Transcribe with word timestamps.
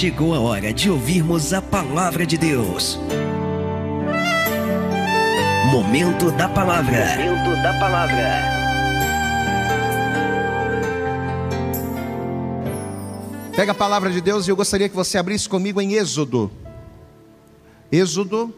chegou 0.00 0.34
a 0.34 0.40
hora 0.40 0.72
de 0.72 0.88
ouvirmos 0.88 1.52
a 1.52 1.60
palavra 1.60 2.24
de 2.24 2.38
Deus. 2.38 2.98
Momento 5.70 6.30
da 6.32 6.48
palavra. 6.48 7.18
Momento 7.18 7.62
da 7.62 7.78
palavra. 7.78 8.42
Pega 13.54 13.72
a 13.72 13.74
palavra 13.74 14.10
de 14.10 14.22
Deus 14.22 14.48
e 14.48 14.50
eu 14.50 14.56
gostaria 14.56 14.88
que 14.88 14.96
você 14.96 15.18
abrisse 15.18 15.46
comigo 15.46 15.82
em 15.82 15.92
Êxodo. 15.92 16.50
Êxodo, 17.92 18.54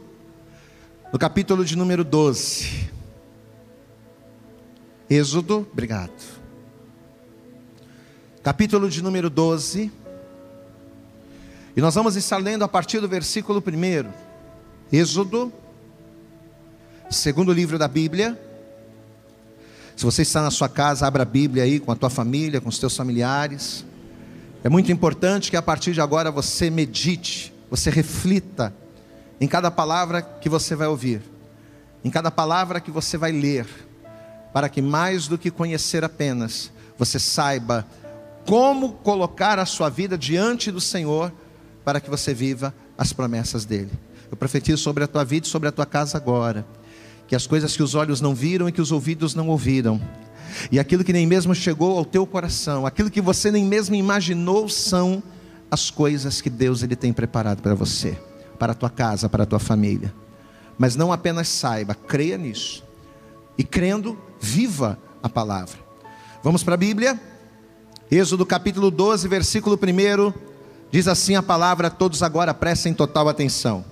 no 1.12 1.18
capítulo 1.18 1.64
de 1.64 1.74
número 1.74 2.04
12. 2.04 2.88
Êxodo, 5.11 5.66
obrigado. 5.72 6.12
Capítulo 8.45 8.88
de 8.88 9.02
número 9.02 9.29
12. 9.29 10.02
E 11.75 11.81
nós 11.81 11.94
vamos 11.94 12.17
estar 12.17 12.36
lendo 12.36 12.64
a 12.64 12.68
partir 12.68 13.00
do 13.00 13.08
versículo 13.08 13.64
1. 13.67 14.11
Êxodo, 14.93 15.50
segundo 17.11 17.50
livro 17.50 17.79
da 17.79 17.89
Bíblia. 17.89 18.39
Se 19.96 20.04
você 20.04 20.21
está 20.21 20.43
na 20.43 20.50
sua 20.50 20.68
casa, 20.68 21.07
abra 21.07 21.22
a 21.22 21.26
Bíblia 21.26 21.62
aí 21.62 21.81
com 21.81 21.90
a 21.90 21.96
tua 21.96 22.11
família, 22.11 22.61
com 22.61 22.68
os 22.68 22.79
teus 22.79 22.95
familiares. 22.95 23.86
É 24.62 24.68
muito 24.68 24.93
importante 24.93 25.50
que 25.50 25.57
a 25.57 25.62
partir 25.62 25.95
de 25.95 26.03
agora 26.03 26.31
você 26.31 26.68
medite, 26.68 27.54
você 27.71 27.89
reflita 27.89 28.70
em 29.40 29.48
cada 29.48 29.70
palavra 29.70 30.20
que 30.20 30.50
você 30.50 30.76
vai 30.76 30.89
ouvir, 30.89 31.23
em 32.05 32.11
cada 32.11 32.31
palavra 32.31 32.83
que 32.83 32.91
você 32.91 33.17
vai 33.17 33.33
ler, 33.33 33.67
para 34.53 34.69
que 34.69 34.83
mais 34.83 35.27
do 35.27 35.39
que 35.39 35.50
conhecer 35.50 36.05
apenas, 36.05 36.70
você 36.98 37.19
saiba 37.19 37.86
como 38.47 38.92
colocar 38.92 39.59
a 39.59 39.64
sua 39.64 39.89
vida 39.89 40.19
diante 40.19 40.70
do 40.70 40.81
Senhor, 40.81 41.33
para 41.84 42.00
que 42.00 42.11
você 42.11 42.33
viva 42.33 42.75
as 42.97 43.12
promessas 43.12 43.65
dele. 43.65 43.91
Eu 44.31 44.37
profetizo 44.37 44.83
sobre 44.83 45.05
a 45.05 45.06
tua 45.06 45.25
vida 45.25 45.47
e 45.47 45.51
sobre 45.51 45.69
a 45.69 45.73
tua 45.73 45.87
casa 45.87 46.17
agora 46.17 46.67
que 47.27 47.37
as 47.37 47.47
coisas 47.47 47.75
que 47.75 47.83
os 47.83 47.95
olhos 47.95 48.20
não 48.20 48.34
viram 48.34 48.69
e 48.69 48.73
que 48.73 48.81
os 48.81 48.93
ouvidos 48.93 49.34
não 49.34 49.48
ouviram, 49.48 49.98
e 50.71 50.79
aquilo 50.79 51.05
que 51.05 51.12
nem 51.12 51.27
mesmo 51.27 51.55
chegou 51.55 51.97
ao 51.97 52.05
teu 52.05 52.27
coração, 52.27 52.87
aquilo 52.87 53.11
que 53.11 53.21
você 53.21 53.51
nem 53.51 53.65
mesmo 53.65 53.95
imaginou, 53.95 54.69
são 54.69 55.23
as 55.71 55.91
coisas 55.91 56.41
que 56.41 56.51
Deus 56.51 56.83
ele 56.83 56.95
tem 56.95 57.12
preparado 57.12 57.62
para 57.62 57.75
você, 57.75 58.19
para 58.59 58.73
a 58.73 58.75
tua 58.75 58.91
casa, 58.91 59.28
para 59.28 59.45
a 59.45 59.47
tua 59.47 59.59
família. 59.59 60.12
Mas 60.77 60.97
não 60.97 61.12
apenas 61.12 61.49
saiba, 61.49 61.95
creia 61.95 62.37
nisso. 62.37 62.84
E 63.56 63.65
crendo, 63.65 64.19
viva 64.41 64.99
a 65.23 65.28
palavra. 65.28 65.78
Vamos 66.43 66.62
para 66.62 66.75
a 66.75 66.77
Bíblia? 66.77 67.19
Êxodo 68.11 68.45
capítulo 68.45 68.91
12, 68.91 69.27
versículo 69.28 69.78
1, 69.78 70.52
diz 70.93 71.09
assim 71.09 71.35
a 71.35 71.43
palavra, 71.43 71.91
todos 71.91 72.23
agora 72.23 72.53
prestem 72.53 72.93
total 72.93 73.29
atenção. 73.29 73.85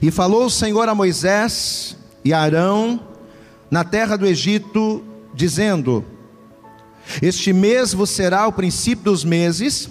E 0.00 0.10
falou 0.10 0.46
o 0.46 0.50
Senhor 0.50 0.88
a 0.88 0.94
Moisés 0.94 1.96
e 2.24 2.32
a 2.32 2.40
Arão 2.40 2.98
na 3.70 3.84
terra 3.84 4.16
do 4.16 4.26
Egito, 4.26 5.04
dizendo: 5.34 6.04
Este 7.20 7.52
mês 7.52 7.92
vos 7.92 8.10
será 8.10 8.46
o 8.46 8.52
princípio 8.52 9.04
dos 9.04 9.24
meses, 9.24 9.90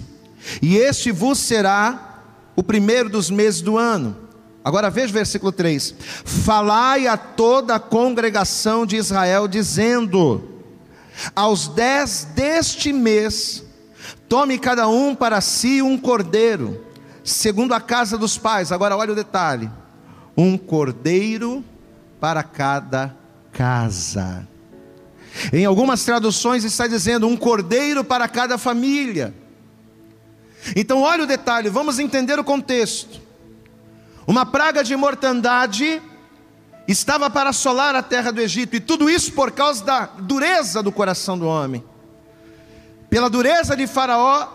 e 0.60 0.76
este 0.76 1.12
vos 1.12 1.38
será 1.38 2.22
o 2.56 2.62
primeiro 2.62 3.08
dos 3.08 3.30
meses 3.30 3.60
do 3.60 3.78
ano. 3.78 4.16
Agora 4.64 4.90
veja 4.90 5.10
o 5.10 5.14
versículo 5.14 5.52
3: 5.52 5.94
Falai 6.24 7.06
a 7.06 7.16
toda 7.16 7.76
a 7.76 7.80
congregação 7.80 8.84
de 8.84 8.96
Israel, 8.96 9.46
dizendo: 9.46 10.42
Aos 11.36 11.68
dez 11.68 12.26
deste 12.34 12.92
mês, 12.92 13.64
tome 14.32 14.58
cada 14.58 14.88
um 14.88 15.14
para 15.14 15.42
si 15.42 15.82
um 15.82 15.98
cordeiro, 15.98 16.82
segundo 17.22 17.74
a 17.74 17.80
casa 17.82 18.16
dos 18.16 18.38
pais. 18.38 18.72
Agora 18.72 18.96
olha 18.96 19.12
o 19.12 19.14
detalhe 19.14 19.70
um 20.34 20.56
cordeiro 20.56 21.62
para 22.18 22.42
cada 22.42 23.14
casa. 23.52 24.48
Em 25.52 25.66
algumas 25.66 26.02
traduções 26.06 26.64
está 26.64 26.86
dizendo 26.86 27.28
um 27.28 27.36
cordeiro 27.36 28.02
para 28.02 28.26
cada 28.26 28.56
família. 28.56 29.34
Então, 30.74 31.02
olha 31.02 31.24
o 31.24 31.26
detalhe, 31.26 31.68
vamos 31.68 31.98
entender 31.98 32.38
o 32.38 32.44
contexto. 32.44 33.20
Uma 34.26 34.46
praga 34.46 34.82
de 34.82 34.96
mortandade 34.96 36.00
estava 36.88 37.28
para 37.28 37.50
assolar 37.50 37.94
a 37.94 38.02
terra 38.02 38.30
do 38.30 38.40
Egito, 38.40 38.76
e 38.76 38.80
tudo 38.80 39.10
isso 39.10 39.32
por 39.32 39.50
causa 39.50 39.84
da 39.84 40.06
dureza 40.06 40.82
do 40.82 40.90
coração 40.90 41.38
do 41.38 41.46
homem. 41.46 41.84
Pela 43.12 43.28
dureza 43.28 43.76
de 43.76 43.86
Faraó 43.86 44.48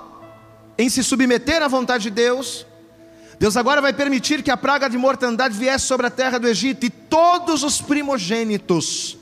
em 0.80 0.90
se 0.90 1.04
submeter 1.04 1.62
à 1.62 1.68
vontade 1.68 2.06
de 2.06 2.10
Deus, 2.10 2.66
Deus 3.40 3.56
agora 3.56 3.80
vai 3.80 3.94
permitir 3.94 4.42
que 4.42 4.50
a 4.50 4.58
praga 4.58 4.90
de 4.90 4.98
mortandade 4.98 5.56
viesse 5.56 5.86
sobre 5.86 6.08
a 6.08 6.10
terra 6.10 6.40
do 6.40 6.48
Egito 6.48 6.84
e 6.84 6.90
todos 6.90 7.62
os 7.62 7.80
primogênitos, 7.80 9.16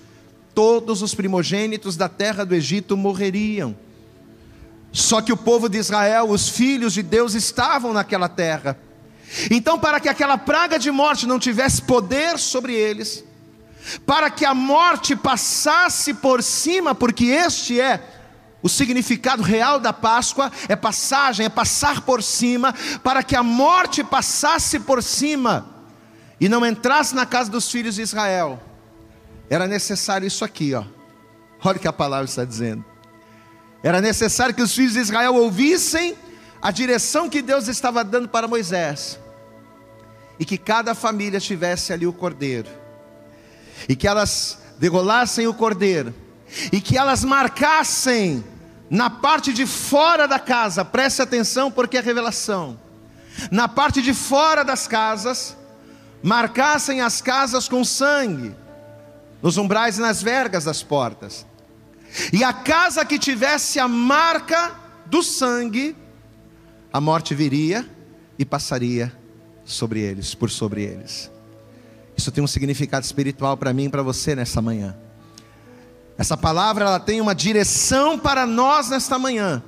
todos 0.54 1.02
os 1.02 1.14
primogênitos 1.14 1.98
da 1.98 2.08
terra 2.08 2.46
do 2.46 2.56
Egito 2.56 2.96
morreriam. 2.96 3.76
Só 4.94 5.20
que 5.22 5.34
o 5.34 5.38
povo 5.38 5.68
de 5.68 5.80
Israel, 5.80 6.30
os 6.30 6.48
filhos 6.48 6.94
de 6.94 7.04
Deus, 7.04 7.34
estavam 7.34 7.92
naquela 7.92 8.30
terra. 8.30 8.80
Então, 9.52 9.78
para 9.78 10.00
que 10.00 10.08
aquela 10.08 10.38
praga 10.38 10.80
de 10.80 10.90
morte 10.92 11.28
não 11.28 11.40
tivesse 11.40 11.82
poder 11.82 12.40
sobre 12.40 12.74
eles, 12.74 13.22
para 14.06 14.30
que 14.30 14.46
a 14.46 14.54
morte 14.54 15.14
passasse 15.14 16.14
por 16.14 16.42
cima, 16.42 16.96
porque 16.96 17.26
este 17.26 17.82
é 17.82 18.15
o 18.66 18.68
significado 18.68 19.44
real 19.44 19.80
da 19.80 19.94
Páscoa 19.94 20.52
é 20.68 20.76
passagem, 20.76 21.46
é 21.46 21.50
passar 21.50 22.02
por 22.02 22.24
cima, 22.24 22.74
para 23.04 23.22
que 23.22 23.36
a 23.36 23.44
morte 23.44 24.04
passasse 24.04 24.80
por 24.80 25.04
cima 25.04 25.68
e 26.42 26.50
não 26.50 26.66
entrasse 26.66 27.14
na 27.14 27.28
casa 27.28 27.52
dos 27.52 27.70
filhos 27.70 27.94
de 27.94 28.02
Israel. 28.02 28.60
Era 29.52 29.68
necessário 29.68 30.26
isso 30.26 30.44
aqui, 30.44 30.74
ó. 30.74 30.84
Olha 31.64 31.78
o 31.78 31.80
que 31.80 31.88
a 31.88 31.94
palavra 31.94 32.26
está 32.26 32.44
dizendo. 32.44 32.84
Era 33.84 34.02
necessário 34.02 34.56
que 34.56 34.64
os 34.64 34.74
filhos 34.74 34.94
de 34.94 35.00
Israel 35.00 35.36
ouvissem 35.36 36.18
a 36.60 36.72
direção 36.72 37.30
que 37.30 37.44
Deus 37.44 37.68
estava 37.68 38.04
dando 38.04 38.28
para 38.28 38.48
Moisés, 38.48 39.20
e 40.40 40.44
que 40.44 40.58
cada 40.58 40.96
família 40.96 41.40
tivesse 41.40 41.94
ali 41.94 42.08
o 42.08 42.14
cordeiro, 42.14 42.70
e 43.88 43.96
que 43.96 44.08
elas 44.08 44.58
degolassem 44.80 45.46
o 45.46 45.54
cordeiro, 45.54 46.16
e 46.72 46.82
que 46.82 46.98
elas 46.98 47.24
marcassem 47.24 48.44
na 48.90 49.10
parte 49.10 49.52
de 49.52 49.66
fora 49.66 50.28
da 50.28 50.40
casa, 50.40 50.86
preste 50.86 51.22
atenção 51.22 51.72
porque 51.72 51.98
é 51.98 52.02
revelação. 52.02 52.80
Na 53.52 53.68
parte 53.68 54.02
de 54.02 54.14
fora 54.14 54.64
das 54.64 54.88
casas, 54.88 55.58
marcassem 56.22 57.02
as 57.02 57.22
casas 57.22 57.68
com 57.68 57.84
sangue, 57.84 58.56
nos 59.42 59.58
umbrais 59.58 59.98
e 59.98 60.02
nas 60.02 60.22
vergas 60.22 60.64
das 60.64 60.82
portas. 60.84 61.46
E 62.32 62.44
a 62.44 62.54
casa 62.54 63.04
que 63.04 63.20
tivesse 63.20 63.80
a 63.80 63.88
marca 63.88 64.76
do 65.06 65.22
sangue, 65.22 65.96
a 66.94 67.02
morte 67.02 67.36
viria 67.36 67.88
e 68.40 68.46
passaria 68.46 69.12
sobre 69.66 70.00
eles, 70.00 70.34
por 70.34 70.50
sobre 70.50 70.84
eles. 70.84 71.32
Isso 72.16 72.32
tem 72.32 72.44
um 72.44 72.48
significado 72.48 73.04
espiritual 73.04 73.58
para 73.58 73.74
mim 73.74 73.86
e 73.86 73.90
para 73.90 74.02
você 74.02 74.36
nessa 74.36 74.62
manhã. 74.62 74.96
Essa 76.18 76.38
palavra 76.38 76.86
ela 76.86 77.00
tem 77.00 77.20
uma 77.20 77.36
direção 77.36 78.18
para 78.18 78.46
nós 78.46 78.90
nesta 78.90 79.20
manhã. 79.20 79.62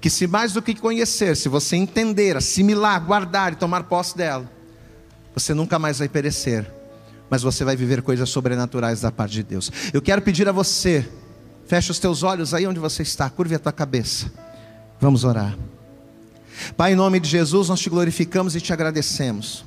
Que 0.00 0.08
se 0.10 0.26
mais 0.26 0.52
do 0.52 0.62
que 0.62 0.74
conhecer, 0.74 1.36
se 1.36 1.48
você 1.48 1.76
entender, 1.76 2.36
assimilar, 2.36 3.04
guardar 3.04 3.52
e 3.52 3.56
tomar 3.56 3.84
posse 3.84 4.16
dela, 4.16 4.50
você 5.34 5.54
nunca 5.54 5.78
mais 5.78 5.98
vai 5.98 6.08
perecer, 6.08 6.70
mas 7.30 7.42
você 7.42 7.64
vai 7.64 7.74
viver 7.74 8.02
coisas 8.02 8.28
sobrenaturais 8.28 9.00
da 9.00 9.10
parte 9.10 9.32
de 9.32 9.42
Deus. 9.42 9.72
Eu 9.92 10.02
quero 10.02 10.20
pedir 10.20 10.48
a 10.48 10.52
você, 10.52 11.08
feche 11.66 11.90
os 11.90 11.98
teus 11.98 12.22
olhos 12.22 12.52
aí 12.52 12.66
onde 12.66 12.78
você 12.78 13.02
está, 13.02 13.28
curve 13.30 13.54
a 13.54 13.58
tua 13.58 13.72
cabeça. 13.72 14.30
Vamos 15.00 15.24
orar. 15.24 15.56
Pai, 16.76 16.92
em 16.92 16.96
nome 16.96 17.18
de 17.18 17.28
Jesus, 17.28 17.68
nós 17.68 17.80
te 17.80 17.90
glorificamos 17.90 18.54
e 18.54 18.60
te 18.60 18.72
agradecemos 18.72 19.64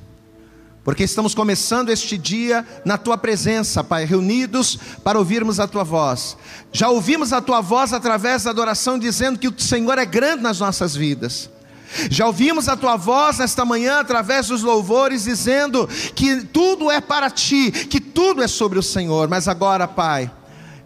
porque 0.88 1.04
estamos 1.04 1.34
começando 1.34 1.90
este 1.90 2.16
dia 2.16 2.66
na 2.82 2.96
tua 2.96 3.18
presença, 3.18 3.84
Pai, 3.84 4.06
reunidos 4.06 4.78
para 5.04 5.18
ouvirmos 5.18 5.60
a 5.60 5.68
tua 5.68 5.84
voz. 5.84 6.34
Já 6.72 6.88
ouvimos 6.88 7.30
a 7.30 7.42
tua 7.42 7.60
voz 7.60 7.92
através 7.92 8.44
da 8.44 8.50
adoração, 8.52 8.98
dizendo 8.98 9.38
que 9.38 9.48
o 9.48 9.54
Senhor 9.60 9.98
é 9.98 10.06
grande 10.06 10.42
nas 10.42 10.60
nossas 10.60 10.96
vidas. 10.96 11.50
Já 12.08 12.26
ouvimos 12.26 12.70
a 12.70 12.74
tua 12.74 12.96
voz 12.96 13.36
nesta 13.36 13.66
manhã 13.66 14.00
através 14.00 14.46
dos 14.46 14.62
louvores, 14.62 15.24
dizendo 15.24 15.86
que 16.14 16.42
tudo 16.44 16.90
é 16.90 17.02
para 17.02 17.28
ti, 17.28 17.70
que 17.70 18.00
tudo 18.00 18.42
é 18.42 18.48
sobre 18.48 18.78
o 18.78 18.82
Senhor. 18.82 19.28
Mas 19.28 19.46
agora, 19.46 19.86
Pai, 19.86 20.30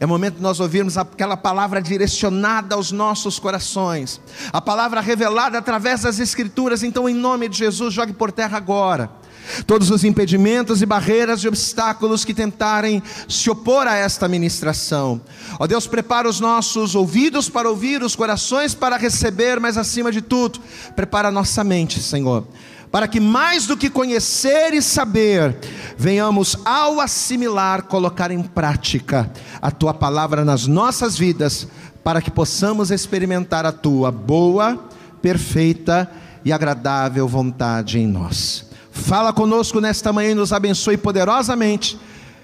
é 0.00 0.04
momento 0.04 0.34
de 0.34 0.42
nós 0.42 0.58
ouvirmos 0.58 0.98
aquela 0.98 1.36
palavra 1.36 1.80
direcionada 1.80 2.74
aos 2.74 2.90
nossos 2.90 3.38
corações, 3.38 4.20
a 4.52 4.60
palavra 4.60 5.00
revelada 5.00 5.58
através 5.58 6.00
das 6.00 6.18
Escrituras. 6.18 6.82
Então, 6.82 7.08
em 7.08 7.14
nome 7.14 7.48
de 7.48 7.56
Jesus, 7.56 7.94
jogue 7.94 8.12
por 8.12 8.32
terra 8.32 8.56
agora 8.56 9.22
todos 9.66 9.90
os 9.90 10.04
impedimentos 10.04 10.82
e 10.82 10.86
barreiras 10.86 11.40
e 11.40 11.48
obstáculos 11.48 12.24
que 12.24 12.34
tentarem 12.34 13.02
se 13.28 13.50
opor 13.50 13.86
a 13.86 13.94
esta 13.94 14.28
ministração. 14.28 15.20
Ó 15.58 15.66
Deus, 15.66 15.86
prepara 15.86 16.28
os 16.28 16.40
nossos 16.40 16.94
ouvidos 16.94 17.48
para 17.48 17.68
ouvir, 17.68 18.02
os 18.02 18.16
corações 18.16 18.74
para 18.74 18.96
receber, 18.96 19.60
mas 19.60 19.76
acima 19.76 20.10
de 20.10 20.22
tudo, 20.22 20.60
prepara 20.94 21.28
a 21.28 21.32
nossa 21.32 21.62
mente, 21.62 22.00
Senhor 22.00 22.46
para 22.92 23.08
que 23.08 23.18
mais 23.18 23.66
do 23.66 23.74
que 23.74 23.88
conhecer 23.88 24.74
e 24.74 24.82
saber, 24.82 25.56
venhamos 25.96 26.58
ao 26.62 27.00
assimilar, 27.00 27.84
colocar 27.84 28.30
em 28.30 28.42
prática 28.42 29.32
a 29.62 29.70
tua 29.70 29.94
palavra 29.94 30.44
nas 30.44 30.66
nossas 30.66 31.16
vidas, 31.16 31.66
para 32.04 32.20
que 32.20 32.30
possamos 32.30 32.90
experimentar 32.90 33.64
a 33.64 33.72
tua 33.72 34.12
boa, 34.12 34.78
perfeita 35.22 36.10
e 36.44 36.52
agradável 36.52 37.26
vontade 37.26 37.98
em 37.98 38.06
nós. 38.06 38.70
Fala 38.92 39.32
conosco 39.32 39.80
nesta 39.80 40.12
manhã 40.12 40.32
e 40.32 40.34
nos 40.34 40.52
abençoe 40.52 40.98
poderosamente. 40.98 41.98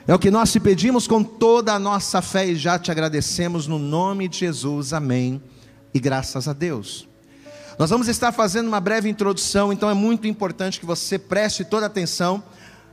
É 0.07 0.15
o 0.15 0.19
que 0.19 0.31
nós 0.31 0.51
te 0.51 0.59
pedimos 0.59 1.07
com 1.07 1.23
toda 1.23 1.75
a 1.75 1.79
nossa 1.79 2.23
fé 2.23 2.47
e 2.47 2.57
já 2.57 2.79
te 2.79 2.91
agradecemos 2.91 3.67
no 3.67 3.79
nome 3.79 4.27
de 4.29 4.39
Jesus. 4.39 4.95
Amém. 4.95 5.43
E 5.93 6.01
graças 6.01 6.49
a 6.49 6.55
Deus. 6.55 7.07
Nós 7.79 7.91
vamos 7.91 8.09
estar 8.09 8.33
fazendo 8.33 8.67
uma 8.67 8.81
breve 8.81 9.11
introdução, 9.11 9.71
então 9.71 9.91
é 9.91 9.95
muito 9.95 10.27
importante 10.27 10.81
que 10.81 10.87
você 10.87 11.19
preste 11.19 11.67
toda 11.67 11.85
atenção 11.85 12.43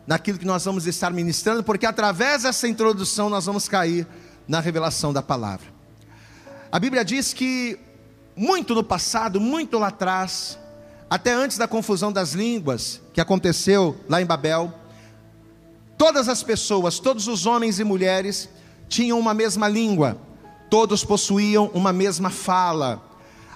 naquilo 0.05 0.37
que 0.37 0.45
nós 0.45 0.65
vamos 0.65 0.85
estar 0.85 1.09
ministrando, 1.11 1.63
porque 1.63 1.85
através 1.85 2.43
dessa 2.43 2.67
introdução 2.67 3.29
nós 3.29 3.45
vamos 3.45 3.69
cair 3.69 4.05
na 4.45 4.59
revelação 4.59 5.13
da 5.13 5.21
palavra. 5.21 5.65
A 6.69 6.77
Bíblia 6.77 7.05
diz 7.05 7.33
que 7.33 7.79
muito 8.35 8.75
no 8.75 8.83
passado, 8.83 9.39
muito 9.39 9.79
lá 9.79 9.87
atrás, 9.87 10.59
até 11.09 11.33
antes 11.33 11.57
da 11.57 11.67
confusão 11.67 12.11
das 12.11 12.33
línguas 12.33 13.01
que 13.13 13.21
aconteceu 13.21 13.95
lá 14.09 14.21
em 14.21 14.25
Babel, 14.25 14.73
todas 15.97 16.27
as 16.27 16.41
pessoas, 16.43 16.99
todos 16.99 17.27
os 17.27 17.45
homens 17.45 17.79
e 17.79 17.83
mulheres 17.83 18.49
tinham 18.87 19.19
uma 19.19 19.33
mesma 19.33 19.67
língua, 19.67 20.17
todos 20.69 21.03
possuíam 21.03 21.69
uma 21.73 21.93
mesma 21.93 22.29
fala. 22.29 23.01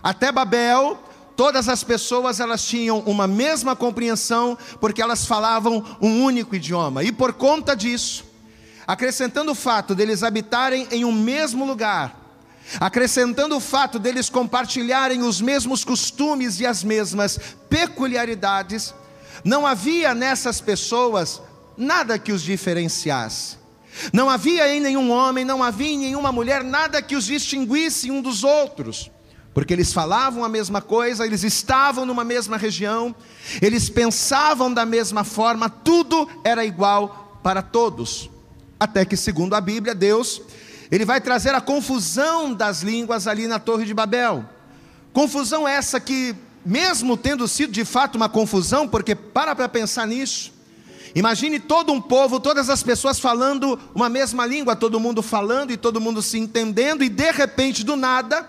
Até 0.01 0.31
Babel, 0.31 0.97
Todas 1.39 1.69
as 1.69 1.85
pessoas 1.85 2.41
elas 2.41 2.65
tinham 2.65 2.99
uma 3.05 3.25
mesma 3.25 3.73
compreensão, 3.73 4.57
porque 4.81 5.01
elas 5.01 5.25
falavam 5.25 5.85
um 6.01 6.21
único 6.25 6.53
idioma. 6.53 7.01
E 7.01 7.13
por 7.13 7.31
conta 7.31 7.73
disso, 7.77 8.25
acrescentando 8.85 9.53
o 9.53 9.55
fato 9.55 9.95
deles 9.95 10.21
habitarem 10.21 10.85
em 10.91 11.05
um 11.05 11.13
mesmo 11.13 11.63
lugar, 11.63 12.28
acrescentando 12.79 13.55
o 13.55 13.59
fato 13.59 13.97
deles 13.97 14.29
compartilharem 14.29 15.21
os 15.23 15.39
mesmos 15.39 15.85
costumes 15.85 16.59
e 16.59 16.65
as 16.65 16.83
mesmas 16.83 17.39
peculiaridades, 17.69 18.93
não 19.43 19.65
havia 19.65 20.13
nessas 20.13 20.59
pessoas 20.59 21.41
nada 21.77 22.19
que 22.19 22.31
os 22.31 22.41
diferenciasse. 22.41 23.57
Não 24.11 24.29
havia 24.29 24.73
em 24.73 24.79
nenhum 24.79 25.11
homem, 25.11 25.45
não 25.45 25.63
havia 25.63 25.91
em 25.91 25.97
nenhuma 25.97 26.31
mulher 26.31 26.63
nada 26.63 27.01
que 27.01 27.15
os 27.15 27.25
distinguisse 27.25 28.11
um 28.11 28.21
dos 28.21 28.43
outros 28.43 29.09
porque 29.53 29.73
eles 29.73 29.91
falavam 29.91 30.45
a 30.45 30.47
mesma 30.47 30.81
coisa, 30.81 31.25
eles 31.25 31.43
estavam 31.43 32.05
numa 32.05 32.23
mesma 32.23 32.55
região, 32.55 33.13
eles 33.61 33.89
pensavam 33.89 34.73
da 34.73 34.85
mesma 34.85 35.25
forma, 35.25 35.69
tudo 35.69 36.29
era 36.45 36.63
igual 36.63 37.39
para 37.43 37.61
todos. 37.61 38.29
Até 38.79 39.03
que, 39.03 39.17
segundo 39.17 39.55
a 39.55 39.59
Bíblia, 39.59 39.93
Deus, 39.93 40.41
ele 40.91 41.05
vai 41.05 41.21
trazer 41.21 41.53
a 41.53 41.61
confusão 41.61 42.53
das 42.53 42.81
línguas 42.81 43.27
ali 43.27 43.47
na 43.47 43.59
Torre 43.59 43.85
de 43.85 43.93
Babel. 43.93 44.43
Confusão 45.13 45.67
essa 45.67 45.99
que, 45.99 46.35
mesmo 46.65 47.17
tendo 47.17 47.47
sido 47.47 47.71
de 47.71 47.85
fato 47.85 48.15
uma 48.15 48.29
confusão, 48.29 48.87
porque 48.87 49.15
para 49.15 49.55
para 49.55 49.69
pensar 49.69 50.07
nisso, 50.07 50.57
Imagine 51.15 51.59
todo 51.59 51.91
um 51.91 51.99
povo, 51.99 52.39
todas 52.39 52.69
as 52.69 52.83
pessoas 52.83 53.19
falando 53.19 53.79
uma 53.95 54.07
mesma 54.07 54.45
língua, 54.45 54.75
todo 54.75 54.99
mundo 54.99 55.23
falando 55.23 55.71
e 55.71 55.77
todo 55.77 55.99
mundo 55.99 56.21
se 56.21 56.37
entendendo, 56.37 57.03
e 57.03 57.09
de 57.09 57.31
repente, 57.31 57.83
do 57.83 57.95
nada, 57.95 58.47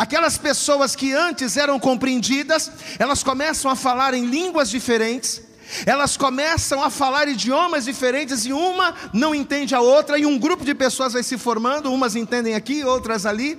Aquelas 0.00 0.38
pessoas 0.38 0.96
que 0.96 1.12
antes 1.12 1.58
eram 1.58 1.78
compreendidas, 1.78 2.70
elas 2.98 3.22
começam 3.22 3.70
a 3.70 3.76
falar 3.76 4.14
em 4.14 4.24
línguas 4.24 4.70
diferentes, 4.70 5.42
elas 5.86 6.16
começam 6.16 6.82
a 6.82 6.90
falar 6.90 7.28
idiomas 7.28 7.84
diferentes 7.84 8.44
e 8.44 8.52
uma 8.52 8.94
não 9.12 9.34
entende 9.34 9.74
a 9.74 9.80
outra, 9.80 10.18
e 10.18 10.26
um 10.26 10.38
grupo 10.38 10.64
de 10.64 10.74
pessoas 10.74 11.12
vai 11.12 11.22
se 11.22 11.38
formando, 11.38 11.92
umas 11.92 12.16
entendem 12.16 12.54
aqui, 12.54 12.84
outras 12.84 13.26
ali. 13.26 13.58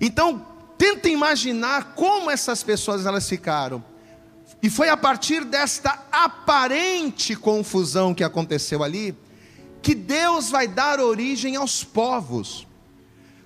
Então, 0.00 0.44
tenta 0.78 1.08
imaginar 1.08 1.94
como 1.94 2.30
essas 2.30 2.62
pessoas 2.62 3.06
elas 3.06 3.28
ficaram. 3.28 3.82
E 4.62 4.70
foi 4.70 4.88
a 4.88 4.96
partir 4.96 5.44
desta 5.44 5.98
aparente 6.10 7.36
confusão 7.36 8.14
que 8.14 8.24
aconteceu 8.24 8.82
ali 8.82 9.14
que 9.82 9.94
Deus 9.94 10.48
vai 10.48 10.66
dar 10.66 10.98
origem 10.98 11.56
aos 11.56 11.84
povos. 11.84 12.66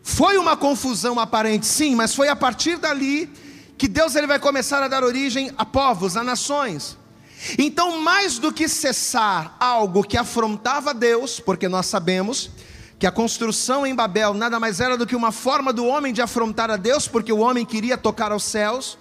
Foi 0.04 0.38
uma 0.38 0.56
confusão 0.56 1.18
aparente, 1.18 1.66
sim, 1.66 1.96
mas 1.96 2.14
foi 2.14 2.28
a 2.28 2.36
partir 2.36 2.78
dali 2.78 3.28
que 3.76 3.86
Deus 3.86 4.16
ele 4.16 4.26
vai 4.26 4.40
começar 4.40 4.82
a 4.82 4.88
dar 4.88 5.04
origem 5.04 5.52
a 5.56 5.64
povos, 5.64 6.16
a 6.16 6.24
nações. 6.24 6.97
Então, 7.58 8.00
mais 8.00 8.38
do 8.38 8.52
que 8.52 8.68
cessar 8.68 9.56
algo 9.60 10.02
que 10.02 10.16
afrontava 10.16 10.92
Deus, 10.92 11.40
porque 11.40 11.68
nós 11.68 11.86
sabemos 11.86 12.50
que 12.98 13.06
a 13.06 13.12
construção 13.12 13.86
em 13.86 13.94
Babel 13.94 14.34
nada 14.34 14.58
mais 14.58 14.80
era 14.80 14.96
do 14.96 15.06
que 15.06 15.14
uma 15.14 15.30
forma 15.30 15.72
do 15.72 15.86
homem 15.86 16.12
de 16.12 16.20
afrontar 16.20 16.70
a 16.70 16.76
Deus, 16.76 17.06
porque 17.06 17.32
o 17.32 17.38
homem 17.38 17.64
queria 17.64 17.96
tocar 17.96 18.32
aos 18.32 18.44
céus. 18.44 18.98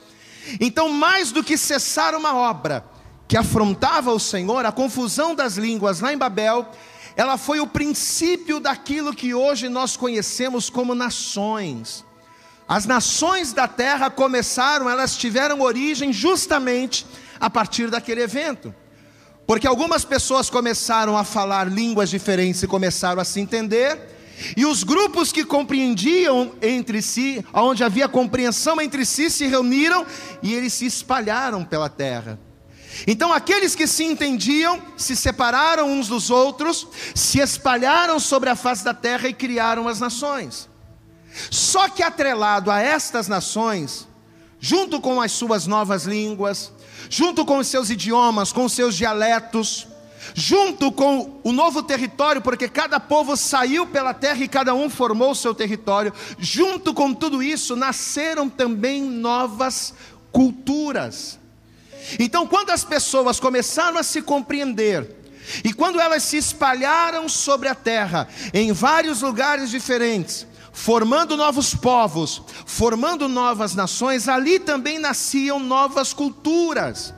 Então, 0.59 0.89
mais 0.89 1.31
do 1.31 1.43
que 1.43 1.57
cessar 1.57 2.15
uma 2.15 2.35
obra 2.35 2.85
que 3.27 3.35
afrontava 3.35 4.11
o 4.11 4.19
Senhor, 4.19 4.65
a 4.65 4.71
confusão 4.71 5.35
das 5.35 5.57
línguas 5.57 5.99
lá 5.99 6.13
em 6.13 6.17
Babel 6.17 6.69
ela 7.17 7.35
foi 7.35 7.59
o 7.59 7.65
princípio 7.65 8.59
daquilo 8.59 9.11
que 9.11 9.33
hoje 9.33 9.67
nós 9.69 9.97
conhecemos 9.97 10.69
como 10.69 10.93
nações. 10.93 12.05
As 12.67 12.85
nações 12.85 13.51
da 13.51 13.67
terra 13.67 14.07
começaram, 14.11 14.87
elas 14.87 15.17
tiveram 15.17 15.61
origem 15.61 16.13
justamente 16.13 17.07
a 17.39 17.49
partir 17.49 17.89
daquele 17.89 18.21
evento. 18.21 18.73
Porque 19.45 19.67
algumas 19.67 20.03
pessoas 20.03 20.49
começaram 20.49 21.17
a 21.17 21.23
falar 21.23 21.71
línguas 21.71 22.09
diferentes 22.09 22.61
e 22.63 22.67
começaram 22.67 23.21
a 23.21 23.25
se 23.25 23.39
entender, 23.39 24.15
e 24.55 24.65
os 24.65 24.83
grupos 24.83 25.31
que 25.31 25.43
compreendiam 25.43 26.53
entre 26.61 27.01
si, 27.01 27.43
onde 27.53 27.83
havia 27.83 28.07
compreensão 28.07 28.79
entre 28.79 29.05
si, 29.05 29.29
se 29.29 29.47
reuniram 29.47 30.05
e 30.43 30.53
eles 30.53 30.73
se 30.73 30.85
espalharam 30.85 31.63
pela 31.63 31.89
terra. 31.89 32.39
Então 33.05 33.33
aqueles 33.33 33.75
que 33.75 33.87
se 33.87 34.03
entendiam 34.03 34.81
se 34.95 35.15
separaram 35.15 35.91
uns 35.91 36.07
dos 36.07 36.29
outros, 36.29 36.87
se 37.13 37.39
espalharam 37.39 38.19
sobre 38.19 38.49
a 38.49 38.55
face 38.55 38.83
da 38.83 38.93
terra 38.93 39.27
e 39.27 39.33
criaram 39.33 39.87
as 39.87 39.99
nações. 39.99 40.69
Só 41.51 41.89
que 41.89 42.01
atrelado 42.01 42.71
a 42.71 42.79
estas 42.79 43.27
nações, 43.27 44.07
junto 44.59 44.99
com 44.99 45.21
as 45.21 45.31
suas 45.31 45.67
novas 45.67 46.05
línguas, 46.05 46.71
junto 47.09 47.45
com 47.45 47.57
os 47.57 47.67
seus 47.67 47.89
idiomas, 47.89 48.51
com 48.51 48.65
os 48.65 48.73
seus 48.73 48.95
dialetos, 48.95 49.87
junto 50.33 50.91
com 50.91 51.39
o 51.43 51.51
novo 51.51 51.83
território, 51.83 52.41
porque 52.41 52.67
cada 52.67 52.99
povo 52.99 53.35
saiu 53.35 53.85
pela 53.87 54.13
terra 54.13 54.43
e 54.43 54.47
cada 54.47 54.73
um 54.73 54.89
formou 54.89 55.31
o 55.31 55.35
seu 55.35 55.53
território, 55.53 56.13
junto 56.39 56.93
com 56.93 57.13
tudo 57.13 57.41
isso 57.41 57.75
nasceram 57.75 58.49
também 58.49 59.01
novas 59.01 59.93
culturas. 60.31 61.39
Então, 62.19 62.47
quando 62.47 62.69
as 62.69 62.83
pessoas 62.83 63.39
começaram 63.39 63.97
a 63.97 64.03
se 64.03 64.21
compreender, 64.21 65.15
e 65.63 65.73
quando 65.73 65.99
elas 65.99 66.23
se 66.23 66.37
espalharam 66.37 67.27
sobre 67.29 67.67
a 67.67 67.75
terra, 67.75 68.27
em 68.53 68.71
vários 68.71 69.21
lugares 69.21 69.69
diferentes, 69.69 70.46
formando 70.77 71.35
novos 71.35 71.73
povos, 71.73 72.43
formando 72.63 73.27
novas 73.27 73.73
nações, 73.73 74.29
ali 74.29 74.59
também 74.59 74.99
nasciam 74.99 75.59
novas 75.59 76.13
culturas. 76.13 77.15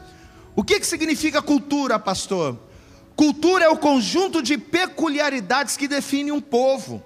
O 0.56 0.63
que, 0.63 0.80
que 0.80 0.88
significa 0.88 1.42
cultura, 1.42 2.00
pastor? 2.00 2.58
Cultura 3.18 3.66
é 3.66 3.70
o 3.70 3.78
conjunto 3.78 4.42
de 4.42 4.58
peculiaridades 4.58 5.75
que 5.75 5.89
define 5.89 6.32
um 6.32 6.39
povo. 6.39 7.04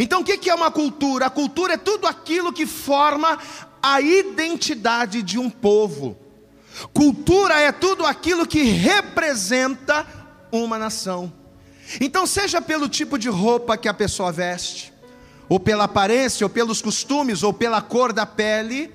Então, 0.00 0.22
o 0.22 0.24
que 0.24 0.48
é 0.48 0.54
uma 0.54 0.70
cultura? 0.70 1.26
A 1.26 1.30
cultura 1.30 1.74
é 1.74 1.76
tudo 1.76 2.06
aquilo 2.06 2.50
que 2.50 2.64
forma 2.64 3.38
a 3.82 4.00
identidade 4.00 5.22
de 5.22 5.38
um 5.38 5.50
povo. 5.50 6.16
Cultura 6.94 7.60
é 7.60 7.70
tudo 7.70 8.06
aquilo 8.06 8.46
que 8.46 8.62
representa 8.62 10.06
uma 10.50 10.78
nação. 10.78 11.30
Então, 12.00 12.26
seja 12.26 12.62
pelo 12.62 12.88
tipo 12.88 13.18
de 13.18 13.28
roupa 13.28 13.76
que 13.76 13.86
a 13.86 13.92
pessoa 13.92 14.32
veste, 14.32 14.93
ou 15.48 15.60
pela 15.60 15.84
aparência, 15.84 16.44
ou 16.44 16.50
pelos 16.50 16.80
costumes, 16.80 17.42
ou 17.42 17.52
pela 17.52 17.80
cor 17.80 18.12
da 18.12 18.26
pele, 18.26 18.92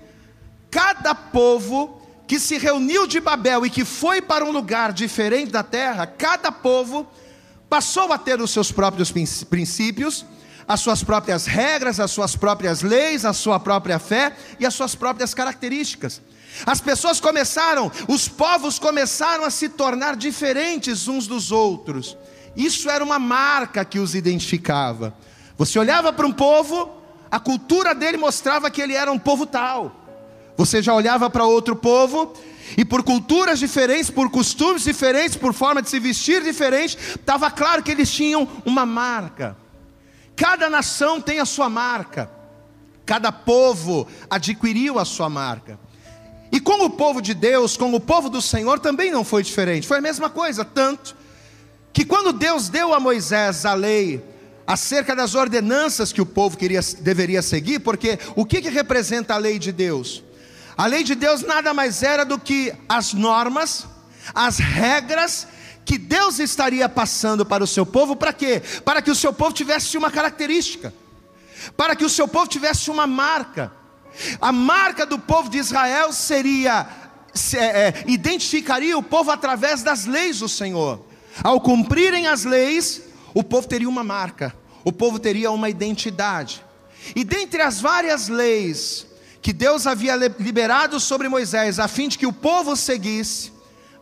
cada 0.71 1.13
povo 1.13 2.01
que 2.27 2.39
se 2.39 2.57
reuniu 2.57 3.07
de 3.07 3.19
Babel 3.19 3.65
e 3.65 3.69
que 3.69 3.83
foi 3.83 4.21
para 4.21 4.45
um 4.45 4.51
lugar 4.51 4.93
diferente 4.93 5.51
da 5.51 5.63
terra, 5.63 6.05
cada 6.05 6.51
povo 6.51 7.07
passou 7.69 8.11
a 8.13 8.17
ter 8.17 8.39
os 8.39 8.51
seus 8.51 8.71
próprios 8.71 9.11
princípios, 9.49 10.25
as 10.67 10.79
suas 10.81 11.03
próprias 11.03 11.47
regras, 11.47 11.99
as 11.99 12.11
suas 12.11 12.35
próprias 12.35 12.81
leis, 12.81 13.25
a 13.25 13.33
sua 13.33 13.59
própria 13.59 13.97
fé 13.97 14.35
e 14.59 14.65
as 14.65 14.75
suas 14.75 14.93
próprias 14.93 15.33
características. 15.33 16.21
As 16.65 16.79
pessoas 16.81 17.19
começaram, 17.19 17.91
os 18.07 18.27
povos 18.27 18.77
começaram 18.77 19.43
a 19.43 19.49
se 19.49 19.69
tornar 19.69 20.15
diferentes 20.15 21.07
uns 21.07 21.25
dos 21.25 21.51
outros. 21.51 22.17
Isso 22.55 22.89
era 22.89 23.03
uma 23.03 23.17
marca 23.19 23.85
que 23.85 23.99
os 23.99 24.13
identificava. 24.13 25.15
Você 25.59 25.77
olhava 25.77 26.13
para 26.13 26.25
um 26.25 26.31
povo, 26.31 26.89
a 27.29 27.37
cultura 27.37 27.93
dele 27.93 28.15
mostrava 28.15 28.71
que 28.71 28.81
ele 28.81 28.93
era 28.93 29.11
um 29.11 29.19
povo 29.19 29.45
tal. 29.45 29.93
Você 30.55 30.81
já 30.81 30.93
olhava 30.93 31.29
para 31.29 31.43
outro 31.43 31.75
povo 31.75 32.31
e 32.77 32.85
por 32.85 33.03
culturas 33.03 33.59
diferentes, 33.59 34.09
por 34.09 34.31
costumes 34.31 34.83
diferentes, 34.83 35.35
por 35.35 35.53
forma 35.53 35.81
de 35.81 35.89
se 35.89 35.99
vestir 35.99 36.41
diferente, 36.41 36.97
estava 36.97 37.51
claro 37.51 37.83
que 37.83 37.91
eles 37.91 38.09
tinham 38.09 38.47
uma 38.65 38.85
marca. 38.85 39.57
Cada 40.33 40.69
nação 40.69 41.19
tem 41.19 41.41
a 41.41 41.45
sua 41.45 41.69
marca. 41.69 42.31
Cada 43.05 43.29
povo 43.29 44.07
adquiriu 44.29 44.97
a 44.97 45.03
sua 45.03 45.29
marca. 45.29 45.77
E 46.53 46.61
com 46.61 46.85
o 46.85 46.89
povo 46.89 47.21
de 47.21 47.33
Deus, 47.33 47.75
com 47.75 47.93
o 47.93 47.99
povo 47.99 48.29
do 48.29 48.41
Senhor, 48.41 48.79
também 48.79 49.11
não 49.11 49.25
foi 49.25 49.43
diferente. 49.43 49.85
Foi 49.85 49.97
a 49.97 50.01
mesma 50.01 50.29
coisa, 50.29 50.63
tanto 50.63 51.17
que 51.91 52.05
quando 52.05 52.31
Deus 52.31 52.69
deu 52.69 52.93
a 52.93 52.99
Moisés 52.99 53.65
a 53.65 53.73
lei 53.73 54.38
acerca 54.69 55.15
das 55.15 55.33
ordenanças 55.33 56.13
que 56.13 56.21
o 56.21 56.25
povo 56.27 56.55
queria, 56.55 56.79
deveria 56.99 57.41
seguir, 57.41 57.79
porque 57.79 58.19
o 58.35 58.45
que, 58.45 58.61
que 58.61 58.69
representa 58.69 59.33
a 59.33 59.38
lei 59.38 59.57
de 59.57 59.71
Deus? 59.71 60.23
A 60.77 60.85
lei 60.85 61.03
de 61.03 61.15
Deus 61.15 61.41
nada 61.41 61.73
mais 61.73 62.03
era 62.03 62.23
do 62.23 62.38
que 62.38 62.71
as 62.88 63.11
normas, 63.11 63.88
as 64.31 64.59
regras 64.59 65.47
que 65.83 65.97
Deus 65.97 66.38
estaria 66.38 66.88
passando 66.88 67.43
para 67.43 67.63
o 67.63 67.67
seu 67.67 67.83
povo, 67.83 68.15
para 68.15 68.31
quê? 68.31 68.61
Para 68.85 69.01
que 69.01 69.09
o 69.09 69.15
seu 69.15 69.33
povo 69.33 69.53
tivesse 69.53 69.97
uma 69.97 70.11
característica, 70.11 70.93
para 71.75 71.95
que 71.95 72.05
o 72.05 72.09
seu 72.09 72.27
povo 72.27 72.45
tivesse 72.45 72.91
uma 72.91 73.07
marca. 73.07 73.73
A 74.39 74.51
marca 74.51 75.03
do 75.03 75.17
povo 75.17 75.49
de 75.49 75.57
Israel 75.57 76.13
seria, 76.13 76.88
é, 77.55 77.57
é, 77.57 78.03
identificaria 78.05 78.95
o 78.95 79.01
povo 79.01 79.31
através 79.31 79.81
das 79.81 80.05
leis 80.05 80.38
do 80.38 80.47
Senhor. 80.47 81.03
Ao 81.43 81.59
cumprirem 81.59 82.27
as 82.27 82.43
leis, 82.43 83.08
o 83.39 83.43
povo 83.43 83.67
teria 83.69 83.88
uma 83.88 84.03
marca, 84.03 84.53
o 84.84 84.91
povo 84.91 85.17
teria 85.17 85.50
uma 85.50 85.69
identidade. 85.69 86.62
E 87.15 87.24
dentre 87.24 87.62
as 87.62 87.79
várias 87.79 88.27
leis 88.27 89.08
que 89.41 89.53
Deus 89.53 89.88
havia 89.88 90.13
liberado 90.17 91.00
sobre 91.00 91.29
Moisés, 91.29 91.79
a 91.79 91.88
fim 91.88 92.10
de 92.10 92.17
que 92.17 92.27
o 92.27 92.34
povo 92.34 92.75
seguisse, 92.75 93.53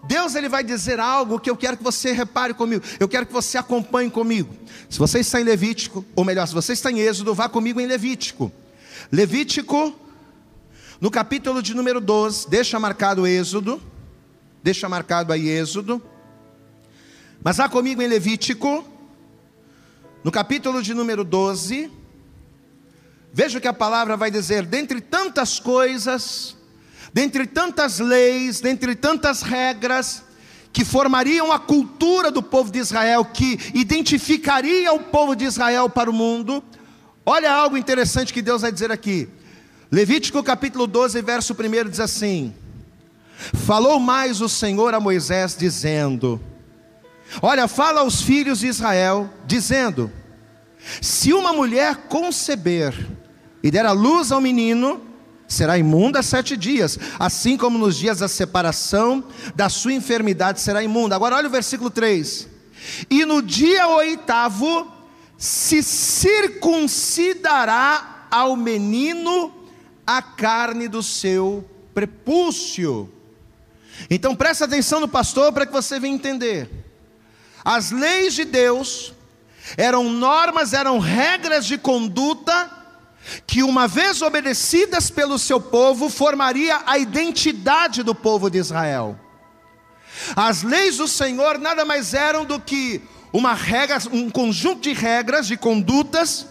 Deus 0.07 0.33
ele 0.33 0.49
vai 0.49 0.63
dizer 0.63 0.99
algo 0.99 1.39
que 1.39 1.51
eu 1.51 1.55
quero 1.55 1.77
que 1.77 1.83
você 1.83 2.11
repare 2.13 2.55
comigo, 2.55 2.83
eu 2.99 3.07
quero 3.07 3.27
que 3.27 3.33
você 3.33 3.59
acompanhe 3.59 4.09
comigo. 4.09 4.51
Se 4.89 4.97
você 4.97 5.19
está 5.19 5.39
em 5.39 5.43
Levítico, 5.43 6.03
ou 6.15 6.25
melhor, 6.25 6.47
se 6.47 6.55
você 6.55 6.73
está 6.73 6.91
em 6.91 6.97
Êxodo, 6.97 7.35
vá 7.35 7.47
comigo 7.47 7.79
em 7.79 7.85
Levítico. 7.85 8.51
Levítico, 9.11 9.93
no 10.99 11.11
capítulo 11.11 11.61
de 11.61 11.75
número 11.75 12.01
12, 12.01 12.49
deixa 12.49 12.79
marcado 12.79 13.27
Êxodo, 13.27 13.79
deixa 14.63 14.89
marcado 14.89 15.31
aí 15.31 15.47
Êxodo, 15.47 16.01
mas 17.43 17.57
vá 17.57 17.69
comigo 17.69 18.01
em 18.01 18.07
Levítico, 18.07 18.96
no 20.27 20.31
capítulo 20.31 20.83
de 20.83 20.93
número 20.93 21.23
12, 21.23 21.89
Veja 23.31 23.59
o 23.59 23.61
que 23.61 23.67
a 23.67 23.71
palavra 23.71 24.17
vai 24.17 24.29
dizer: 24.29 24.65
dentre 24.65 24.99
tantas 24.99 25.57
coisas, 25.57 26.53
dentre 27.13 27.47
tantas 27.47 27.99
leis, 27.99 28.59
dentre 28.59 28.93
tantas 28.93 29.41
regras, 29.41 30.25
que 30.73 30.83
formariam 30.83 31.49
a 31.49 31.57
cultura 31.57 32.29
do 32.29 32.43
povo 32.43 32.69
de 32.69 32.79
Israel, 32.79 33.23
que 33.23 33.57
identificaria 33.73 34.91
o 34.91 34.99
povo 34.99 35.33
de 35.33 35.45
Israel 35.45 35.89
para 35.89 36.09
o 36.09 36.13
mundo, 36.13 36.61
olha 37.25 37.53
algo 37.53 37.77
interessante 37.77 38.33
que 38.33 38.41
Deus 38.41 38.63
vai 38.63 38.71
dizer 38.73 38.91
aqui. 38.91 39.29
Levítico 39.89 40.43
capítulo 40.43 40.87
12, 40.87 41.21
verso 41.21 41.53
1 41.53 41.89
diz 41.89 42.01
assim: 42.01 42.53
Falou 43.65 43.97
mais 43.97 44.41
o 44.41 44.49
Senhor 44.49 44.93
a 44.93 44.99
Moisés, 44.99 45.55
dizendo: 45.57 46.37
Olha, 47.41 47.65
fala 47.65 48.01
aos 48.01 48.21
filhos 48.21 48.59
de 48.59 48.67
Israel, 48.67 49.29
dizendo: 49.45 50.11
Se 51.01 51.33
uma 51.33 51.53
mulher 51.53 51.95
conceber 52.07 52.93
e 53.61 53.71
der 53.71 53.85
a 53.85 53.91
luz 53.91 54.31
ao 54.31 54.41
menino, 54.41 55.01
será 55.47 55.77
imunda 55.77 56.21
sete 56.21 56.57
dias, 56.57 56.99
assim 57.19 57.57
como 57.57 57.77
nos 57.77 57.97
dias 57.97 58.19
da 58.19 58.27
separação 58.27 59.23
da 59.55 59.69
sua 59.69 59.93
enfermidade 59.93 60.59
será 60.61 60.83
imunda. 60.83 61.15
Agora 61.15 61.37
olha 61.37 61.47
o 61.47 61.51
versículo 61.51 61.89
3: 61.89 62.47
E 63.09 63.25
no 63.25 63.41
dia 63.41 63.87
oitavo 63.87 64.91
se 65.37 65.81
circuncidará 65.83 68.27
ao 68.29 68.55
menino 68.55 69.53
a 70.05 70.21
carne 70.21 70.87
do 70.87 71.01
seu 71.03 71.67
prepúcio. 71.93 73.11
Então 74.09 74.33
presta 74.35 74.65
atenção 74.65 74.99
no 74.99 75.07
pastor 75.07 75.51
para 75.51 75.65
que 75.65 75.73
você 75.73 75.99
venha 75.99 76.15
entender. 76.15 76.69
As 77.63 77.91
leis 77.91 78.33
de 78.33 78.45
Deus 78.45 79.13
eram 79.75 80.09
normas, 80.09 80.73
eram 80.73 80.99
regras 80.99 81.65
de 81.65 81.77
conduta 81.77 82.71
que 83.45 83.61
uma 83.63 83.87
vez 83.87 84.21
obedecidas 84.21 85.09
pelo 85.09 85.37
seu 85.37 85.59
povo, 85.59 86.09
formaria 86.09 86.81
a 86.85 86.97
identidade 86.97 88.03
do 88.03 88.15
povo 88.15 88.49
de 88.49 88.57
Israel. 88.57 89.19
As 90.35 90.63
leis 90.63 90.97
do 90.97 91.07
Senhor 91.07 91.59
nada 91.59 91.83
mais 91.83 92.13
eram 92.13 92.45
do 92.45 92.59
que 92.59 93.01
uma 93.33 93.53
regra, 93.53 93.97
um 94.11 94.29
conjunto 94.29 94.81
de 94.81 94.93
regras, 94.93 95.47
de 95.47 95.57
condutas, 95.57 96.47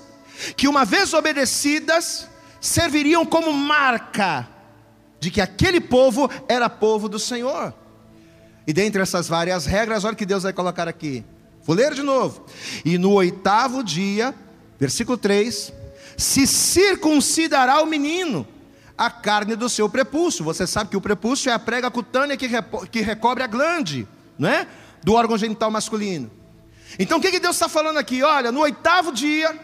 que 0.57 0.69
uma 0.69 0.85
vez 0.85 1.15
obedecidas, 1.15 2.29
serviriam 2.61 3.25
como 3.25 3.53
marca 3.53 4.47
de 5.19 5.31
que 5.31 5.41
aquele 5.41 5.81
povo 5.81 6.31
era 6.49 6.69
povo 6.69 7.09
do 7.09 7.19
Senhor. 7.19 7.75
E 8.67 8.73
dentre 8.73 9.01
essas 9.01 9.29
várias 9.29 9.65
regras, 9.65 10.05
olha 10.05 10.13
o 10.15 10.17
que 10.17 10.27
Deus 10.27 10.43
vai 10.43 10.53
colocar 10.53 10.89
aqui. 10.89 11.25
Vou 11.67 11.75
ler 11.75 11.93
de 11.95 12.03
novo. 12.03 12.47
E 12.85 12.97
no 12.97 13.13
oitavo 13.13 13.83
dia, 13.83 14.35
versículo 14.79 15.19
3, 15.19 15.73
se 16.17 16.47
circuncidará 16.47 17.83
o 17.83 17.87
menino 17.87 18.47
a 18.97 19.11
carne 19.11 19.57
do 19.57 19.69
seu 19.69 19.89
prepúcio. 19.89 20.45
Você 20.45 20.67
sabe 20.67 20.91
que 20.91 20.97
o 20.97 21.01
prepúcio 21.01 21.51
é 21.51 21.53
a 21.53 21.59
prega 21.59 21.91
cutânea 21.91 22.37
que, 22.37 22.49
que 22.91 23.01
recobre 23.01 23.43
a 23.43 23.47
glande, 23.47 24.07
não 24.39 24.49
é? 24.49 24.67
Do 25.03 25.15
órgão 25.15 25.37
genital 25.37 25.71
masculino. 25.71 26.31
Então 26.99 27.19
o 27.19 27.21
que, 27.21 27.33
que 27.33 27.41
Deus 27.41 27.57
está 27.57 27.69
falando 27.69 27.99
aqui? 27.99 28.23
Olha, 28.23 28.53
no 28.53 28.61
oitavo 28.61 29.13
dia, 29.13 29.59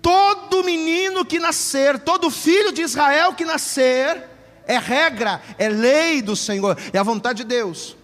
todo 0.00 0.64
menino 0.64 1.24
que 1.24 1.38
nascer, 1.38 1.98
todo 1.98 2.30
filho 2.30 2.72
de 2.72 2.82
Israel 2.82 3.34
que 3.34 3.44
nascer, 3.44 4.28
é 4.64 4.78
regra, 4.78 5.42
é 5.58 5.68
lei 5.68 6.22
do 6.22 6.36
Senhor, 6.36 6.78
é 6.92 6.98
a 6.98 7.02
vontade 7.02 7.38
de 7.38 7.48
Deus. 7.48 7.96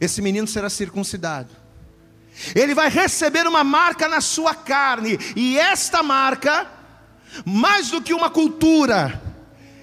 Esse 0.00 0.20
menino 0.20 0.48
será 0.48 0.68
circuncidado. 0.68 1.59
Ele 2.54 2.74
vai 2.74 2.88
receber 2.88 3.46
uma 3.46 3.62
marca 3.62 4.08
na 4.08 4.20
sua 4.20 4.54
carne, 4.54 5.18
e 5.36 5.58
esta 5.58 6.02
marca 6.02 6.66
mais 7.44 7.90
do 7.90 8.02
que 8.02 8.12
uma 8.12 8.30
cultura, 8.30 9.20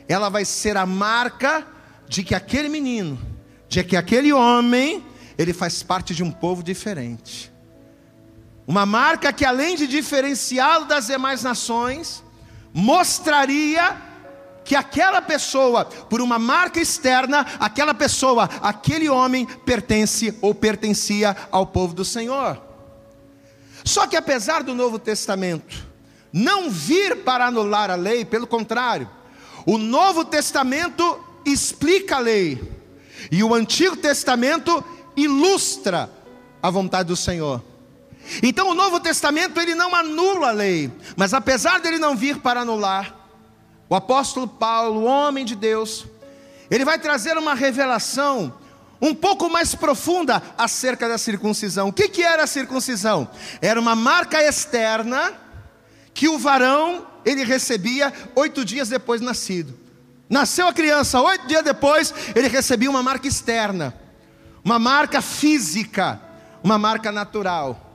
ela 0.07 0.29
vai 0.29 0.45
ser 0.45 0.77
a 0.77 0.85
marca 0.85 1.65
de 2.07 2.23
que 2.23 2.35
aquele 2.35 2.69
menino, 2.69 3.19
de 3.69 3.83
que 3.83 3.95
aquele 3.95 4.31
homem, 4.33 5.05
ele 5.37 5.53
faz 5.53 5.83
parte 5.83 6.15
de 6.15 6.23
um 6.23 6.31
povo 6.31 6.63
diferente. 6.63 7.51
Uma 8.65 8.85
marca 8.85 9.31
que, 9.31 9.45
além 9.45 9.75
de 9.75 9.87
diferenciá-lo 9.87 10.85
das 10.85 11.07
demais 11.07 11.41
nações, 11.41 12.23
mostraria 12.73 14.06
que 14.67 14.75
aquela 14.75 15.21
pessoa, 15.21 15.85
por 15.85 16.19
uma 16.19 16.37
marca 16.37 16.81
externa, 16.81 17.47
aquela 17.57 17.93
pessoa, 17.93 18.49
aquele 18.61 19.09
homem 19.09 19.45
pertence 19.45 20.37
ou 20.41 20.53
pertencia 20.53 21.35
ao 21.49 21.65
povo 21.65 21.93
do 21.93 22.03
Senhor. 22.03 22.61
Só 23.85 24.05
que 24.05 24.17
apesar 24.17 24.63
do 24.63 24.75
Novo 24.75 24.99
Testamento 24.99 25.87
não 26.33 26.69
vir 26.69 27.23
para 27.23 27.45
anular 27.45 27.89
a 27.89 27.95
lei, 27.95 28.25
pelo 28.25 28.45
contrário, 28.45 29.09
o 29.65 29.77
Novo 29.77 30.25
Testamento 30.25 31.17
explica 31.45 32.17
a 32.17 32.19
lei, 32.19 32.61
e 33.31 33.41
o 33.41 33.53
Antigo 33.53 33.95
Testamento 33.95 34.83
ilustra 35.15 36.11
a 36.61 36.69
vontade 36.69 37.07
do 37.07 37.15
Senhor. 37.15 37.63
Então 38.43 38.69
o 38.69 38.75
Novo 38.75 38.99
Testamento 38.99 39.57
ele 39.61 39.73
não 39.73 39.95
anula 39.95 40.49
a 40.49 40.51
lei, 40.51 40.91
mas 41.15 41.33
apesar 41.33 41.79
dele 41.79 41.97
não 41.97 42.17
vir 42.17 42.39
para 42.39 42.61
anular, 42.61 43.16
o 43.89 43.95
apóstolo 43.95 44.47
Paulo, 44.47 45.03
homem 45.03 45.45
de 45.45 45.55
Deus, 45.55 46.05
ele 46.69 46.83
vai 46.83 46.99
trazer 46.99 47.37
uma 47.37 47.53
revelação 47.53 48.53
um 49.01 49.13
pouco 49.13 49.49
mais 49.49 49.75
profunda 49.75 50.41
acerca 50.57 51.07
da 51.07 51.17
circuncisão. 51.17 51.89
O 51.89 51.93
que, 51.93 52.09
que 52.09 52.23
era 52.23 52.43
a 52.43 52.47
circuncisão? 52.47 53.29
Era 53.61 53.79
uma 53.79 53.95
marca 53.95 54.41
externa 54.43 55.33
que 56.13 56.27
o 56.27 56.37
varão 56.37 57.05
ele 57.23 57.43
recebia 57.43 58.11
oito 58.35 58.65
dias 58.65 58.89
depois 58.89 59.21
de 59.21 59.25
nascido. 59.27 59.77
Nasceu 60.29 60.67
a 60.67 60.73
criança, 60.73 61.21
oito 61.21 61.47
dias 61.47 61.63
depois, 61.63 62.13
ele 62.35 62.47
recebia 62.47 62.89
uma 62.89 63.03
marca 63.03 63.27
externa, 63.27 63.93
uma 64.63 64.77
marca 64.79 65.21
física, 65.21 66.19
uma 66.63 66.77
marca 66.77 67.11
natural. 67.11 67.87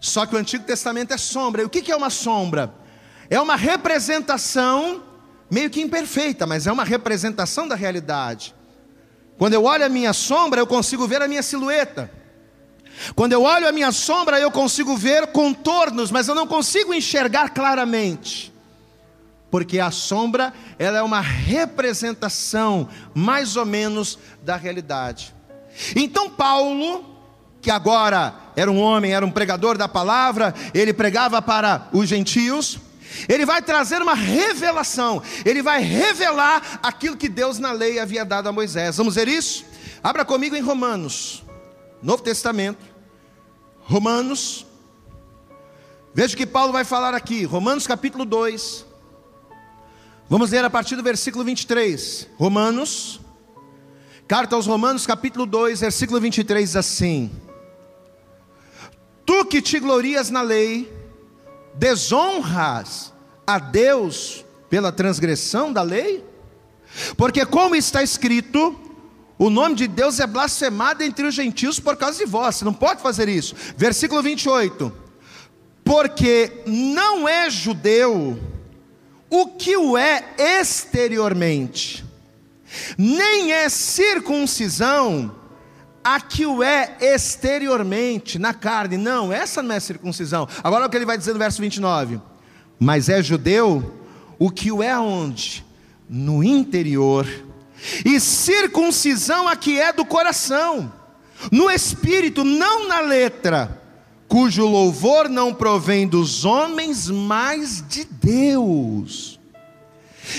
Só 0.00 0.26
que 0.26 0.34
o 0.34 0.38
Antigo 0.38 0.64
Testamento 0.64 1.12
é 1.12 1.18
sombra. 1.18 1.62
E 1.62 1.64
o 1.64 1.70
que 1.70 1.90
é 1.90 1.96
uma 1.96 2.10
sombra? 2.10 2.74
É 3.30 3.40
uma 3.40 3.56
representação, 3.56 5.02
meio 5.50 5.70
que 5.70 5.80
imperfeita, 5.80 6.46
mas 6.46 6.66
é 6.66 6.72
uma 6.72 6.84
representação 6.84 7.66
da 7.66 7.74
realidade. 7.74 8.54
Quando 9.36 9.54
eu 9.54 9.64
olho 9.64 9.84
a 9.84 9.88
minha 9.88 10.12
sombra, 10.12 10.60
eu 10.60 10.66
consigo 10.66 11.06
ver 11.06 11.22
a 11.22 11.28
minha 11.28 11.42
silhueta. 11.42 12.10
Quando 13.14 13.32
eu 13.32 13.42
olho 13.42 13.66
a 13.66 13.72
minha 13.72 13.90
sombra, 13.90 14.38
eu 14.38 14.50
consigo 14.50 14.96
ver 14.96 15.28
contornos, 15.28 16.10
mas 16.10 16.28
eu 16.28 16.34
não 16.34 16.46
consigo 16.46 16.94
enxergar 16.94 17.50
claramente. 17.50 18.52
Porque 19.50 19.78
a 19.78 19.90
sombra, 19.90 20.52
ela 20.78 20.98
é 20.98 21.02
uma 21.02 21.20
representação, 21.20 22.88
mais 23.14 23.56
ou 23.56 23.66
menos, 23.66 24.18
da 24.42 24.56
realidade. 24.56 25.34
Então 25.94 26.30
Paulo, 26.30 27.04
que 27.60 27.70
agora 27.70 28.34
era 28.56 28.70
um 28.70 28.80
homem, 28.80 29.12
era 29.12 29.26
um 29.26 29.30
pregador 29.30 29.76
da 29.76 29.88
palavra, 29.88 30.54
ele 30.72 30.92
pregava 30.92 31.42
para 31.42 31.88
os 31.92 32.08
gentios, 32.08 32.78
ele 33.28 33.44
vai 33.46 33.62
trazer 33.62 34.02
uma 34.02 34.14
revelação, 34.14 35.22
ele 35.44 35.62
vai 35.62 35.82
revelar 35.82 36.80
aquilo 36.82 37.16
que 37.16 37.28
Deus 37.28 37.58
na 37.58 37.72
lei 37.72 37.98
havia 37.98 38.24
dado 38.24 38.48
a 38.48 38.52
Moisés. 38.52 38.96
Vamos 38.96 39.14
ver 39.14 39.28
isso? 39.28 39.64
Abra 40.02 40.24
comigo 40.24 40.54
em 40.54 40.60
Romanos, 40.60 41.42
Novo 42.02 42.22
Testamento, 42.22 42.84
Romanos. 43.80 44.66
Veja 46.12 46.34
o 46.34 46.36
que 46.36 46.46
Paulo 46.46 46.72
vai 46.72 46.84
falar 46.84 47.14
aqui, 47.14 47.44
Romanos 47.44 47.86
capítulo 47.86 48.24
2. 48.24 48.86
Vamos 50.28 50.50
ler 50.50 50.64
a 50.64 50.70
partir 50.70 50.96
do 50.96 51.02
versículo 51.02 51.44
23. 51.44 52.28
Romanos, 52.36 53.20
carta 54.26 54.56
aos 54.56 54.66
Romanos, 54.66 55.06
capítulo 55.06 55.44
2, 55.44 55.80
versículo 55.80 56.20
23, 56.20 56.68
diz 56.68 56.76
assim: 56.76 57.30
Tu 59.26 59.44
que 59.46 59.60
te 59.60 59.80
glorias 59.80 60.30
na 60.30 60.42
lei, 60.42 60.90
desonras 61.74 63.12
a 63.46 63.58
Deus 63.58 64.44
pela 64.70 64.92
transgressão 64.92 65.72
da 65.72 65.82
lei? 65.82 66.24
Porque, 67.16 67.44
como 67.44 67.74
está 67.74 68.02
escrito, 68.02 68.78
o 69.38 69.50
nome 69.50 69.74
de 69.74 69.86
Deus 69.88 70.20
é 70.20 70.26
blasfemado 70.26 71.02
entre 71.02 71.26
os 71.26 71.34
gentios 71.34 71.80
por 71.80 71.96
causa 71.96 72.18
de 72.18 72.24
vós, 72.24 72.56
você 72.56 72.64
não 72.64 72.72
pode 72.72 73.02
fazer 73.02 73.28
isso. 73.28 73.54
Versículo 73.76 74.22
28. 74.22 74.92
Porque 75.84 76.62
não 76.66 77.28
é 77.28 77.50
judeu 77.50 78.38
o 79.28 79.48
que 79.48 79.76
o 79.76 79.98
é 79.98 80.34
exteriormente, 80.38 82.04
nem 82.96 83.52
é 83.52 83.68
circuncisão 83.68 85.34
a 86.04 86.20
que 86.20 86.44
o 86.44 86.62
é 86.62 86.98
exteriormente, 87.00 88.38
na 88.38 88.52
carne. 88.52 88.98
Não, 88.98 89.32
essa 89.32 89.62
não 89.62 89.74
é 89.74 89.80
circuncisão. 89.80 90.46
Agora 90.62 90.84
o 90.84 90.90
que 90.90 90.96
ele 90.96 91.06
vai 91.06 91.16
dizer 91.16 91.32
no 91.32 91.38
verso 91.38 91.62
29. 91.62 92.20
Mas 92.78 93.08
é 93.08 93.22
judeu 93.22 94.00
o 94.38 94.50
que 94.50 94.70
o 94.70 94.82
é 94.82 94.98
onde? 94.98 95.64
No 96.06 96.44
interior. 96.44 97.26
E 98.04 98.20
circuncisão 98.20 99.48
a 99.48 99.56
que 99.56 99.80
é 99.80 99.92
do 99.92 100.04
coração, 100.04 100.92
no 101.50 101.70
espírito, 101.70 102.44
não 102.44 102.86
na 102.88 103.00
letra, 103.00 103.82
cujo 104.28 104.66
louvor 104.66 105.28
não 105.28 105.52
provém 105.52 106.06
dos 106.06 106.44
homens, 106.44 107.08
mas 107.08 107.82
de 107.86 108.04
Deus. 108.04 109.38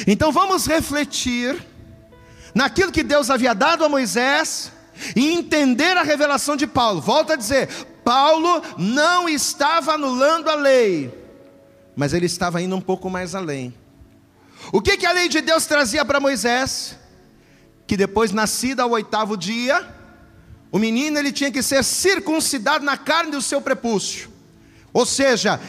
Então 0.07 0.31
vamos 0.31 0.65
refletir 0.65 1.63
naquilo 2.53 2.91
que 2.91 3.03
Deus 3.03 3.29
havia 3.29 3.53
dado 3.53 3.84
a 3.84 3.89
Moisés 3.89 4.72
e 5.15 5.31
entender 5.31 5.97
a 5.97 6.03
revelação 6.03 6.55
de 6.55 6.67
Paulo. 6.67 7.01
Volto 7.01 7.33
a 7.33 7.35
dizer: 7.35 7.67
Paulo 8.03 8.61
não 8.77 9.27
estava 9.27 9.93
anulando 9.93 10.49
a 10.49 10.55
lei, 10.55 11.13
mas 11.95 12.13
ele 12.13 12.25
estava 12.25 12.61
indo 12.61 12.75
um 12.75 12.81
pouco 12.81 13.09
mais 13.09 13.35
além. 13.35 13.73
O 14.71 14.81
que, 14.81 14.97
que 14.97 15.05
a 15.05 15.11
lei 15.11 15.29
de 15.29 15.41
Deus 15.41 15.65
trazia 15.65 16.03
para 16.03 16.19
Moisés? 16.19 16.97
Que 17.85 17.95
depois, 17.95 18.31
nascido 18.31 18.79
ao 18.79 18.91
oitavo 18.91 19.37
dia, 19.37 19.87
o 20.71 20.79
menino 20.79 21.19
ele 21.19 21.31
tinha 21.31 21.51
que 21.51 21.61
ser 21.61 21.83
circuncidado 21.83 22.83
na 22.83 22.97
carne 22.97 23.31
do 23.31 23.41
seu 23.41 23.61
prepúcio. 23.61 24.29
Ou 24.91 25.05
seja, 25.05 25.59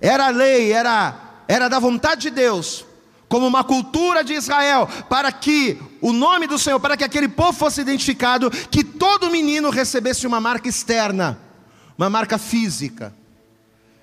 era 0.00 0.26
a 0.26 0.30
lei, 0.30 0.72
era, 0.72 1.44
era 1.48 1.68
da 1.68 1.78
vontade 1.78 2.22
de 2.22 2.30
Deus 2.30 2.84
como 3.32 3.46
uma 3.46 3.64
cultura 3.64 4.22
de 4.22 4.34
Israel, 4.34 4.86
para 5.08 5.32
que 5.32 5.78
o 6.02 6.12
nome 6.12 6.46
do 6.46 6.58
Senhor, 6.58 6.78
para 6.78 6.98
que 6.98 7.02
aquele 7.02 7.28
povo 7.28 7.54
fosse 7.54 7.80
identificado, 7.80 8.50
que 8.50 8.84
todo 8.84 9.30
menino 9.30 9.70
recebesse 9.70 10.26
uma 10.26 10.38
marca 10.38 10.68
externa, 10.68 11.40
uma 11.96 12.10
marca 12.10 12.36
física. 12.36 13.10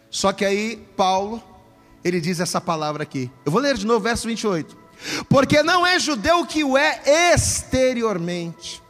Só 0.09 0.33
que 0.33 0.43
aí 0.43 0.77
Paulo, 0.97 1.43
ele 2.03 2.19
diz 2.19 2.39
essa 2.39 2.59
palavra 2.59 3.03
aqui. 3.03 3.29
Eu 3.45 3.51
vou 3.51 3.61
ler 3.61 3.77
de 3.77 3.85
novo, 3.85 3.99
verso 3.99 4.25
28. 4.25 4.75
Porque 5.29 5.61
não 5.61 5.85
é 5.85 5.99
judeu 5.99 6.43
que 6.43 6.63
o 6.63 6.75
é 6.75 6.99
exteriormente. 7.31 8.81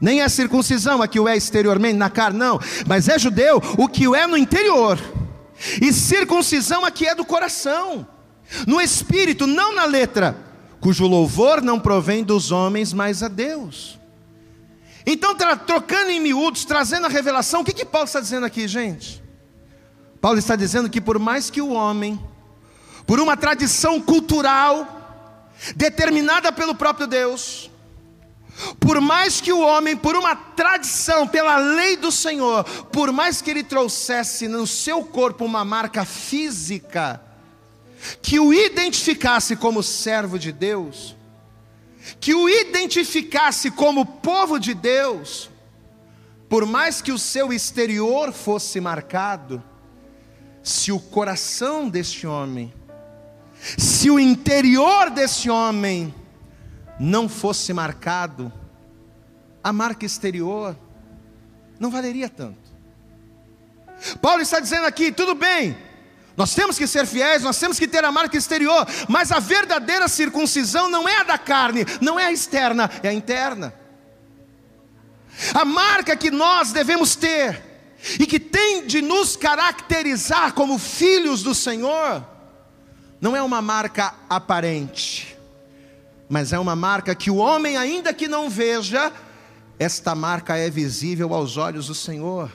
Nem 0.00 0.22
é 0.22 0.28
circuncisão 0.28 1.02
a 1.02 1.08
que 1.08 1.18
o 1.18 1.26
é 1.26 1.36
exteriormente 1.36 1.96
na 1.96 2.08
carne, 2.08 2.38
não, 2.38 2.60
mas 2.86 3.08
é 3.08 3.18
judeu 3.18 3.60
o 3.76 3.88
que 3.88 4.06
o 4.06 4.14
é 4.14 4.28
no 4.28 4.36
interior. 4.36 4.96
E 5.82 5.92
circuncisão 5.92 6.84
a 6.84 6.90
que 6.92 7.04
é 7.04 7.16
do 7.16 7.24
coração 7.24 8.06
no 8.66 8.80
espírito, 8.80 9.46
não 9.46 9.74
na 9.74 9.84
letra, 9.84 10.36
cujo 10.80 11.06
louvor 11.06 11.62
não 11.62 11.78
provém 11.78 12.24
dos 12.24 12.50
homens, 12.50 12.92
mas 12.92 13.22
a 13.22 13.28
Deus. 13.28 13.98
Então, 15.06 15.34
trocando 15.34 16.10
em 16.10 16.20
miúdos, 16.20 16.64
trazendo 16.64 17.06
a 17.06 17.10
revelação, 17.10 17.62
o 17.62 17.64
que, 17.64 17.72
que 17.72 17.84
Paulo 17.84 18.06
está 18.06 18.20
dizendo 18.20 18.46
aqui, 18.46 18.68
gente? 18.68 19.22
Paulo 20.20 20.38
está 20.38 20.54
dizendo 20.54 20.90
que 20.90 21.00
por 21.00 21.18
mais 21.18 21.50
que 21.50 21.62
o 21.62 21.70
homem, 21.70 22.20
por 23.06 23.18
uma 23.18 23.36
tradição 23.36 24.00
cultural, 24.00 25.00
determinada 25.74 26.52
pelo 26.52 26.74
próprio 26.74 27.06
Deus, 27.06 27.70
por 28.78 29.00
mais 29.00 29.40
que 29.40 29.52
o 29.52 29.60
homem, 29.60 29.96
por 29.96 30.14
uma 30.14 30.36
tradição, 30.36 31.26
pela 31.26 31.56
lei 31.56 31.96
do 31.96 32.12
Senhor, 32.12 32.64
por 32.92 33.10
mais 33.10 33.40
que 33.40 33.50
ele 33.50 33.62
trouxesse 33.62 34.46
no 34.46 34.66
seu 34.66 35.02
corpo 35.02 35.44
uma 35.44 35.64
marca 35.64 36.04
física, 36.04 37.20
que 38.22 38.38
o 38.38 38.52
identificasse 38.52 39.56
como 39.56 39.82
servo 39.82 40.38
de 40.38 40.52
Deus, 40.52 41.16
que 42.18 42.34
o 42.34 42.48
identificasse 42.48 43.70
como 43.70 44.06
povo 44.06 44.58
de 44.58 44.74
Deus, 44.74 45.50
por 46.48 46.66
mais 46.66 47.00
que 47.00 47.12
o 47.12 47.18
seu 47.18 47.52
exterior 47.52 48.32
fosse 48.32 48.80
marcado, 48.80 49.62
se 50.62 50.92
o 50.92 51.00
coração 51.00 51.88
deste 51.88 52.26
homem, 52.26 52.72
se 53.76 54.10
o 54.10 54.18
interior 54.18 55.10
desse 55.10 55.50
homem 55.50 56.14
não 56.98 57.28
fosse 57.28 57.72
marcado, 57.72 58.52
a 59.62 59.72
marca 59.72 60.06
exterior 60.06 60.76
não 61.78 61.90
valeria 61.90 62.28
tanto. 62.28 62.58
Paulo 64.20 64.42
está 64.42 64.60
dizendo 64.60 64.86
aqui: 64.86 65.12
tudo 65.12 65.34
bem, 65.34 65.76
nós 66.40 66.54
temos 66.54 66.78
que 66.78 66.86
ser 66.86 67.06
fiéis, 67.06 67.42
nós 67.42 67.58
temos 67.58 67.78
que 67.78 67.86
ter 67.86 68.02
a 68.02 68.10
marca 68.10 68.34
exterior, 68.34 68.86
mas 69.06 69.30
a 69.30 69.38
verdadeira 69.38 70.08
circuncisão 70.08 70.88
não 70.88 71.06
é 71.06 71.18
a 71.18 71.22
da 71.22 71.36
carne, 71.36 71.84
não 72.00 72.18
é 72.18 72.24
a 72.24 72.32
externa, 72.32 72.90
é 73.02 73.10
a 73.10 73.12
interna. 73.12 73.74
A 75.52 75.66
marca 75.66 76.16
que 76.16 76.30
nós 76.30 76.72
devemos 76.72 77.14
ter 77.14 77.62
e 78.18 78.26
que 78.26 78.40
tem 78.40 78.86
de 78.86 79.02
nos 79.02 79.36
caracterizar 79.36 80.54
como 80.54 80.78
filhos 80.78 81.42
do 81.42 81.54
Senhor, 81.54 82.26
não 83.20 83.36
é 83.36 83.42
uma 83.42 83.60
marca 83.60 84.14
aparente, 84.26 85.36
mas 86.26 86.54
é 86.54 86.58
uma 86.58 86.74
marca 86.74 87.14
que 87.14 87.30
o 87.30 87.36
homem, 87.36 87.76
ainda 87.76 88.14
que 88.14 88.26
não 88.26 88.48
veja, 88.48 89.12
esta 89.78 90.14
marca 90.14 90.56
é 90.56 90.70
visível 90.70 91.34
aos 91.34 91.58
olhos 91.58 91.88
do 91.88 91.94
Senhor. 91.94 92.50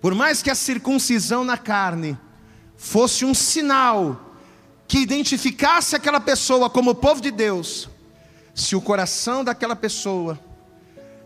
Por 0.00 0.16
mais 0.16 0.42
que 0.42 0.50
a 0.50 0.54
circuncisão 0.56 1.44
na 1.44 1.56
carne 1.56 2.18
fosse 2.80 3.26
um 3.26 3.34
sinal 3.34 4.34
que 4.88 4.98
identificasse 4.98 5.94
aquela 5.94 6.18
pessoa 6.18 6.70
como 6.70 6.94
povo 6.94 7.20
de 7.20 7.30
Deus, 7.30 7.90
se 8.54 8.74
o 8.74 8.80
coração 8.80 9.44
daquela 9.44 9.76
pessoa, 9.76 10.40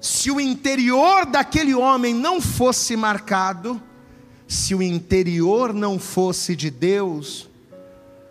se 0.01 0.33
o 0.33 0.41
interior 0.41 1.25
daquele 1.25 1.73
homem 1.73 2.13
não 2.13 2.41
fosse 2.41 2.97
marcado, 2.97 3.81
se 4.49 4.75
o 4.75 4.83
interior 4.83 5.73
não 5.73 5.97
fosse 5.97 6.57
de 6.57 6.71
Deus, 6.71 7.49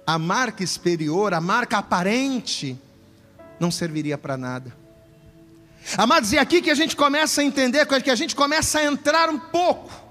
a 0.06 0.20
marca 0.20 0.62
exterior, 0.62 1.34
a 1.34 1.40
marca 1.40 1.78
aparente, 1.78 2.78
não 3.58 3.72
serviria 3.72 4.18
para 4.18 4.36
nada. 4.36 4.76
Amados, 5.98 6.34
e 6.34 6.38
aqui 6.38 6.62
que 6.62 6.70
a 6.70 6.76
gente 6.76 6.96
começa 6.96 7.40
a 7.40 7.44
entender, 7.44 7.86
que 7.86 8.12
a 8.12 8.16
gente 8.16 8.36
começa 8.36 8.80
a 8.80 8.84
entrar 8.84 9.30
um 9.30 9.40
pouco 9.40 10.03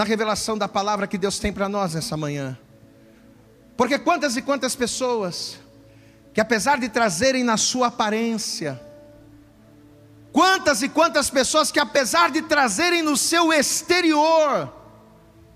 na 0.00 0.04
revelação 0.04 0.56
da 0.56 0.66
palavra 0.66 1.06
que 1.06 1.18
Deus 1.18 1.38
tem 1.38 1.52
para 1.52 1.68
nós 1.68 1.92
nessa 1.92 2.16
manhã. 2.16 2.58
Porque 3.76 3.98
quantas 3.98 4.34
e 4.34 4.40
quantas 4.40 4.74
pessoas 4.74 5.58
que 6.32 6.40
apesar 6.40 6.78
de 6.78 6.88
trazerem 6.88 7.44
na 7.44 7.58
sua 7.58 7.88
aparência, 7.88 8.80
quantas 10.32 10.80
e 10.80 10.88
quantas 10.88 11.28
pessoas 11.28 11.70
que 11.70 11.78
apesar 11.78 12.30
de 12.30 12.40
trazerem 12.40 13.02
no 13.02 13.14
seu 13.14 13.52
exterior 13.52 14.72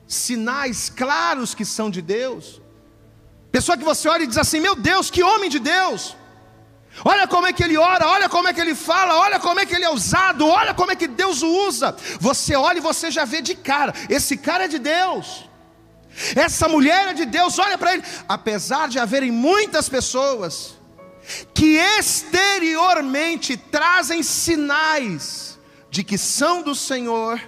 sinais 0.07 0.90
claros 0.90 1.54
que 1.54 1.64
são 1.64 1.88
de 1.88 2.02
Deus. 2.02 2.61
Pessoa 3.50 3.78
que 3.78 3.85
você 3.85 4.07
olha 4.11 4.24
e 4.24 4.26
diz 4.26 4.37
assim: 4.37 4.61
Meu 4.61 4.76
Deus, 4.76 5.11
que 5.11 5.22
homem 5.22 5.48
de 5.48 5.59
Deus! 5.59 6.14
Olha 7.02 7.26
como 7.26 7.46
é 7.46 7.52
que 7.52 7.64
ele 7.64 7.76
ora, 7.76 8.07
olha 8.07 8.28
como 8.28 8.46
é 8.46 8.52
que 8.52 8.61
ele 8.61 8.74
fala, 8.74 9.16
olha 9.18 9.40
como 9.40 9.59
é 9.59 9.66
que 9.66 9.74
ele 9.74 9.85
é 9.85 9.90
usado, 9.90 10.46
olha 10.46 10.74
como 10.74 10.92
é 10.92 10.96
que 10.96 11.09
Deus 11.09 11.42
o 11.42 11.66
usa. 11.66 11.96
Você 12.20 12.54
olha 12.54 12.78
e 12.78 12.83
você 12.83 13.11
já 13.11 13.24
vê 13.24 13.40
de 13.40 13.54
cara: 13.54 13.92
esse 14.09 14.37
cara 14.37 14.64
é 14.66 14.68
de 14.68 14.78
Deus. 14.78 15.48
Essa 16.37 16.68
mulher 16.68 17.09
é 17.09 17.14
de 17.14 17.24
Deus, 17.24 17.59
olha 17.59 17.76
para 17.76 17.94
ele. 17.94 18.04
Apesar 18.28 18.88
de 18.88 18.98
haverem 18.98 19.33
muitas 19.33 19.88
pessoas 19.88 20.76
que 21.52 21.76
exteriormente 21.76 23.57
trazem 23.57 24.22
sinais 24.22 25.59
de 25.90 26.04
que 26.04 26.16
são 26.16 26.62
do 26.62 26.74
Senhor, 26.74 27.40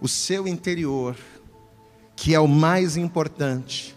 o 0.00 0.08
seu 0.08 0.48
interior, 0.48 1.16
que 2.16 2.34
é 2.34 2.40
o 2.40 2.48
mais 2.48 2.96
importante, 2.96 3.96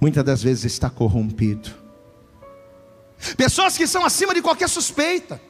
muitas 0.00 0.22
das 0.24 0.42
vezes 0.42 0.64
está 0.66 0.88
corrompido. 0.90 1.87
Pessoas 3.36 3.76
que 3.76 3.86
são 3.86 4.04
acima 4.04 4.34
de 4.34 4.42
qualquer 4.42 4.68
suspeita. 4.68 5.40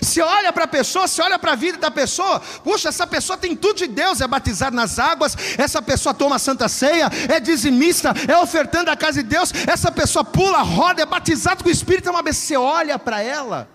Se 0.00 0.20
olha 0.20 0.52
para 0.52 0.64
a 0.64 0.68
pessoa, 0.68 1.06
se 1.06 1.20
olha 1.20 1.38
para 1.38 1.52
a 1.52 1.56
vida 1.56 1.78
da 1.78 1.90
pessoa, 1.90 2.40
puxa, 2.40 2.88
essa 2.88 3.06
pessoa 3.06 3.36
tem 3.36 3.54
tudo 3.54 3.76
de 3.78 3.86
Deus, 3.86 4.20
é 4.20 4.26
batizada 4.26 4.74
nas 4.74 4.98
águas, 4.98 5.36
essa 5.58 5.80
pessoa 5.82 6.14
toma 6.14 6.38
santa 6.38 6.68
ceia, 6.68 7.10
é 7.28 7.38
dizimista, 7.38 8.12
é 8.26 8.36
ofertando 8.38 8.90
a 8.90 8.96
casa 8.96 9.22
de 9.22 9.28
Deus, 9.28 9.52
essa 9.66 9.92
pessoa 9.92 10.24
pula, 10.24 10.62
roda, 10.62 11.02
é 11.02 11.06
batizado 11.06 11.62
com 11.62 11.68
o 11.68 11.72
Espírito, 11.72 12.08
é 12.08 12.12
uma 12.12 12.22
vez 12.22 12.36
você 12.36 12.56
olha 12.56 12.98
para 12.98 13.22
ela, 13.22 13.68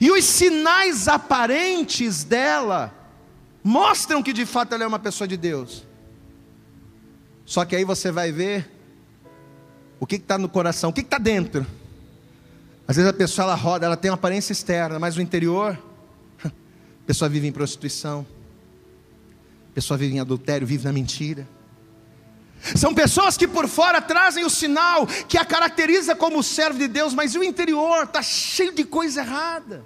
e 0.00 0.10
os 0.10 0.24
sinais 0.24 1.08
aparentes 1.08 2.24
dela 2.24 2.92
mostram 3.62 4.22
que 4.22 4.32
de 4.32 4.46
fato 4.46 4.74
ela 4.74 4.84
é 4.84 4.86
uma 4.86 4.98
pessoa 4.98 5.28
de 5.28 5.36
Deus. 5.36 5.86
Só 7.44 7.64
que 7.64 7.76
aí 7.76 7.84
você 7.84 8.10
vai 8.10 8.30
ver 8.32 8.70
o 10.00 10.06
que 10.06 10.16
está 10.16 10.36
no 10.36 10.48
coração, 10.48 10.90
o 10.90 10.92
que 10.92 11.00
está 11.00 11.18
dentro. 11.18 11.66
Às 12.88 12.96
vezes 12.96 13.10
a 13.10 13.12
pessoa 13.12 13.44
ela 13.44 13.54
roda, 13.54 13.84
ela 13.84 13.98
tem 13.98 14.10
uma 14.10 14.14
aparência 14.14 14.50
externa, 14.50 14.98
mas 14.98 15.14
o 15.18 15.20
interior, 15.20 15.78
a 16.42 16.50
pessoa 17.06 17.28
vive 17.28 17.46
em 17.46 17.52
prostituição, 17.52 18.26
a 19.70 19.74
pessoa 19.74 19.98
vive 19.98 20.16
em 20.16 20.20
adultério, 20.20 20.66
vive 20.66 20.86
na 20.86 20.92
mentira. 20.92 21.46
São 22.74 22.94
pessoas 22.94 23.36
que 23.36 23.46
por 23.46 23.68
fora 23.68 24.00
trazem 24.00 24.42
o 24.42 24.50
sinal 24.50 25.06
que 25.06 25.36
a 25.36 25.44
caracteriza 25.44 26.16
como 26.16 26.42
servo 26.42 26.78
de 26.78 26.88
Deus, 26.88 27.12
mas 27.12 27.34
o 27.34 27.44
interior 27.44 28.04
está 28.04 28.22
cheio 28.22 28.72
de 28.72 28.84
coisa 28.84 29.20
errada. 29.20 29.84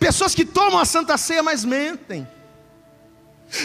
Pessoas 0.00 0.34
que 0.34 0.46
tomam 0.46 0.78
a 0.78 0.86
santa 0.86 1.18
ceia, 1.18 1.42
mas 1.42 1.62
mentem. 1.62 2.26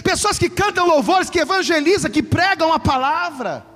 Pessoas 0.04 0.38
que 0.38 0.50
cantam 0.50 0.86
louvores, 0.86 1.30
que 1.30 1.40
evangelizam, 1.40 2.12
que 2.12 2.22
pregam 2.22 2.74
a 2.74 2.78
palavra 2.78 3.71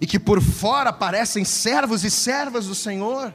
e 0.00 0.06
que 0.06 0.18
por 0.18 0.42
fora 0.42 0.92
parecem 0.92 1.44
servos 1.44 2.04
e 2.04 2.10
servas 2.10 2.66
do 2.66 2.74
Senhor, 2.74 3.34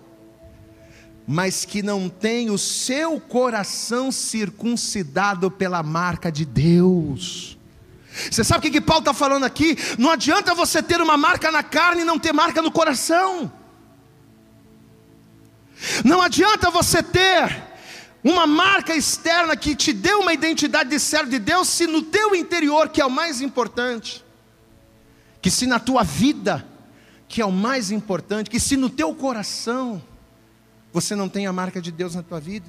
mas 1.28 1.66
que 1.66 1.82
não 1.82 2.10
têm 2.10 2.50
o 2.50 2.58
seu 2.58 3.20
coração 3.20 4.12
circuncidado 4.12 5.50
pela 5.50 5.82
marca 5.82 6.32
de 6.32 6.46
Deus. 6.46 7.58
Você 8.30 8.44
sabe 8.44 8.60
o 8.60 8.62
que, 8.62 8.80
que 8.80 8.82
Paulo 8.82 9.02
está 9.02 9.14
falando 9.14 9.46
aqui? 9.46 9.78
Não 9.98 10.12
adianta 10.12 10.54
você 10.54 10.84
ter 10.84 11.02
uma 11.02 11.16
marca 11.16 11.52
na 11.52 11.64
carne 11.64 12.02
e 12.02 12.06
não 12.06 12.20
ter 12.20 12.34
marca 12.34 12.62
no 12.62 12.72
coração. 12.72 13.52
Não 16.04 16.22
adianta 16.22 16.70
você 16.70 17.02
ter 17.02 17.64
uma 18.24 18.46
marca 18.46 18.96
externa 18.96 19.56
que 19.56 19.76
te 19.76 19.94
dê 19.94 20.14
uma 20.14 20.34
identidade 20.34 20.90
de 20.90 21.00
servo 21.00 21.32
de 21.32 21.40
Deus, 21.40 21.68
se 21.68 21.88
no 21.88 22.04
teu 22.04 22.36
interior, 22.36 22.90
que 22.90 23.02
é 23.02 23.06
o 23.06 23.10
mais 23.10 23.42
importante, 23.42 24.24
que 25.42 25.50
se 25.50 25.66
na 25.66 25.80
tua 25.80 26.04
vida, 26.04 26.66
que 27.28 27.42
é 27.42 27.46
o 27.46 27.52
mais 27.52 27.92
importante, 27.92 28.50
que 28.50 28.60
se 28.60 28.78
no 28.78 28.90
teu 28.90 29.14
coração 29.16 30.02
você 30.94 31.16
não 31.16 31.30
tem 31.30 31.48
a 31.48 31.54
marca 31.54 31.82
de 31.82 31.92
Deus 31.92 32.16
na 32.16 32.22
tua 32.22 32.40
vida. 32.40 32.68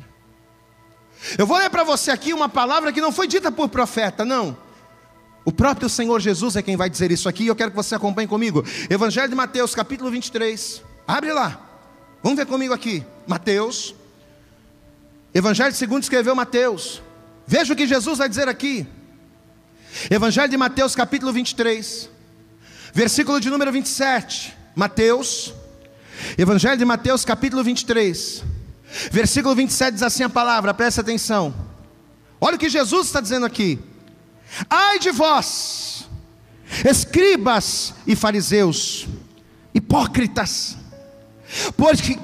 Eu 1.37 1.47
vou 1.47 1.59
ler 1.59 1.71
para 1.71 1.85
você 1.85 2.11
aqui 2.11 2.33
uma 2.33 2.49
palavra 2.49 2.93
que 2.93 3.01
não 3.01 3.13
foi 3.13 3.27
dita 3.27 3.51
por 3.51 3.69
profeta, 3.69 4.25
não. 4.25 4.57
O 5.45 5.53
próprio 5.53 5.89
Senhor 5.89 6.21
Jesus 6.21 6.57
é 6.57 6.63
quem 6.63 6.77
vai 6.77 6.89
dizer 6.89 7.11
isso 7.11 7.29
aqui, 7.29 7.45
e 7.45 7.47
eu 7.49 7.57
quero 7.57 7.71
que 7.71 7.77
você 7.77 7.95
acompanhe 7.95 8.29
comigo. 8.29 8.65
Evangelho 8.89 9.29
de 9.29 9.35
Mateus, 9.35 9.75
capítulo 9.75 10.11
23. 10.11 10.83
Abre 11.07 11.33
lá. 11.33 11.61
Vamos 12.23 12.39
ver 12.39 12.47
comigo 12.47 12.73
aqui. 12.73 13.05
Mateus. 13.27 13.95
Evangelho 15.35 15.75
segundo 15.75 16.03
escreveu 16.03 16.35
Mateus. 16.35 17.03
Veja 17.47 17.73
o 17.73 17.77
que 17.77 17.87
Jesus 17.87 18.19
vai 18.19 18.29
dizer 18.29 18.49
aqui. 18.49 18.87
Evangelho 20.11 20.49
de 20.49 20.57
Mateus, 20.57 20.95
capítulo 20.95 21.33
23. 21.33 22.09
Versículo 22.95 23.41
de 23.41 23.49
número 23.49 23.73
27, 23.73 24.55
Mateus, 24.77 25.55
Evangelho 26.37 26.77
de 26.77 26.85
Mateus, 26.85 27.25
capítulo 27.25 27.65
23, 27.65 28.45
versículo 29.11 29.55
27 29.55 29.95
diz 29.95 30.03
assim 30.03 30.25
a 30.25 30.29
palavra, 30.29 30.75
presta 30.75 31.01
atenção. 31.01 31.55
Olha 32.39 32.57
o 32.57 32.59
que 32.59 32.69
Jesus 32.69 33.07
está 33.07 33.23
dizendo 33.23 33.47
aqui: 33.47 33.79
Ai 34.69 34.99
de 34.99 35.11
vós, 35.11 36.07
escribas 36.85 37.95
e 38.07 38.15
fariseus, 38.15 39.09
hipócritas, 39.73 40.77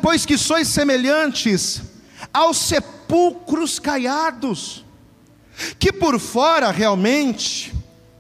pois 0.03 0.27
que, 0.27 0.37
sois 0.37 0.69
semelhantes 0.69 1.81
aos 2.31 2.59
sepulcros 2.59 3.79
caiados, 3.79 4.85
que 5.79 5.91
por 5.91 6.21
fora 6.21 6.71
realmente 6.71 7.73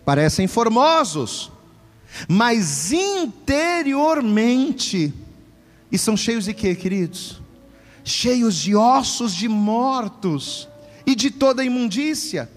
parecem 0.03 0.47
formosos, 0.49 1.53
mas 2.27 2.91
interiormente, 2.93 5.13
e 5.93 5.99
são 5.99 6.17
cheios 6.17 6.47
de 6.47 6.55
quê, 6.55 6.75
queridos? 6.75 7.43
Cheios 8.03 8.57
de 8.57 8.75
ossos 8.75 9.35
de 9.35 9.47
mortos 9.49 10.67
e 11.07 11.15
de 11.15 11.31
toda 11.31 11.63
imundícia. 11.65 12.51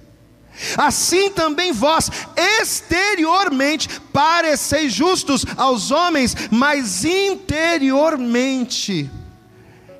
Assim 0.77 1.31
também 1.31 1.71
vós, 1.71 2.11
exteriormente, 2.35 3.87
pareceis 4.11 4.93
justos 4.93 5.45
aos 5.55 5.91
homens, 5.91 6.35
mas 6.49 7.05
interiormente 7.05 9.09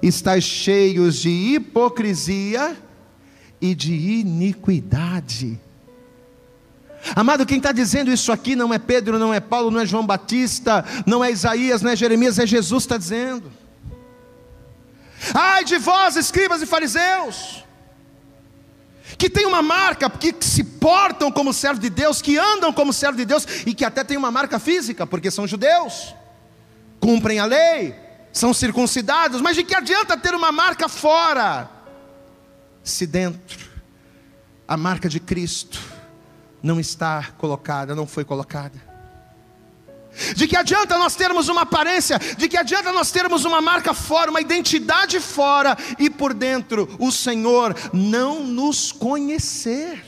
estáis 0.02 0.43
cheios 0.43 1.17
de 1.17 1.30
hipocrisia 1.30 2.76
e 3.62 3.76
de 3.76 3.93
iniquidade. 3.93 5.60
Amado, 7.15 7.45
quem 7.45 7.57
está 7.57 7.71
dizendo 7.71 8.11
isso 8.11 8.31
aqui 8.31 8.55
não 8.55 8.73
é 8.73 8.79
Pedro, 8.79 9.17
não 9.17 9.33
é 9.33 9.39
Paulo, 9.39 9.71
não 9.71 9.79
é 9.79 9.85
João 9.85 10.05
Batista, 10.05 10.85
não 11.05 11.23
é 11.23 11.31
Isaías, 11.31 11.81
não 11.81 11.91
é 11.91 11.95
Jeremias, 11.95 12.37
é 12.39 12.45
Jesus 12.45 12.83
está 12.83 12.97
dizendo. 12.97 13.51
Ai 15.33 15.63
de 15.63 15.77
vós, 15.77 16.15
escribas 16.15 16.61
e 16.61 16.65
fariseus, 16.65 17.63
que 19.17 19.29
tem 19.29 19.45
uma 19.45 19.61
marca, 19.61 20.09
que 20.09 20.33
se 20.41 20.63
portam 20.63 21.31
como 21.31 21.53
servo 21.53 21.79
de 21.79 21.89
Deus, 21.89 22.21
que 22.21 22.37
andam 22.37 22.71
como 22.71 22.93
servo 22.93 23.17
de 23.17 23.25
Deus 23.25 23.45
e 23.65 23.73
que 23.73 23.85
até 23.85 24.03
tem 24.03 24.17
uma 24.17 24.31
marca 24.31 24.57
física, 24.57 25.05
porque 25.05 25.29
são 25.29 25.47
judeus, 25.47 26.15
cumprem 26.99 27.39
a 27.39 27.45
lei, 27.45 27.95
são 28.31 28.53
circuncidados, 28.53 29.41
mas 29.41 29.55
de 29.55 29.63
que 29.63 29.75
adianta 29.75 30.17
ter 30.17 30.33
uma 30.33 30.51
marca 30.51 30.87
fora, 30.87 31.69
se 32.83 33.05
dentro 33.05 33.69
a 34.67 34.77
marca 34.77 35.09
de 35.09 35.19
Cristo 35.19 35.90
não 36.62 36.80
está 36.80 37.30
colocada, 37.38 37.95
não 37.95 38.06
foi 38.06 38.24
colocada. 38.24 38.91
De 40.36 40.45
que 40.47 40.58
adianta 40.58 40.97
nós 40.97 41.15
termos 41.15 41.47
uma 41.47 41.62
aparência, 41.62 42.19
de 42.38 42.50
que 42.50 42.58
adianta 42.58 42.91
nós 42.91 43.12
termos 43.12 43.45
uma 43.45 43.62
marca 43.62 43.93
fora, 43.93 44.30
uma 44.30 44.41
identidade 44.41 45.19
fora 45.19 45.78
e 45.97 46.10
por 46.10 46.34
dentro 46.34 46.89
o 47.00 47.12
Senhor 47.12 47.76
não 47.93 48.43
nos 48.43 48.91
conhecer. 48.91 50.04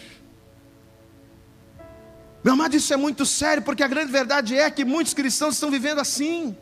Meu 2.43 2.53
amado, 2.53 2.75
isso 2.75 2.93
é 2.93 2.97
muito 2.97 3.25
sério, 3.25 3.63
porque 3.63 3.81
a 3.81 3.87
grande 3.87 4.11
verdade 4.11 4.57
é 4.57 4.69
que 4.69 4.83
muitos 4.83 5.13
cristãos 5.13 5.53
estão 5.53 5.71
vivendo 5.71 5.99
assim. 5.99 6.57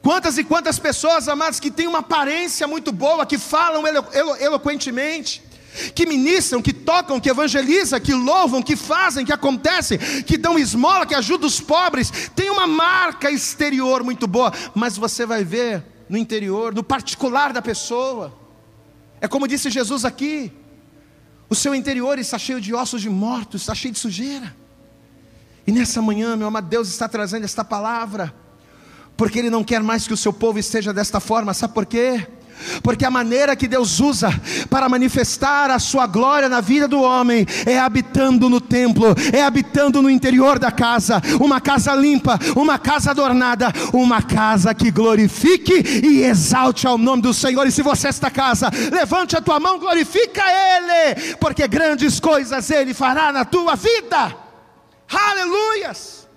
Quantas 0.00 0.38
e 0.38 0.44
quantas 0.44 0.78
pessoas, 0.78 1.28
amados, 1.28 1.60
que 1.60 1.70
têm 1.70 1.86
uma 1.86 1.98
aparência 1.98 2.66
muito 2.66 2.90
boa, 2.90 3.26
que 3.26 3.36
falam 3.36 3.86
elo, 3.86 4.06
elo, 4.12 4.36
eloquentemente, 4.36 5.42
que 5.94 6.06
ministram, 6.06 6.60
que 6.60 6.72
tocam, 6.72 7.20
que 7.20 7.30
evangelizam, 7.30 8.00
que 8.00 8.12
louvam, 8.12 8.62
que 8.62 8.76
fazem, 8.76 9.24
que 9.24 9.32
acontecem, 9.32 9.98
que 9.98 10.36
dão 10.36 10.58
esmola, 10.58 11.06
que 11.06 11.14
ajudam 11.14 11.46
os 11.46 11.60
pobres, 11.60 12.30
tem 12.34 12.50
uma 12.50 12.66
marca 12.66 13.30
exterior 13.30 14.02
muito 14.02 14.26
boa, 14.26 14.52
mas 14.74 14.96
você 14.96 15.24
vai 15.24 15.44
ver 15.44 15.84
no 16.08 16.16
interior, 16.18 16.74
no 16.74 16.82
particular 16.82 17.52
da 17.52 17.62
pessoa. 17.62 18.36
É 19.20 19.28
como 19.28 19.46
disse 19.46 19.70
Jesus 19.70 20.04
aqui: 20.04 20.52
o 21.48 21.54
seu 21.54 21.74
interior 21.74 22.18
está 22.18 22.38
cheio 22.38 22.60
de 22.60 22.74
ossos 22.74 23.00
de 23.00 23.10
mortos, 23.10 23.62
está 23.62 23.74
cheio 23.74 23.92
de 23.92 24.00
sujeira. 24.00 24.54
E 25.66 25.72
nessa 25.72 26.02
manhã, 26.02 26.36
meu 26.36 26.48
amado, 26.48 26.68
Deus 26.68 26.88
está 26.88 27.08
trazendo 27.08 27.44
esta 27.44 27.64
palavra, 27.64 28.34
porque 29.16 29.38
Ele 29.38 29.50
não 29.50 29.62
quer 29.62 29.82
mais 29.82 30.06
que 30.06 30.12
o 30.12 30.16
seu 30.16 30.32
povo 30.32 30.58
esteja 30.58 30.92
desta 30.92 31.20
forma, 31.20 31.54
sabe 31.54 31.74
por 31.74 31.86
quê? 31.86 32.26
Porque 32.82 33.04
a 33.04 33.10
maneira 33.10 33.56
que 33.56 33.68
Deus 33.68 34.00
usa 34.00 34.30
para 34.68 34.88
manifestar 34.88 35.70
a 35.70 35.78
sua 35.78 36.06
glória 36.06 36.48
na 36.48 36.60
vida 36.60 36.86
do 36.86 37.02
homem 37.02 37.46
é 37.66 37.78
habitando 37.78 38.48
no 38.48 38.60
templo, 38.60 39.14
é 39.32 39.42
habitando 39.42 40.02
no 40.02 40.10
interior 40.10 40.58
da 40.58 40.70
casa, 40.70 41.20
uma 41.40 41.60
casa 41.60 41.94
limpa, 41.94 42.38
uma 42.56 42.78
casa 42.78 43.10
adornada, 43.10 43.72
uma 43.92 44.22
casa 44.22 44.74
que 44.74 44.90
glorifique 44.90 45.72
e 46.04 46.22
exalte 46.22 46.86
ao 46.86 46.98
nome 46.98 47.22
do 47.22 47.34
Senhor. 47.34 47.66
E 47.66 47.72
se 47.72 47.82
você 47.82 48.06
é 48.06 48.10
esta 48.10 48.30
casa, 48.30 48.70
levante 48.92 49.36
a 49.36 49.40
tua 49.40 49.60
mão, 49.60 49.78
glorifica 49.78 50.42
Ele, 50.42 51.36
porque 51.36 51.66
grandes 51.68 52.20
coisas 52.20 52.70
Ele 52.70 52.92
fará 52.92 53.32
na 53.32 53.44
tua 53.44 53.76
vida. 53.76 54.36
Aleluias! 55.08 56.28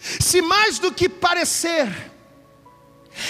Se 0.00 0.40
mais 0.40 0.78
do 0.78 0.90
que 0.90 1.08
parecer, 1.08 2.09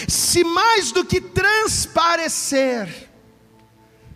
se 0.08 0.44
mais 0.44 0.92
do 0.92 1.04
que 1.04 1.20
transparecer, 1.20 3.08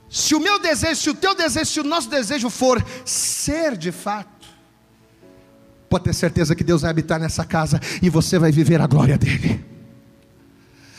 se 0.08 0.34
o 0.34 0.40
meu 0.40 0.58
desejo, 0.58 1.00
se 1.00 1.10
o 1.10 1.14
teu 1.14 1.34
desejo, 1.34 1.66
se 1.66 1.80
o 1.80 1.84
nosso 1.84 2.08
desejo 2.08 2.48
for 2.48 2.84
ser 3.04 3.76
de 3.76 3.90
fato, 3.90 4.46
pode 5.88 6.04
ter 6.04 6.14
certeza 6.14 6.54
que 6.54 6.64
Deus 6.64 6.82
vai 6.82 6.90
habitar 6.90 7.18
nessa 7.18 7.44
casa 7.44 7.80
e 8.02 8.08
você 8.08 8.38
vai 8.38 8.52
viver 8.52 8.80
a 8.80 8.86
glória 8.86 9.18
dEle. 9.18 9.64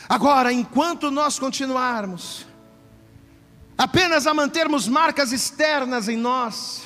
Agora, 0.08 0.52
enquanto 0.52 1.10
nós 1.10 1.38
continuarmos 1.38 2.46
apenas 3.76 4.26
a 4.26 4.32
mantermos 4.32 4.88
marcas 4.88 5.32
externas 5.32 6.08
em 6.08 6.16
nós, 6.16 6.82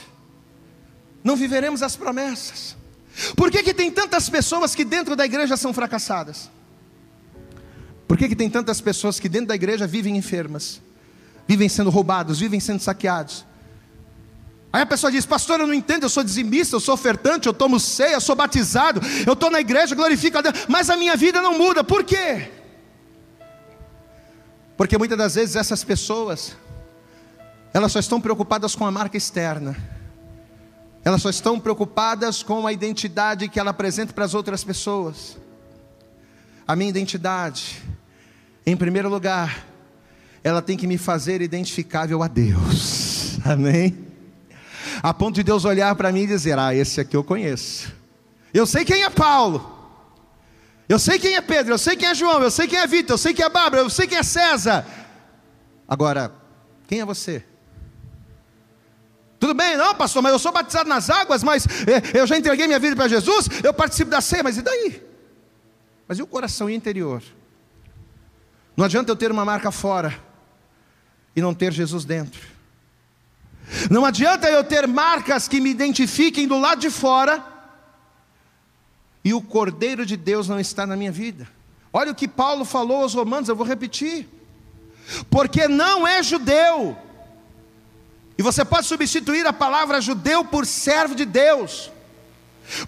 não 1.22 1.36
viveremos 1.36 1.82
as 1.82 1.96
promessas. 1.96 2.76
Por 3.36 3.50
que, 3.50 3.62
que 3.62 3.74
tem 3.74 3.90
tantas 3.90 4.28
pessoas 4.28 4.74
que 4.74 4.84
dentro 4.84 5.14
da 5.14 5.24
igreja 5.24 5.56
são 5.56 5.72
fracassadas? 5.72 6.50
Por 8.10 8.18
que, 8.18 8.28
que 8.28 8.34
tem 8.34 8.50
tantas 8.50 8.80
pessoas 8.80 9.20
que 9.20 9.28
dentro 9.28 9.46
da 9.46 9.54
igreja 9.54 9.86
vivem 9.86 10.16
enfermas, 10.16 10.82
vivem 11.46 11.68
sendo 11.68 11.90
roubados, 11.90 12.40
vivem 12.40 12.58
sendo 12.58 12.80
saqueados? 12.80 13.46
Aí 14.72 14.82
a 14.82 14.86
pessoa 14.86 15.12
diz, 15.12 15.24
pastor, 15.24 15.60
eu 15.60 15.66
não 15.68 15.72
entendo, 15.72 16.02
eu 16.02 16.08
sou 16.08 16.24
dizimista, 16.24 16.74
eu 16.74 16.80
sou 16.80 16.94
ofertante, 16.94 17.46
eu 17.46 17.54
tomo 17.54 17.78
ceia, 17.78 18.14
eu 18.14 18.20
sou 18.20 18.34
batizado, 18.34 19.00
eu 19.24 19.34
estou 19.34 19.48
na 19.48 19.60
igreja, 19.60 19.94
glorifico 19.94 20.38
a 20.38 20.40
Deus, 20.40 20.66
mas 20.66 20.90
a 20.90 20.96
minha 20.96 21.16
vida 21.16 21.40
não 21.40 21.56
muda, 21.56 21.84
por 21.84 22.02
quê? 22.02 22.50
Porque 24.76 24.98
muitas 24.98 25.16
das 25.16 25.36
vezes 25.36 25.54
essas 25.54 25.84
pessoas, 25.84 26.56
elas 27.72 27.92
só 27.92 28.00
estão 28.00 28.20
preocupadas 28.20 28.74
com 28.74 28.84
a 28.84 28.90
marca 28.90 29.16
externa, 29.16 29.76
elas 31.04 31.22
só 31.22 31.30
estão 31.30 31.60
preocupadas 31.60 32.42
com 32.42 32.66
a 32.66 32.72
identidade 32.72 33.48
que 33.48 33.60
ela 33.60 33.70
apresenta 33.70 34.12
para 34.12 34.24
as 34.24 34.34
outras 34.34 34.64
pessoas. 34.64 35.38
A 36.66 36.74
minha 36.74 36.90
identidade, 36.90 37.80
em 38.66 38.76
primeiro 38.76 39.08
lugar, 39.08 39.66
ela 40.42 40.62
tem 40.62 40.76
que 40.76 40.86
me 40.86 40.98
fazer 40.98 41.40
identificável 41.42 42.22
a 42.22 42.28
Deus. 42.28 43.38
Amém? 43.44 44.06
A 45.02 45.14
ponto 45.14 45.36
de 45.36 45.42
Deus 45.42 45.64
olhar 45.64 45.94
para 45.94 46.12
mim 46.12 46.22
e 46.22 46.26
dizer: 46.26 46.58
Ah, 46.58 46.74
esse 46.74 47.00
aqui 47.00 47.16
eu 47.16 47.24
conheço. 47.24 47.92
Eu 48.52 48.66
sei 48.66 48.84
quem 48.84 49.02
é 49.02 49.10
Paulo. 49.10 49.78
Eu 50.88 50.98
sei 50.98 51.20
quem 51.20 51.36
é 51.36 51.40
Pedro, 51.40 51.74
eu 51.74 51.78
sei 51.78 51.94
quem 51.94 52.08
é 52.08 52.14
João, 52.16 52.42
eu 52.42 52.50
sei 52.50 52.66
quem 52.66 52.76
é 52.76 52.84
Vitor, 52.84 53.14
eu 53.14 53.18
sei 53.18 53.32
quem 53.32 53.44
é 53.44 53.48
Bárbara, 53.48 53.84
eu 53.84 53.88
sei 53.88 54.08
quem 54.08 54.18
é 54.18 54.24
César. 54.24 54.84
Agora, 55.86 56.32
quem 56.88 57.00
é 57.00 57.04
você? 57.04 57.44
Tudo 59.38 59.54
bem, 59.54 59.76
não, 59.76 59.94
pastor, 59.94 60.20
mas 60.20 60.32
eu 60.32 60.38
sou 60.40 60.50
batizado 60.50 60.88
nas 60.88 61.08
águas, 61.08 61.44
mas 61.44 61.64
é, 61.86 62.18
eu 62.18 62.26
já 62.26 62.36
entreguei 62.36 62.66
minha 62.66 62.80
vida 62.80 62.96
para 62.96 63.06
Jesus, 63.06 63.48
eu 63.62 63.72
participo 63.72 64.10
da 64.10 64.20
ceia, 64.20 64.42
mas 64.42 64.58
e 64.58 64.62
daí? 64.62 65.00
Mas 66.08 66.18
e 66.18 66.22
o 66.22 66.26
coração 66.26 66.68
interior? 66.68 67.22
Não 68.80 68.86
adianta 68.86 69.12
eu 69.12 69.16
ter 69.16 69.30
uma 69.30 69.44
marca 69.44 69.70
fora 69.70 70.18
e 71.36 71.42
não 71.42 71.52
ter 71.52 71.70
Jesus 71.70 72.06
dentro. 72.06 72.40
Não 73.90 74.06
adianta 74.06 74.48
eu 74.48 74.64
ter 74.64 74.88
marcas 74.88 75.46
que 75.46 75.60
me 75.60 75.68
identifiquem 75.68 76.48
do 76.48 76.58
lado 76.58 76.80
de 76.80 76.88
fora 76.88 77.44
e 79.22 79.34
o 79.34 79.42
Cordeiro 79.42 80.06
de 80.06 80.16
Deus 80.16 80.48
não 80.48 80.58
está 80.58 80.86
na 80.86 80.96
minha 80.96 81.12
vida. 81.12 81.46
Olha 81.92 82.12
o 82.12 82.14
que 82.14 82.26
Paulo 82.26 82.64
falou 82.64 83.02
aos 83.02 83.12
Romanos, 83.12 83.50
eu 83.50 83.54
vou 83.54 83.66
repetir. 83.66 84.26
Porque 85.28 85.68
não 85.68 86.08
é 86.08 86.22
judeu, 86.22 86.96
e 88.38 88.42
você 88.42 88.64
pode 88.64 88.86
substituir 88.86 89.46
a 89.46 89.52
palavra 89.52 90.00
judeu 90.00 90.42
por 90.42 90.64
servo 90.64 91.14
de 91.14 91.26
Deus, 91.26 91.92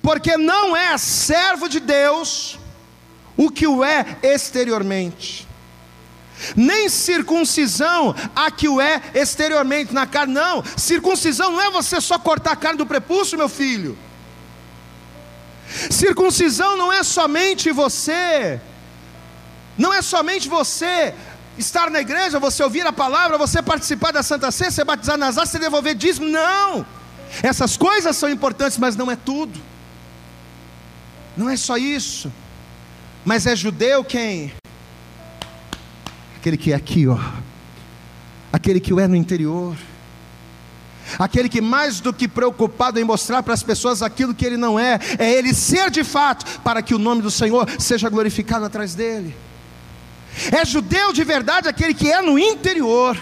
porque 0.00 0.38
não 0.38 0.74
é 0.74 0.96
servo 0.96 1.68
de 1.68 1.80
Deus 1.80 2.58
o 3.36 3.50
que 3.50 3.66
o 3.66 3.84
é 3.84 4.16
exteriormente 4.22 5.51
nem 6.56 6.88
circuncisão 6.88 8.14
a 8.34 8.50
que 8.50 8.68
o 8.68 8.80
é 8.80 9.00
exteriormente 9.14 9.94
na 9.94 10.06
carne, 10.06 10.34
não. 10.34 10.62
Circuncisão 10.76 11.52
não 11.52 11.60
é 11.60 11.70
você 11.70 12.00
só 12.00 12.18
cortar 12.18 12.52
a 12.52 12.56
carne 12.56 12.78
do 12.78 12.86
prepúcio, 12.86 13.38
meu 13.38 13.48
filho. 13.48 13.96
Circuncisão 15.90 16.76
não 16.76 16.92
é 16.92 17.02
somente 17.02 17.70
você, 17.72 18.60
não 19.78 19.92
é 19.92 20.02
somente 20.02 20.48
você 20.48 21.14
estar 21.56 21.90
na 21.90 22.00
igreja, 22.00 22.38
você 22.38 22.62
ouvir 22.62 22.86
a 22.86 22.92
palavra, 22.92 23.38
você 23.38 23.62
participar 23.62 24.12
da 24.12 24.22
Santa 24.22 24.50
Ceia, 24.50 24.70
ser 24.70 24.84
batizado 24.84 25.18
nas 25.18 25.36
águas, 25.36 25.50
você 25.50 25.58
devolver 25.58 25.94
dízimo, 25.94 26.28
não. 26.28 26.84
Essas 27.42 27.76
coisas 27.76 28.16
são 28.16 28.28
importantes, 28.28 28.76
mas 28.76 28.96
não 28.96 29.10
é 29.10 29.16
tudo. 29.16 29.58
Não 31.36 31.48
é 31.48 31.56
só 31.56 31.76
isso. 31.78 32.30
Mas 33.24 33.46
é 33.46 33.56
judeu 33.56 34.04
quem? 34.04 34.52
Aquele 36.42 36.56
que 36.56 36.72
é 36.72 36.74
aqui, 36.74 37.06
ó, 37.06 37.16
aquele 38.52 38.80
que 38.80 38.92
o 38.92 38.98
é 38.98 39.06
no 39.06 39.14
interior, 39.14 39.76
aquele 41.16 41.48
que 41.48 41.60
mais 41.60 42.00
do 42.00 42.12
que 42.12 42.26
preocupado 42.26 42.98
em 42.98 43.04
mostrar 43.04 43.44
para 43.44 43.54
as 43.54 43.62
pessoas 43.62 44.02
aquilo 44.02 44.34
que 44.34 44.44
ele 44.44 44.56
não 44.56 44.76
é, 44.76 44.98
é 45.20 45.32
ele 45.34 45.54
ser 45.54 45.88
de 45.88 46.02
fato, 46.02 46.58
para 46.62 46.82
que 46.82 46.96
o 46.96 46.98
nome 46.98 47.22
do 47.22 47.30
Senhor 47.30 47.70
seja 47.78 48.08
glorificado 48.08 48.64
atrás 48.64 48.92
dele. 48.92 49.36
É 50.50 50.64
judeu 50.64 51.12
de 51.12 51.22
verdade 51.22 51.68
aquele 51.68 51.94
que 51.94 52.10
é 52.10 52.20
no 52.20 52.36
interior, 52.36 53.16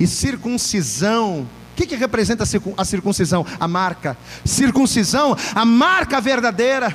e 0.00 0.04
circuncisão, 0.04 1.42
o 1.42 1.76
que, 1.76 1.86
que 1.86 1.94
representa 1.94 2.42
a 2.76 2.84
circuncisão? 2.84 3.46
A 3.60 3.68
marca. 3.68 4.18
Circuncisão, 4.44 5.36
a 5.54 5.64
marca 5.64 6.20
verdadeira, 6.20 6.92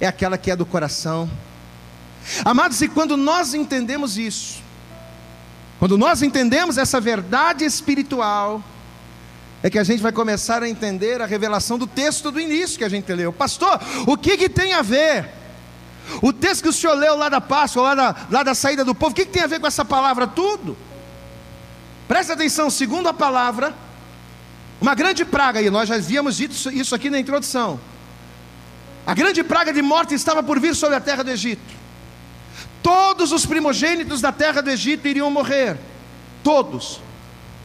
é 0.00 0.08
aquela 0.08 0.36
que 0.36 0.50
é 0.50 0.56
do 0.56 0.66
coração. 0.66 1.30
Amados, 2.44 2.80
e 2.80 2.88
quando 2.88 3.16
nós 3.16 3.54
entendemos 3.54 4.18
isso, 4.18 4.62
quando 5.78 5.96
nós 5.96 6.22
entendemos 6.22 6.76
essa 6.76 7.00
verdade 7.00 7.64
espiritual, 7.64 8.62
é 9.62 9.68
que 9.68 9.78
a 9.78 9.84
gente 9.84 10.02
vai 10.02 10.12
começar 10.12 10.62
a 10.62 10.68
entender 10.68 11.20
a 11.20 11.26
revelação 11.26 11.78
do 11.78 11.86
texto 11.86 12.30
do 12.30 12.40
início 12.40 12.78
que 12.78 12.84
a 12.84 12.88
gente 12.88 13.12
leu. 13.12 13.32
Pastor, 13.32 13.80
o 14.06 14.16
que, 14.16 14.36
que 14.36 14.48
tem 14.48 14.72
a 14.72 14.82
ver? 14.82 15.28
O 16.22 16.32
texto 16.32 16.62
que 16.62 16.68
o 16.68 16.72
senhor 16.72 16.94
leu 16.94 17.16
lá 17.16 17.28
da 17.28 17.40
Páscoa, 17.40 17.82
lá 17.82 17.94
da, 17.94 18.16
lá 18.30 18.42
da 18.42 18.54
saída 18.54 18.84
do 18.84 18.94
povo, 18.94 19.12
o 19.12 19.14
que, 19.14 19.26
que 19.26 19.32
tem 19.32 19.42
a 19.42 19.46
ver 19.46 19.60
com 19.60 19.66
essa 19.66 19.84
palavra? 19.84 20.26
Tudo. 20.26 20.76
Presta 22.08 22.32
atenção, 22.32 22.70
segundo 22.70 23.08
a 23.08 23.14
palavra, 23.14 23.74
uma 24.80 24.94
grande 24.94 25.24
praga, 25.24 25.60
e 25.60 25.70
nós 25.70 25.88
já 25.88 25.94
havíamos 25.96 26.36
dito 26.36 26.54
isso 26.72 26.94
aqui 26.94 27.08
na 27.08 27.18
introdução. 27.18 27.78
A 29.06 29.14
grande 29.14 29.44
praga 29.44 29.72
de 29.72 29.82
morte 29.82 30.14
estava 30.14 30.42
por 30.42 30.58
vir 30.58 30.74
sobre 30.74 30.96
a 30.96 31.00
terra 31.00 31.22
do 31.22 31.30
Egito. 31.30 31.79
Todos 32.82 33.32
os 33.32 33.44
primogênitos 33.44 34.20
da 34.20 34.32
terra 34.32 34.60
do 34.60 34.70
Egito 34.70 35.06
iriam 35.06 35.30
morrer. 35.30 35.78
Todos. 36.42 37.00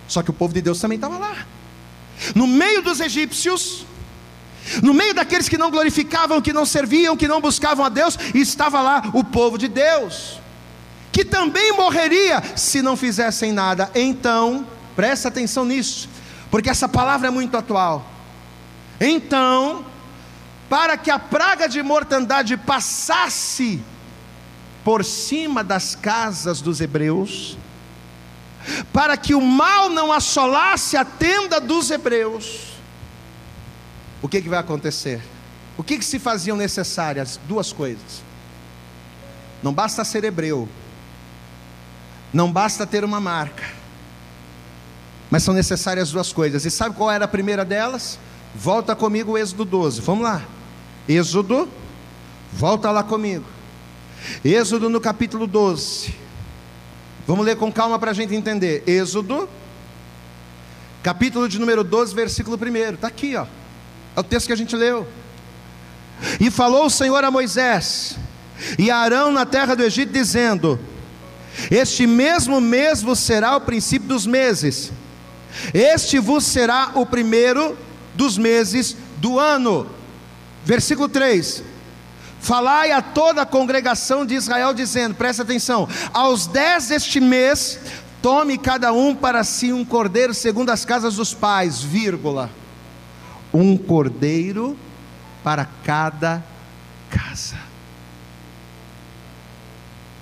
Só 0.07 0.21
que 0.21 0.29
o 0.29 0.33
povo 0.33 0.53
de 0.53 0.61
Deus 0.61 0.79
também 0.79 0.97
estava 0.97 1.17
lá. 1.17 1.45
No 2.33 2.47
meio 2.47 2.81
dos 2.81 2.99
egípcios, 2.99 3.85
no 4.81 4.93
meio 4.93 5.13
daqueles 5.13 5.49
que 5.49 5.57
não 5.57 5.71
glorificavam, 5.71 6.41
que 6.41 6.53
não 6.53 6.65
serviam, 6.65 7.15
que 7.15 7.27
não 7.27 7.41
buscavam 7.41 7.85
a 7.85 7.89
Deus, 7.89 8.17
estava 8.33 8.81
lá 8.81 9.03
o 9.13 9.23
povo 9.23 9.57
de 9.57 9.67
Deus, 9.67 10.39
que 11.11 11.23
também 11.23 11.73
morreria 11.73 12.41
se 12.55 12.81
não 12.81 12.95
fizessem 12.95 13.51
nada. 13.51 13.89
Então, 13.93 14.65
presta 14.95 15.27
atenção 15.27 15.65
nisso, 15.65 16.09
porque 16.49 16.69
essa 16.69 16.87
palavra 16.87 17.27
é 17.27 17.31
muito 17.31 17.55
atual. 17.55 18.05
Então, 18.99 19.85
para 20.69 20.97
que 20.97 21.11
a 21.11 21.19
praga 21.19 21.67
de 21.67 21.81
mortandade 21.83 22.57
passasse 22.57 23.81
por 24.85 25.03
cima 25.03 25.63
das 25.63 25.95
casas 25.95 26.61
dos 26.61 26.79
hebreus, 26.79 27.57
para 28.93 29.17
que 29.17 29.33
o 29.33 29.41
mal 29.41 29.89
não 29.89 30.13
assolasse 30.13 30.95
a 30.95 31.03
tenda 31.03 31.59
dos 31.59 31.89
hebreus. 31.89 32.75
O 34.21 34.27
que, 34.27 34.43
que 34.43 34.47
vai 34.47 34.59
acontecer? 34.59 35.23
O 35.75 35.83
que, 35.83 35.97
que 35.97 36.05
se 36.05 36.19
faziam 36.19 36.55
necessárias? 36.55 37.39
Duas 37.47 37.73
coisas. 37.73 38.23
Não 39.63 39.73
basta 39.73 40.05
ser 40.05 40.23
hebreu, 40.23 40.69
não 42.31 42.51
basta 42.51 42.85
ter 42.85 43.03
uma 43.03 43.19
marca, 43.19 43.63
mas 45.31 45.41
são 45.41 45.53
necessárias 45.55 46.11
duas 46.11 46.31
coisas. 46.31 46.63
E 46.63 46.69
sabe 46.69 46.95
qual 46.95 47.09
era 47.09 47.25
a 47.25 47.27
primeira 47.27 47.65
delas? 47.65 48.19
Volta 48.53 48.95
comigo 48.95 49.31
o 49.31 49.37
Êxodo 49.37 49.65
12. 49.65 50.01
Vamos 50.01 50.23
lá. 50.23 50.43
Êxodo, 51.09 51.67
volta 52.53 52.91
lá 52.91 53.03
comigo. 53.03 53.54
Êxodo 54.43 54.89
no 54.89 54.99
capítulo 54.99 55.47
12. 55.47 56.13
Vamos 57.27 57.45
ler 57.45 57.55
com 57.55 57.71
calma 57.71 57.97
para 57.97 58.11
a 58.11 58.13
gente 58.13 58.35
entender. 58.35 58.83
Êxodo, 58.85 59.49
capítulo 61.01 61.49
de 61.49 61.59
número 61.59 61.83
12, 61.83 62.13
versículo 62.13 62.57
1. 62.57 62.93
Está 62.93 63.07
aqui, 63.07 63.35
ó. 63.35 63.45
É 64.15 64.19
o 64.19 64.23
texto 64.23 64.47
que 64.47 64.53
a 64.53 64.57
gente 64.57 64.75
leu. 64.75 65.07
E 66.39 66.49
falou 66.49 66.85
o 66.85 66.89
Senhor 66.89 67.23
a 67.23 67.31
Moisés 67.31 68.17
e 68.79 68.89
a 68.89 68.97
Arão 68.97 69.31
na 69.31 69.45
terra 69.45 69.75
do 69.75 69.83
Egito, 69.83 70.13
dizendo: 70.13 70.79
Este 71.69 72.07
mesmo 72.07 72.61
mês 72.61 73.01
vos 73.01 73.19
será 73.19 73.55
o 73.55 73.61
princípio 73.61 74.07
dos 74.07 74.25
meses, 74.25 74.91
este 75.73 76.19
vos 76.19 76.43
será 76.43 76.91
o 76.95 77.05
primeiro 77.05 77.77
dos 78.13 78.37
meses 78.37 78.95
do 79.17 79.39
ano. 79.39 79.87
Versículo 80.63 81.09
3: 81.09 81.63
Falai 82.45 82.91
a 82.91 83.01
toda 83.01 83.41
a 83.41 83.45
congregação 83.45 84.23
de 84.23 84.35
Israel, 84.35 84.71
dizendo: 84.71 85.15
presta 85.15 85.41
atenção, 85.41 85.89
aos 86.13 86.45
dez 86.45 86.89
deste 86.89 87.19
mês, 87.19 87.79
tome 88.21 88.55
cada 88.55 88.93
um 88.93 89.15
para 89.15 89.43
si 89.43 89.73
um 89.73 89.83
cordeiro 89.83 90.31
segundo 90.31 90.69
as 90.69 90.85
casas 90.85 91.15
dos 91.15 91.33
pais, 91.33 91.81
vírgula, 91.81 92.51
um 93.51 93.75
cordeiro 93.75 94.77
para 95.43 95.67
cada 95.83 96.43
casa. 97.09 97.57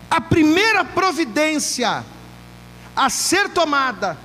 A 0.10 0.22
primeira 0.22 0.86
providência 0.86 2.06
a 2.96 3.10
ser 3.10 3.50
tomada 3.50 4.18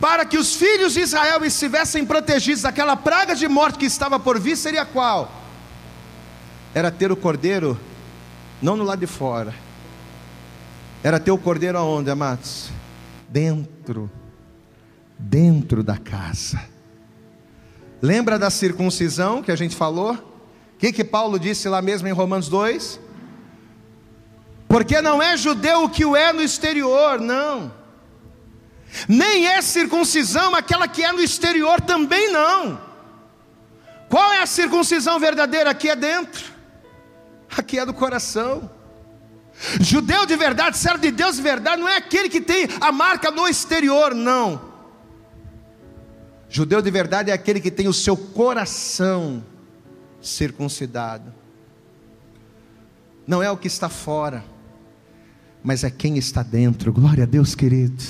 para 0.00 0.24
que 0.24 0.38
os 0.38 0.54
filhos 0.54 0.94
de 0.94 1.00
Israel 1.00 1.44
estivessem 1.44 2.06
protegidos 2.06 2.62
daquela 2.62 2.96
praga 2.96 3.34
de 3.34 3.46
morte 3.46 3.78
que 3.78 3.84
estava 3.84 4.18
por 4.18 4.40
vir 4.40 4.56
seria 4.56 4.86
qual? 4.86 5.43
Era 6.74 6.90
ter 6.90 7.12
o 7.12 7.16
cordeiro 7.16 7.78
não 8.60 8.76
no 8.76 8.84
lado 8.84 9.00
de 9.00 9.06
fora. 9.06 9.54
Era 11.02 11.20
ter 11.20 11.30
o 11.30 11.38
cordeiro 11.38 11.78
aonde, 11.78 12.10
amados? 12.10 12.70
Dentro. 13.28 14.10
Dentro 15.18 15.82
da 15.82 15.96
casa. 15.98 16.60
Lembra 18.02 18.38
da 18.38 18.50
circuncisão 18.50 19.42
que 19.42 19.52
a 19.52 19.56
gente 19.56 19.76
falou? 19.76 20.14
O 20.14 20.78
que, 20.78 20.92
que 20.92 21.04
Paulo 21.04 21.38
disse 21.38 21.68
lá 21.68 21.80
mesmo 21.80 22.08
em 22.08 22.12
Romanos 22.12 22.48
2? 22.48 23.00
Porque 24.66 25.00
não 25.00 25.22
é 25.22 25.36
judeu 25.36 25.84
o 25.84 25.88
que 25.88 26.04
o 26.04 26.16
é 26.16 26.32
no 26.32 26.42
exterior, 26.42 27.20
não. 27.20 27.72
Nem 29.08 29.46
é 29.46 29.60
circuncisão 29.62 30.54
aquela 30.54 30.88
que 30.88 31.02
é 31.02 31.12
no 31.12 31.20
exterior 31.20 31.80
também 31.80 32.30
não. 32.32 32.80
Qual 34.08 34.32
é 34.32 34.42
a 34.42 34.46
circuncisão 34.46 35.18
verdadeira? 35.18 35.70
Aqui 35.70 35.88
é 35.88 35.96
dentro, 35.96 36.53
aqui 37.56 37.78
é 37.78 37.86
do 37.86 37.94
coração. 37.94 38.70
Judeu 39.80 40.26
de 40.26 40.36
verdade, 40.36 40.76
servo 40.76 40.98
de 40.98 41.10
Deus 41.10 41.36
de 41.36 41.42
verdade, 41.42 41.80
não 41.80 41.88
é 41.88 41.96
aquele 41.96 42.28
que 42.28 42.40
tem 42.40 42.68
a 42.80 42.90
marca 42.90 43.30
no 43.30 43.46
exterior, 43.46 44.14
não. 44.14 44.72
Judeu 46.48 46.82
de 46.82 46.90
verdade 46.90 47.30
é 47.30 47.34
aquele 47.34 47.60
que 47.60 47.70
tem 47.70 47.88
o 47.88 47.92
seu 47.92 48.16
coração 48.16 49.44
circuncidado. 50.20 51.32
Não 53.26 53.42
é 53.42 53.50
o 53.50 53.56
que 53.56 53.66
está 53.66 53.88
fora, 53.88 54.44
mas 55.62 55.82
é 55.82 55.90
quem 55.90 56.18
está 56.18 56.42
dentro. 56.42 56.92
Glória 56.92 57.24
a 57.24 57.26
Deus, 57.26 57.54
querido. 57.54 58.02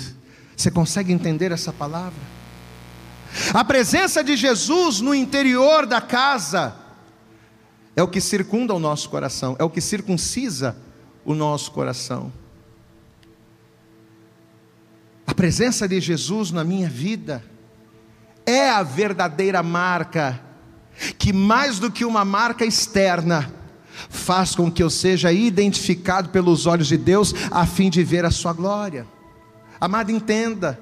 Você 0.57 0.71
consegue 0.71 1.13
entender 1.13 1.53
essa 1.53 1.73
palavra? 1.73 2.21
A 3.53 3.65
presença 3.65 4.23
de 4.23 4.37
Jesus 4.37 5.01
no 5.01 5.15
interior 5.15 5.87
da 5.87 6.01
casa 6.01 6.84
é 7.97 8.03
o 8.03 8.09
que 8.09 8.21
circunda 8.21 8.75
o 8.75 8.79
nosso 8.79 9.09
coração, 9.09 9.57
é 9.59 9.65
o 9.65 9.71
que 9.71 9.81
circuncisa 9.81 10.77
o 11.25 11.35
nosso 11.35 11.71
coração. 11.71 12.33
A 15.27 15.35
presença 15.35 15.89
de 15.89 16.01
Jesus 16.01 16.51
na 16.51 16.65
minha 16.65 16.89
vida 16.89 17.43
é 18.45 18.69
a 18.69 18.83
verdadeira 18.83 19.63
marca, 19.63 20.41
que 21.19 21.33
mais 21.33 21.79
do 21.79 21.91
que 21.91 22.05
uma 22.05 22.25
marca 22.25 22.65
externa, 22.65 23.53
faz 24.11 24.55
com 24.55 24.71
que 24.71 24.83
eu 24.83 24.91
seja 24.91 25.33
identificado 25.33 26.29
pelos 26.29 26.67
olhos 26.67 26.89
de 26.89 26.97
Deus, 26.97 27.35
a 27.51 27.65
fim 27.65 27.89
de 27.89 28.03
ver 28.03 28.25
a 28.25 28.31
Sua 28.31 28.53
glória. 28.53 29.07
Amado, 29.81 30.11
entenda, 30.11 30.79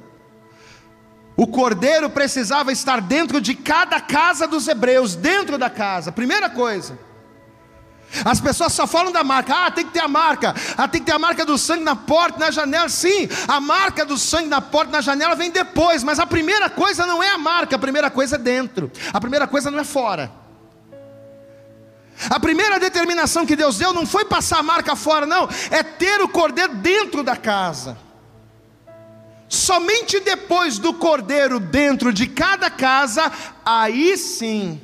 o 1.37 1.47
cordeiro 1.47 2.11
precisava 2.11 2.73
estar 2.73 3.01
dentro 3.01 3.41
de 3.41 3.55
cada 3.55 4.01
casa 4.01 4.47
dos 4.47 4.69
hebreus, 4.69 5.15
dentro 5.15 5.57
da 5.57 5.71
casa, 5.71 6.13
primeira 6.13 6.51
coisa. 6.51 6.99
As 8.25 8.41
pessoas 8.41 8.73
só 8.73 8.87
falam 8.87 9.11
da 9.11 9.25
marca. 9.25 9.55
Ah, 9.55 9.71
tem 9.71 9.87
que 9.87 9.93
ter 9.93 10.01
a 10.01 10.09
marca. 10.09 10.55
Ah, 10.77 10.87
tem 10.87 11.01
que 11.01 11.07
ter 11.07 11.13
a 11.13 11.19
marca 11.19 11.47
do 11.47 11.57
sangue 11.57 11.83
na 11.83 11.97
porta, 11.97 12.39
na 12.39 12.51
janela. 12.51 12.89
Sim, 12.89 13.29
a 13.49 13.59
marca 13.59 14.05
do 14.05 14.19
sangue 14.19 14.49
na 14.49 14.61
porta, 14.61 14.93
na 14.93 15.01
janela 15.01 15.35
vem 15.35 15.51
depois. 15.51 16.05
Mas 16.05 16.19
a 16.19 16.27
primeira 16.27 16.69
coisa 16.69 17.07
não 17.07 17.23
é 17.23 17.31
a 17.31 17.39
marca, 17.39 17.77
a 17.77 17.79
primeira 17.79 18.11
coisa 18.11 18.37
é 18.37 18.39
dentro. 18.39 18.93
A 19.13 19.19
primeira 19.19 19.47
coisa 19.47 19.71
não 19.71 19.79
é 19.79 19.85
fora. 19.85 20.31
A 22.29 22.39
primeira 22.39 22.79
determinação 22.79 23.47
que 23.47 23.57
Deus 23.57 23.79
deu 23.79 23.93
não 23.93 24.07
foi 24.07 24.27
passar 24.27 24.59
a 24.59 24.63
marca 24.63 24.95
fora, 24.95 25.25
não. 25.25 25.49
É 25.71 25.83
ter 25.83 26.21
o 26.21 26.29
cordeiro 26.29 26.75
dentro 26.75 27.23
da 27.23 27.35
casa. 27.35 27.97
Somente 29.53 30.19
depois 30.19 30.79
do 30.79 30.95
cordeiro 30.95 31.61
dentro 31.61 32.11
de 32.11 32.27
cada 32.27 32.71
casa, 32.71 33.31
aí 33.63 34.17
sim 34.17 34.81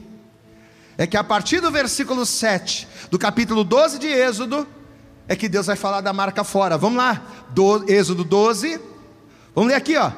é 0.98 1.06
que 1.06 1.16
a 1.16 1.24
partir 1.24 1.60
do 1.60 1.70
versículo 1.70 2.26
7 2.26 2.86
do 3.10 3.18
capítulo 3.18 3.64
12 3.64 3.98
de 3.98 4.08
Êxodo, 4.08 4.68
é 5.26 5.34
que 5.34 5.48
Deus 5.48 5.68
vai 5.68 5.74
falar 5.74 6.02
da 6.02 6.12
marca 6.12 6.44
fora. 6.44 6.76
Vamos 6.76 6.98
lá, 6.98 7.46
do, 7.48 7.90
Êxodo 7.90 8.22
12, 8.22 8.78
vamos 9.54 9.70
ler 9.70 9.76
aqui, 9.76 9.96
ó. 9.96 10.12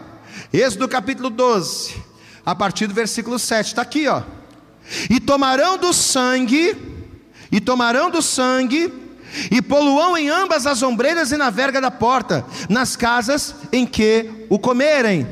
Êxodo 0.52 0.88
capítulo 0.88 1.30
12, 1.30 2.02
a 2.44 2.52
partir 2.52 2.88
do 2.88 2.94
versículo 2.94 3.38
7, 3.38 3.68
está 3.68 3.82
aqui, 3.82 4.08
ó. 4.08 4.24
E 5.08 5.20
tomarão 5.20 5.78
do 5.78 5.92
sangue, 5.92 6.76
e 7.52 7.60
tomarão 7.60 8.10
do 8.10 8.20
sangue, 8.20 8.92
e 9.50 9.62
poluão 9.62 10.16
em 10.16 10.28
ambas 10.28 10.66
as 10.66 10.82
ombreiras 10.82 11.32
e 11.32 11.36
na 11.36 11.50
verga 11.50 11.80
da 11.80 11.90
porta, 11.90 12.44
nas 12.68 12.96
casas 12.96 13.54
em 13.72 13.86
que 13.86 14.30
o 14.48 14.58
comerem 14.58 15.26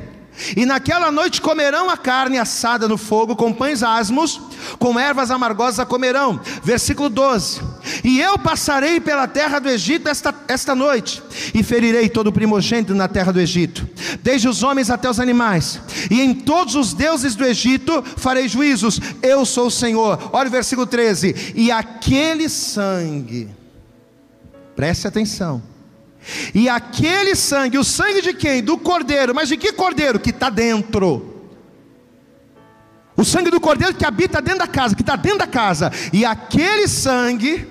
e 0.57 0.65
naquela 0.65 1.11
noite 1.11 1.41
comerão 1.41 1.91
a 1.91 1.97
carne 1.97 2.39
assada 2.39 2.87
no 2.87 2.97
fogo, 2.97 3.35
com 3.35 3.53
pães 3.53 3.83
asmos, 3.83 4.41
com 4.79 4.99
ervas 4.99 5.31
amargosas 5.31 5.81
a 5.81 5.87
comerão. 5.87 6.41
Versículo 6.63 7.09
12: 7.09 7.61
E 8.05 8.21
eu 8.21 8.39
passarei 8.39 9.01
pela 9.01 9.27
terra 9.27 9.59
do 9.59 9.69
Egito 9.69 10.09
esta, 10.09 10.35
esta 10.47 10.75
noite, 10.75 11.23
e 11.53 11.63
ferirei 11.63 12.09
todo 12.09 12.29
o 12.29 12.33
primogênito 12.33 12.95
na 12.95 13.09
terra 13.09 13.33
do 13.33 13.41
Egito, 13.41 13.89
desde 14.23 14.49
os 14.49 14.63
homens 14.63 14.91
até 14.91 15.11
os 15.11 15.19
animais, 15.19 15.81
e 16.11 16.21
em 16.21 16.33
todos 16.33 16.75
os 16.77 16.95
deuses 16.95 17.35
do 17.35 17.45
Egito 17.45 18.05
farei 18.17 18.49
juízos. 18.49 19.01
Eu 19.21 19.45
sou 19.45 19.67
o 19.67 19.73
Senhor. 19.73 20.31
Olha 20.33 20.49
o 20.49 20.53
versículo 20.53 20.87
13: 20.87 21.53
E 21.55 21.73
aquele 21.73 22.49
sangue, 22.49 23.49
preste 24.79 25.09
atenção 25.09 25.61
e 26.55 26.69
aquele 26.69 27.35
sangue, 27.35 27.79
o 27.79 27.85
sangue 27.85 28.23
de 28.23 28.33
quem? 28.33 28.63
Do 28.63 28.79
cordeiro, 28.79 29.35
mas 29.35 29.49
de 29.49 29.57
que 29.57 29.73
cordeiro? 29.73 30.21
Que 30.21 30.31
está 30.31 30.49
dentro. 30.49 31.51
O 33.17 33.25
sangue 33.25 33.51
do 33.51 33.61
cordeiro 33.61 33.95
que 33.95 34.05
habita 34.05 34.41
dentro 34.41 34.61
da 34.61 34.69
casa, 34.69 34.95
que 34.95 35.03
está 35.03 35.17
dentro 35.17 35.39
da 35.39 35.47
casa. 35.49 35.91
E 36.13 36.25
aquele 36.25 36.87
sangue 36.87 37.69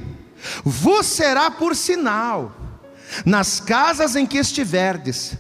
vos 0.66 1.06
será 1.06 1.50
por 1.50 1.76
sinal 1.76 2.54
nas 3.26 3.62
casas 3.62 4.16
em 4.18 4.26
que 4.26 4.38
estiverdes. 4.38 5.38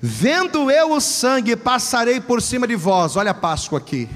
Vendo 0.00 0.70
eu 0.70 0.92
o 0.92 1.00
sangue, 1.00 1.56
passarei 1.56 2.18
por 2.18 2.40
cima 2.40 2.66
de 2.66 2.76
vós. 2.76 3.16
Olha 3.16 3.32
a 3.32 3.34
Páscoa 3.34 3.78
aqui. 3.78 4.08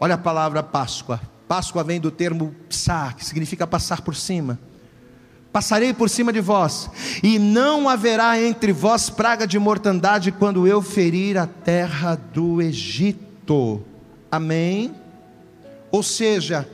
Olha 0.00 0.14
a 0.14 0.18
palavra 0.18 0.62
Páscoa. 0.62 1.20
Páscoa 1.46 1.84
vem 1.84 2.00
do 2.00 2.10
termo 2.10 2.54
psá, 2.70 3.12
que 3.12 3.24
significa 3.24 3.66
passar 3.66 4.00
por 4.00 4.16
cima 4.16 4.58
passarei 5.54 5.94
por 5.94 6.10
cima 6.10 6.32
de 6.32 6.40
vós, 6.40 6.90
e 7.22 7.38
não 7.38 7.88
haverá 7.88 8.42
entre 8.42 8.72
vós 8.72 9.08
praga 9.08 9.46
de 9.46 9.56
mortandade 9.56 10.32
quando 10.32 10.66
eu 10.66 10.82
ferir 10.82 11.38
a 11.38 11.46
terra 11.46 12.16
do 12.16 12.60
Egito. 12.60 13.84
Amém? 14.32 14.92
Ou 15.92 16.02
seja, 16.02 16.68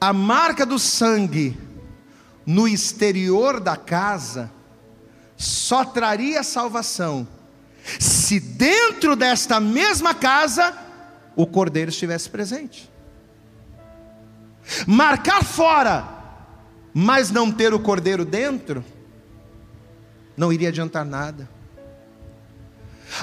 a 0.00 0.12
marca 0.12 0.66
do 0.66 0.80
sangue 0.80 1.56
no 2.44 2.66
exterior 2.66 3.60
da 3.60 3.76
casa 3.76 4.50
só 5.36 5.84
traria 5.84 6.42
salvação 6.42 7.28
se 8.00 8.40
dentro 8.40 9.14
desta 9.14 9.60
mesma 9.60 10.12
casa 10.12 10.76
o 11.36 11.46
cordeiro 11.46 11.90
estivesse 11.90 12.28
presente. 12.28 12.90
Marcar 14.88 15.44
fora 15.44 16.19
mas 16.92 17.30
não 17.30 17.50
ter 17.50 17.72
o 17.72 17.80
cordeiro 17.80 18.24
dentro, 18.24 18.84
não 20.36 20.52
iria 20.52 20.68
adiantar 20.68 21.04
nada. 21.04 21.48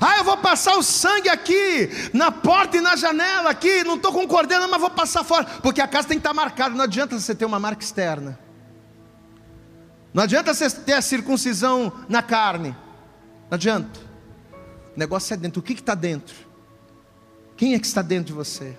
Ah, 0.02 0.18
eu 0.18 0.24
vou 0.24 0.38
passar 0.38 0.78
o 0.78 0.84
sangue 0.84 1.30
aqui, 1.30 1.90
na 2.14 2.32
porta 2.32 2.78
e 2.78 2.82
na 2.82 2.96
janela 2.96 3.50
aqui, 3.50 3.84
não 3.84 3.96
estou 3.96 4.12
com 4.12 4.28
cordeiro, 4.28 4.68
mas 4.70 4.82
vou 4.82 4.90
passar 4.90 5.24
fora, 5.24 5.46
porque 5.62 5.82
a 5.82 5.88
casa 5.88 6.10
tem 6.10 6.18
que 6.18 6.22
estar 6.22 6.34
marcada, 6.34 6.76
não 6.76 6.84
adianta 6.84 7.18
você 7.18 7.34
ter 7.34 7.46
uma 7.46 7.60
marca 7.60 7.84
externa. 7.84 8.38
Não 10.14 10.24
adianta 10.24 10.54
você 10.54 10.70
ter 10.70 10.94
a 10.94 11.02
circuncisão 11.02 11.94
na 12.10 12.24
carne. 12.24 12.76
Não 13.50 13.56
adianta. 13.56 14.00
O 14.96 15.00
negócio 15.00 15.32
é 15.34 15.38
dentro. 15.38 15.60
O 15.60 15.64
que 15.64 15.74
está 15.74 15.94
dentro? 15.94 16.36
Quem 17.56 17.76
é 17.76 17.80
que 17.80 17.86
está 17.86 18.02
dentro 18.02 18.26
de 18.26 18.34
você? 18.34 18.76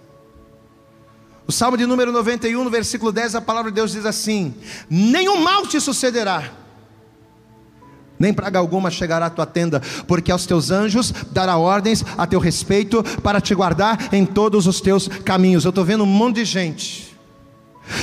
O 1.49 1.53
Salmo 1.53 1.78
de 1.78 1.86
número 1.86 2.12
91, 2.12 2.62
no 2.62 2.68
versículo 2.68 3.11
10, 3.11 3.36
a 3.36 3.40
palavra 3.40 3.70
de 3.70 3.76
Deus 3.76 3.92
diz 3.92 4.05
assim: 4.05 4.55
Nenhum 4.90 5.40
mal 5.40 5.66
te 5.66 5.80
sucederá, 5.80 6.53
nem 8.18 8.34
praga 8.34 8.59
alguma 8.59 8.90
chegará 8.90 9.26
à 9.26 9.30
tua 9.30 9.46
tenda, 9.46 9.80
porque 10.07 10.30
aos 10.30 10.44
teus 10.44 10.70
anjos 10.70 11.11
dará 11.32 11.57
ordens 11.57 12.05
a 12.18 12.26
teu 12.26 12.38
respeito 12.38 13.03
para 13.22 13.40
te 13.40 13.55
guardar 13.55 14.12
em 14.12 14.26
todos 14.26 14.66
os 14.66 14.78
teus 14.82 15.09
caminhos. 15.09 15.64
Eu 15.64 15.70
estou 15.70 15.86
vendo 15.86 16.05
um 16.05 16.07
monte 16.07 16.36
de 16.36 16.44
gente 16.44 17.17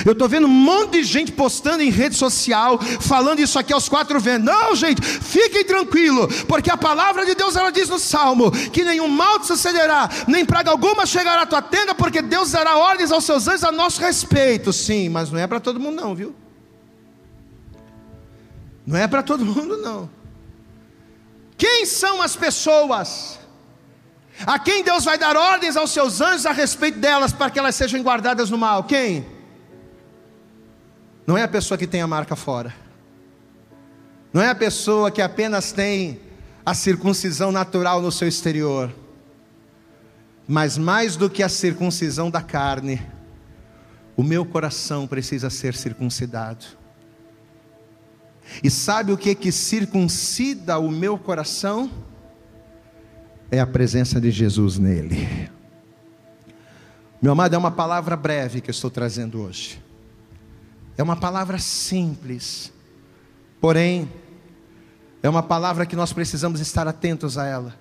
eu 0.06 0.14
estou 0.14 0.28
vendo 0.28 0.48
um 0.48 0.50
monte 0.50 0.94
de 0.94 1.04
gente 1.04 1.32
postando 1.32 1.82
em 1.82 1.90
rede 1.90 2.16
social, 2.16 2.80
falando 3.02 3.40
isso 3.40 3.58
aqui 3.60 3.74
aos 3.74 3.88
quatro 3.90 4.20
ventos. 4.20 4.46
Não, 4.46 4.76
gente, 4.76 5.02
fiquem 5.02 5.64
tranquilos, 5.64 6.44
porque 6.44 6.70
a 6.70 6.78
palavra 6.78 7.26
de 7.26 7.36
Deus 7.36 7.56
ela 7.56 7.72
diz 7.72 7.90
no 7.90 8.00
Salmo 8.00 8.52
que 8.52 8.84
nenhum 8.84 9.08
mal 9.08 9.40
te 9.40 9.48
sucederá, 9.48 10.10
nem 10.28 10.46
praga 10.46 10.72
alguma 10.72 11.06
chegará 11.06 11.44
à 11.44 11.46
tua 11.46 11.62
tenda, 11.62 11.94
porque 11.94 12.22
Deus 12.22 12.52
dará 12.52 12.78
ordens 12.78 13.12
aos 13.12 13.24
seus 13.24 13.48
anjos 13.48 13.64
a 13.64 13.72
nosso 13.72 14.02
respeito. 14.02 14.72
Sim, 14.74 15.10
mas 15.10 15.32
não 15.32 15.40
é 15.40 15.48
para 15.48 15.60
todo 15.60 15.80
mundo, 15.80 16.02
não, 16.02 16.16
viu? 16.16 16.36
Não 18.86 18.98
é 18.98 19.08
para 19.08 19.24
todo 19.24 19.46
mundo, 19.46 19.78
não. 19.78 20.10
Quem 21.58 21.86
são 21.86 22.22
as 22.22 22.36
pessoas 22.36 23.40
a 24.46 24.60
quem 24.60 24.84
Deus 24.84 25.06
vai 25.06 25.18
dar 25.18 25.38
ordens 25.38 25.78
aos 25.78 25.92
seus 25.92 26.20
anjos 26.20 26.46
a 26.46 26.52
respeito 26.52 27.00
delas 27.00 27.32
para 27.32 27.50
que 27.50 27.58
elas 27.58 27.76
sejam 27.76 28.02
guardadas 28.02 28.50
no 28.50 28.58
mal? 28.58 28.84
Quem? 28.84 29.35
Não 31.26 31.38
é 31.38 31.44
a 31.44 31.48
pessoa 31.48 31.78
que 31.78 31.88
tem 31.88 32.02
a 32.02 32.08
marca 32.08 32.36
fora. 32.36 32.74
Não 34.32 34.42
é 34.42 34.50
a 34.50 34.56
pessoa 34.56 35.10
que 35.10 35.22
apenas 35.22 35.72
tem 35.72 36.20
a 36.66 36.74
circuncisão 36.74 37.52
natural 37.52 38.02
no 38.02 38.12
seu 38.12 38.28
exterior. 38.28 38.94
Mas 40.48 40.78
mais 40.78 41.16
do 41.16 41.30
que 41.30 41.42
a 41.42 41.50
circuncisão 41.50 42.30
da 42.30 42.42
carne, 42.42 43.02
o 44.16 44.24
meu 44.24 44.46
coração 44.46 45.08
precisa 45.08 45.50
ser 45.50 45.74
circuncidado. 45.74 46.66
E 48.64 48.70
sabe 48.70 49.12
o 49.12 49.18
que 49.18 49.34
que 49.34 49.52
circuncida 49.52 50.78
o 50.78 50.92
meu 50.92 51.18
coração? 51.18 51.90
É 53.50 53.60
a 53.60 53.66
presença 53.66 54.20
de 54.22 54.30
Jesus 54.32 54.78
nele. 54.78 55.50
Meu 57.22 57.32
amado, 57.32 57.56
é 57.56 57.58
uma 57.58 57.72
palavra 57.72 58.16
breve 58.16 58.62
que 58.62 58.70
eu 58.70 58.74
estou 58.74 58.92
trazendo 58.92 59.42
hoje. 59.42 59.85
É 60.98 61.04
uma 61.04 61.16
palavra 61.16 61.60
simples, 61.60 62.72
porém, 63.60 64.12
é 65.22 65.30
uma 65.30 65.44
palavra 65.44 65.86
que 65.86 65.96
nós 65.96 66.14
precisamos 66.14 66.60
estar 66.60 66.88
atentos 66.88 67.38
a 67.38 67.46
ela. 67.46 67.76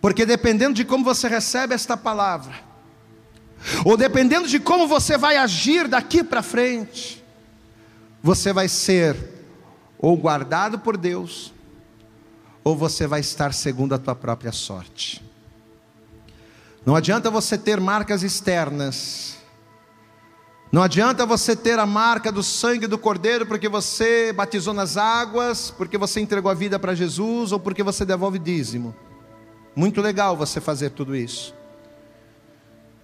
Porque 0.00 0.24
dependendo 0.24 0.74
de 0.74 0.84
como 0.84 1.04
você 1.04 1.28
recebe 1.28 1.74
esta 1.74 1.96
palavra, 1.96 2.54
ou 3.84 3.96
dependendo 3.96 4.48
de 4.48 4.58
como 4.58 4.88
você 4.88 5.18
vai 5.18 5.36
agir 5.36 5.86
daqui 5.86 6.24
para 6.24 6.42
frente, 6.42 7.22
você 8.22 8.52
vai 8.52 8.68
ser 8.68 9.16
ou 9.98 10.16
guardado 10.16 10.78
por 10.78 10.96
Deus, 10.96 11.52
ou 12.64 12.74
você 12.74 13.06
vai 13.06 13.20
estar 13.20 13.52
segundo 13.52 13.94
a 13.94 13.98
tua 13.98 14.14
própria 14.14 14.52
sorte. 14.52 15.22
Não 16.84 16.96
adianta 16.96 17.30
você 17.30 17.58
ter 17.58 17.78
marcas 17.78 18.22
externas, 18.22 19.36
não 20.72 20.84
adianta 20.84 21.26
você 21.26 21.56
ter 21.56 21.80
a 21.80 21.86
marca 21.86 22.30
do 22.30 22.44
sangue 22.44 22.86
do 22.86 22.96
Cordeiro 22.96 23.44
porque 23.44 23.68
você 23.68 24.32
batizou 24.32 24.72
nas 24.72 24.96
águas, 24.96 25.72
porque 25.76 25.98
você 25.98 26.20
entregou 26.20 26.48
a 26.48 26.54
vida 26.54 26.78
para 26.78 26.94
Jesus 26.94 27.50
ou 27.50 27.58
porque 27.58 27.82
você 27.82 28.04
devolve 28.04 28.38
dízimo. 28.38 28.94
Muito 29.74 30.00
legal 30.00 30.36
você 30.36 30.60
fazer 30.60 30.90
tudo 30.90 31.16
isso. 31.16 31.52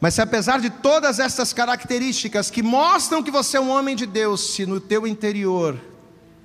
Mas 0.00 0.14
se 0.14 0.22
apesar 0.22 0.60
de 0.60 0.70
todas 0.70 1.18
essas 1.18 1.52
características 1.52 2.50
que 2.52 2.62
mostram 2.62 3.20
que 3.20 3.32
você 3.32 3.56
é 3.56 3.60
um 3.60 3.70
homem 3.70 3.96
de 3.96 4.06
Deus, 4.06 4.54
se 4.54 4.64
no 4.64 4.78
teu 4.78 5.04
interior 5.04 5.76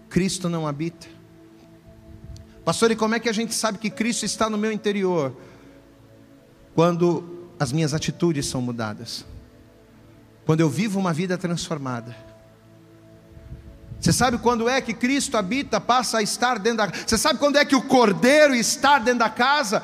Cristo 0.09 0.49
não 0.49 0.67
habita. 0.67 1.07
Pastor, 2.65 2.89
e 2.89 2.95
como 2.95 3.13
é 3.13 3.19
que 3.19 3.29
a 3.29 3.33
gente 3.33 3.53
sabe 3.53 3.77
que 3.77 3.91
Cristo 3.91 4.25
está 4.25 4.49
no 4.49 4.57
meu 4.57 4.71
interior? 4.71 5.35
Quando 6.73 7.47
as 7.59 7.71
minhas 7.71 7.93
atitudes 7.93 8.47
são 8.47 8.59
mudadas 8.59 9.29
quando 10.51 10.59
eu 10.59 10.69
vivo 10.69 10.99
uma 10.99 11.13
vida 11.13 11.37
transformada. 11.37 12.13
Você 13.97 14.11
sabe 14.11 14.37
quando 14.37 14.67
é 14.67 14.81
que 14.81 14.93
Cristo 14.93 15.37
habita, 15.37 15.79
passa 15.79 16.17
a 16.17 16.21
estar 16.21 16.59
dentro 16.59 16.79
da 16.79 16.87
Você 16.87 17.17
sabe 17.17 17.39
quando 17.39 17.55
é 17.55 17.63
que 17.63 17.73
o 17.73 17.81
Cordeiro 17.81 18.53
está 18.53 18.99
dentro 18.99 19.19
da 19.19 19.29
casa? 19.29 19.81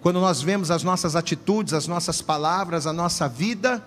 Quando 0.00 0.20
nós 0.20 0.40
vemos 0.40 0.70
as 0.70 0.84
nossas 0.84 1.16
atitudes, 1.16 1.74
as 1.74 1.88
nossas 1.88 2.22
palavras, 2.22 2.86
a 2.86 2.92
nossa 2.92 3.28
vida 3.28 3.84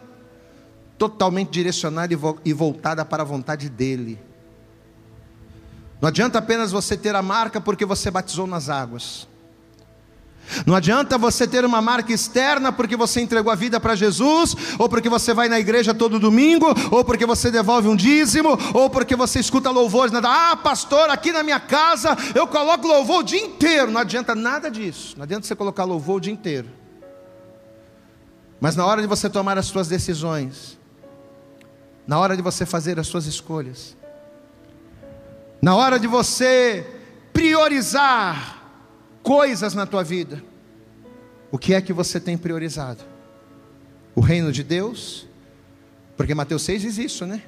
totalmente 0.98 1.52
direcionada 1.52 2.14
e 2.44 2.52
voltada 2.52 3.06
para 3.06 3.24
a 3.24 3.26
vontade 3.26 3.70
dEle. 3.70 4.20
Não 6.02 6.10
adianta 6.10 6.40
apenas 6.40 6.74
você 6.74 6.98
ter 6.98 7.16
a 7.16 7.22
marca 7.22 7.62
porque 7.62 7.86
você 7.86 8.12
batizou 8.12 8.46
nas 8.46 8.68
águas. 8.68 9.30
Não 10.66 10.76
adianta 10.76 11.18
você 11.18 11.48
ter 11.48 11.66
uma 11.66 11.82
marca 11.82 12.14
externa 12.14 12.72
porque 12.72 12.96
você 12.96 13.22
entregou 13.22 13.52
a 13.52 13.56
vida 13.56 13.80
para 13.80 13.96
Jesus, 13.96 14.56
ou 14.78 14.88
porque 14.88 15.10
você 15.10 15.34
vai 15.34 15.50
na 15.50 15.60
igreja 15.60 15.94
todo 15.94 16.20
domingo, 16.20 16.68
ou 16.92 17.04
porque 17.04 17.26
você 17.26 17.50
devolve 17.50 17.88
um 17.88 17.96
dízimo, 17.96 18.58
ou 18.74 18.90
porque 18.90 19.16
você 19.16 19.40
escuta 19.40 19.70
louvores. 19.70 20.12
Nada. 20.12 20.30
Ah, 20.30 20.56
pastor, 20.56 21.10
aqui 21.10 21.32
na 21.32 21.44
minha 21.44 21.60
casa 21.60 22.16
eu 22.36 22.46
coloco 22.48 22.88
louvor 22.88 23.20
o 23.20 23.24
dia 23.24 23.40
inteiro. 23.40 23.92
Não 23.92 24.02
adianta 24.02 24.36
nada 24.36 24.70
disso. 24.70 25.16
Não 25.18 25.24
adianta 25.24 25.48
você 25.48 25.56
colocar 25.56 25.86
louvor 25.86 26.18
o 26.18 26.22
dia 26.22 26.34
inteiro. 26.34 26.70
Mas 28.60 28.76
na 28.76 28.86
hora 28.86 29.02
de 29.02 29.08
você 29.08 29.30
tomar 29.30 29.58
as 29.58 29.66
suas 29.66 29.88
decisões, 29.88 30.78
na 32.08 32.20
hora 32.20 32.36
de 32.36 32.42
você 32.42 32.66
fazer 32.66 33.00
as 33.00 33.08
suas 33.08 33.26
escolhas, 33.26 33.98
na 35.62 35.76
hora 35.76 36.00
de 36.00 36.08
você 36.08 36.86
priorizar 37.34 38.53
coisas 39.24 39.74
na 39.74 39.86
tua 39.86 40.04
vida, 40.04 40.44
o 41.50 41.58
que 41.58 41.74
é 41.74 41.82
que 41.82 41.94
você 41.94 42.20
tem 42.20 42.38
priorizado? 42.38 43.04
O 44.14 44.22
reino 44.22 44.52
de 44.52 44.64
Deus? 44.64 45.28
Porque 46.16 46.36
Mateus 46.36 46.62
6 46.64 46.82
diz 46.82 46.98
isso, 46.98 47.26
né? 47.26 47.42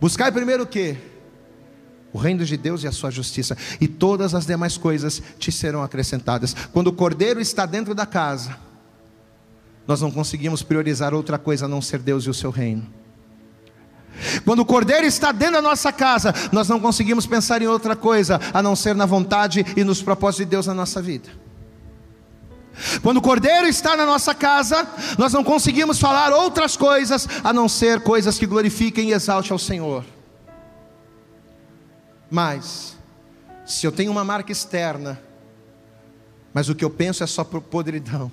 Buscai 0.00 0.32
primeiro 0.32 0.62
o 0.62 0.66
que? 0.66 0.96
O 2.12 2.18
reino 2.18 2.44
de 2.44 2.56
Deus 2.56 2.82
e 2.82 2.88
a 2.88 2.92
sua 2.92 3.10
justiça, 3.10 3.56
e 3.80 3.86
todas 3.86 4.34
as 4.34 4.46
demais 4.46 4.76
coisas 4.76 5.22
te 5.38 5.52
serão 5.52 5.82
acrescentadas. 5.82 6.54
Quando 6.72 6.86
o 6.86 6.92
cordeiro 6.92 7.40
está 7.40 7.66
dentro 7.66 7.94
da 7.94 8.06
casa, 8.06 8.56
nós 9.86 10.00
não 10.00 10.10
conseguimos 10.10 10.62
priorizar 10.62 11.12
outra 11.12 11.38
coisa 11.38 11.66
a 11.66 11.68
não 11.68 11.82
ser 11.82 11.98
Deus 11.98 12.24
e 12.24 12.30
o 12.30 12.34
seu 12.34 12.50
reino. 12.50 12.99
Quando 14.44 14.60
o 14.60 14.64
cordeiro 14.64 15.06
está 15.06 15.32
dentro 15.32 15.54
da 15.54 15.62
nossa 15.62 15.92
casa, 15.92 16.34
nós 16.52 16.68
não 16.68 16.80
conseguimos 16.80 17.26
pensar 17.26 17.62
em 17.62 17.66
outra 17.66 17.96
coisa 17.96 18.40
a 18.52 18.62
não 18.62 18.76
ser 18.76 18.94
na 18.94 19.06
vontade 19.06 19.64
e 19.76 19.84
nos 19.84 20.02
propósitos 20.02 20.46
de 20.46 20.50
Deus 20.50 20.66
na 20.66 20.74
nossa 20.74 21.00
vida. 21.00 21.30
Quando 23.02 23.18
o 23.18 23.22
cordeiro 23.22 23.66
está 23.66 23.96
na 23.96 24.06
nossa 24.06 24.34
casa, 24.34 24.88
nós 25.18 25.32
não 25.32 25.44
conseguimos 25.44 25.98
falar 25.98 26.32
outras 26.32 26.76
coisas 26.76 27.28
a 27.42 27.52
não 27.52 27.68
ser 27.68 28.00
coisas 28.00 28.38
que 28.38 28.46
glorifiquem 28.46 29.10
e 29.10 29.12
exaltem 29.12 29.52
ao 29.52 29.58
Senhor. 29.58 30.04
Mas, 32.30 32.96
se 33.66 33.86
eu 33.86 33.92
tenho 33.92 34.12
uma 34.12 34.24
marca 34.24 34.52
externa, 34.52 35.20
mas 36.54 36.68
o 36.68 36.74
que 36.74 36.84
eu 36.84 36.90
penso 36.90 37.22
é 37.22 37.26
só 37.26 37.44
podridão, 37.44 38.30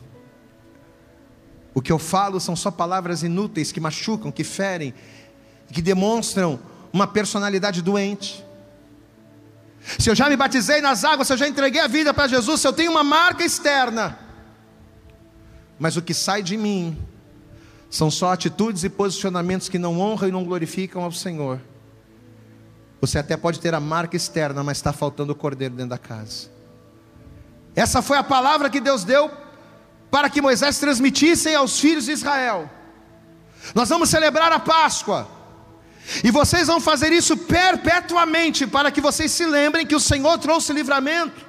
o 1.74 1.82
que 1.82 1.92
eu 1.92 2.00
falo 2.00 2.40
são 2.40 2.56
só 2.56 2.72
palavras 2.72 3.24
inúteis 3.24 3.72
que 3.72 3.80
machucam, 3.80 4.32
que 4.32 4.44
ferem, 4.44 4.94
que 5.72 5.82
demonstram 5.82 6.60
uma 6.92 7.08
personalidade 7.08 7.82
doente. 7.82 8.44
Se 9.98 10.10
eu 10.10 10.16
já 10.16 10.30
me 10.30 10.36
batizei 10.36 10.82
nas 10.82 11.04
águas, 11.04 11.28
se 11.28 11.34
eu 11.34 11.38
já 11.38 11.48
entreguei 11.48 11.80
a 11.80 11.88
vida 11.88 12.14
para 12.14 12.28
Jesus, 12.28 12.62
se 12.62 12.68
eu 12.68 12.74
tenho 12.74 12.92
uma 12.92 13.04
marca 13.04 13.44
externa, 13.44 14.20
mas 15.80 15.96
o 15.96 16.02
que 16.02 16.14
sai 16.14 16.44
de 16.44 16.58
mim 16.58 16.98
são 17.90 18.12
só 18.12 18.34
atitudes 18.34 18.84
e 18.84 18.90
posicionamentos 18.90 19.70
que 19.70 19.80
não 19.80 20.00
honram 20.00 20.28
e 20.28 20.32
não 20.32 20.44
glorificam 20.44 21.04
ao 21.04 21.12
Senhor. 21.12 21.62
Você 23.00 23.20
até 23.20 23.38
pode 23.38 23.60
ter 23.60 23.74
a 23.74 23.80
marca 23.80 24.18
externa, 24.18 24.64
mas 24.64 24.78
está 24.78 24.92
faltando 24.92 25.32
o 25.32 25.36
cordeiro 25.36 25.76
dentro 25.76 25.92
da 25.92 25.98
casa. 25.98 26.50
Essa 27.76 28.02
foi 28.02 28.18
a 28.18 28.24
palavra 28.24 28.70
que 28.70 28.82
Deus 28.82 29.04
deu 29.04 29.32
para 30.10 30.30
que 30.30 30.42
Moisés 30.42 30.80
transmitisse 30.80 31.54
aos 31.54 31.80
filhos 31.80 32.06
de 32.06 32.12
Israel. 32.12 32.70
Nós 33.76 33.88
vamos 33.90 34.10
celebrar 34.10 34.52
a 34.52 34.60
Páscoa. 34.60 35.37
E 36.24 36.32
vocês 36.32 36.68
vão 36.68 36.80
fazer 36.80 37.12
isso 37.12 37.36
perpetuamente, 37.36 38.66
para 38.66 38.92
que 38.92 39.02
vocês 39.02 39.32
se 39.32 39.46
lembrem 39.46 39.86
que 39.86 39.96
o 39.96 40.00
Senhor 40.00 40.38
trouxe 40.38 40.72
livramento 40.72 41.46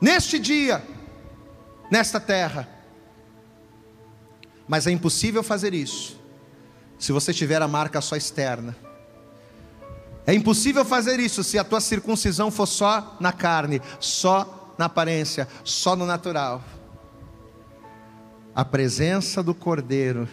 neste 0.00 0.38
dia, 0.38 0.82
nesta 1.90 2.18
terra. 2.18 2.68
Mas 4.66 4.86
é 4.86 4.90
impossível 4.90 5.42
fazer 5.42 5.74
isso 5.74 6.16
se 6.98 7.12
você 7.12 7.32
tiver 7.32 7.60
a 7.60 7.68
marca 7.68 8.00
só 8.00 8.16
externa. 8.16 8.74
É 10.26 10.34
impossível 10.34 10.84
fazer 10.84 11.20
isso 11.20 11.44
se 11.44 11.58
a 11.58 11.62
tua 11.62 11.80
circuncisão 11.80 12.50
for 12.50 12.66
só 12.66 13.16
na 13.20 13.32
carne, 13.32 13.80
só 14.00 14.74
na 14.76 14.86
aparência, 14.86 15.46
só 15.62 15.94
no 15.94 16.06
natural. 16.06 16.64
A 18.54 18.64
presença 18.64 19.42
do 19.42 19.54
Cordeiro 19.54 20.26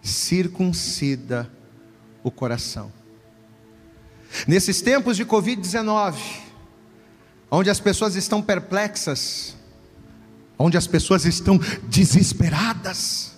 circuncida 0.00 1.50
o 2.22 2.30
coração. 2.30 2.92
Nesses 4.46 4.80
tempos 4.80 5.16
de 5.16 5.24
Covid-19, 5.24 6.16
onde 7.50 7.68
as 7.68 7.80
pessoas 7.80 8.14
estão 8.14 8.40
perplexas, 8.40 9.56
onde 10.58 10.76
as 10.76 10.86
pessoas 10.86 11.24
estão 11.24 11.58
desesperadas, 11.88 13.32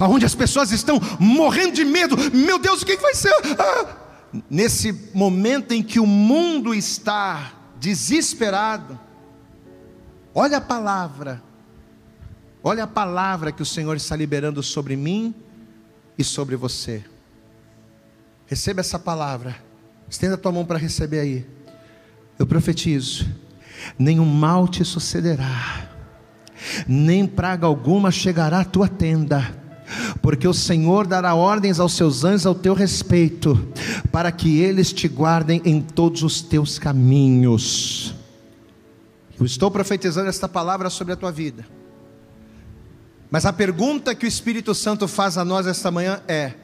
onde 0.00 0.24
as 0.24 0.34
pessoas 0.34 0.70
estão 0.72 0.98
morrendo 1.18 1.72
de 1.72 1.84
medo, 1.84 2.16
meu 2.32 2.58
Deus, 2.58 2.82
o 2.82 2.86
que 2.86 2.96
vai 2.96 3.14
ser? 3.14 3.34
Ah! 3.58 3.96
Nesse 4.48 4.92
momento 5.12 5.72
em 5.72 5.82
que 5.82 5.98
o 5.98 6.06
mundo 6.06 6.72
está 6.72 7.52
desesperado, 7.80 8.98
olha 10.32 10.58
a 10.58 10.60
palavra, 10.60 11.42
olha 12.62 12.84
a 12.84 12.86
palavra 12.86 13.50
que 13.50 13.62
o 13.62 13.66
Senhor 13.66 13.96
está 13.96 14.14
liberando 14.14 14.62
sobre 14.62 14.94
mim 14.94 15.34
e 16.20 16.24
sobre 16.24 16.54
você. 16.54 17.02
Receba 18.46 18.80
essa 18.80 18.98
palavra. 18.98 19.56
Estenda 20.08 20.34
a 20.34 20.38
tua 20.38 20.52
mão 20.52 20.64
para 20.64 20.78
receber 20.78 21.20
aí. 21.20 21.46
Eu 22.38 22.46
profetizo: 22.46 23.26
nenhum 23.98 24.26
mal 24.26 24.68
te 24.68 24.84
sucederá, 24.84 25.88
nem 26.86 27.26
praga 27.26 27.66
alguma 27.66 28.10
chegará 28.10 28.60
à 28.60 28.64
tua 28.64 28.88
tenda, 28.88 29.56
porque 30.20 30.46
o 30.46 30.54
Senhor 30.54 31.06
dará 31.06 31.34
ordens 31.34 31.80
aos 31.80 31.94
seus 31.94 32.24
anjos 32.24 32.44
ao 32.44 32.54
teu 32.54 32.74
respeito, 32.74 33.72
para 34.10 34.30
que 34.30 34.58
eles 34.58 34.92
te 34.92 35.08
guardem 35.08 35.62
em 35.64 35.80
todos 35.80 36.22
os 36.22 36.42
teus 36.42 36.78
caminhos. 36.78 38.14
Eu 39.38 39.46
estou 39.46 39.70
profetizando 39.70 40.28
esta 40.28 40.48
palavra 40.48 40.90
sobre 40.90 41.14
a 41.14 41.16
tua 41.16 41.32
vida. 41.32 41.64
Mas 43.30 43.46
a 43.46 43.52
pergunta 43.52 44.14
que 44.14 44.26
o 44.26 44.28
Espírito 44.28 44.74
Santo 44.74 45.06
faz 45.06 45.38
a 45.38 45.44
nós 45.44 45.66
esta 45.66 45.90
manhã 45.90 46.20
é: 46.26 46.54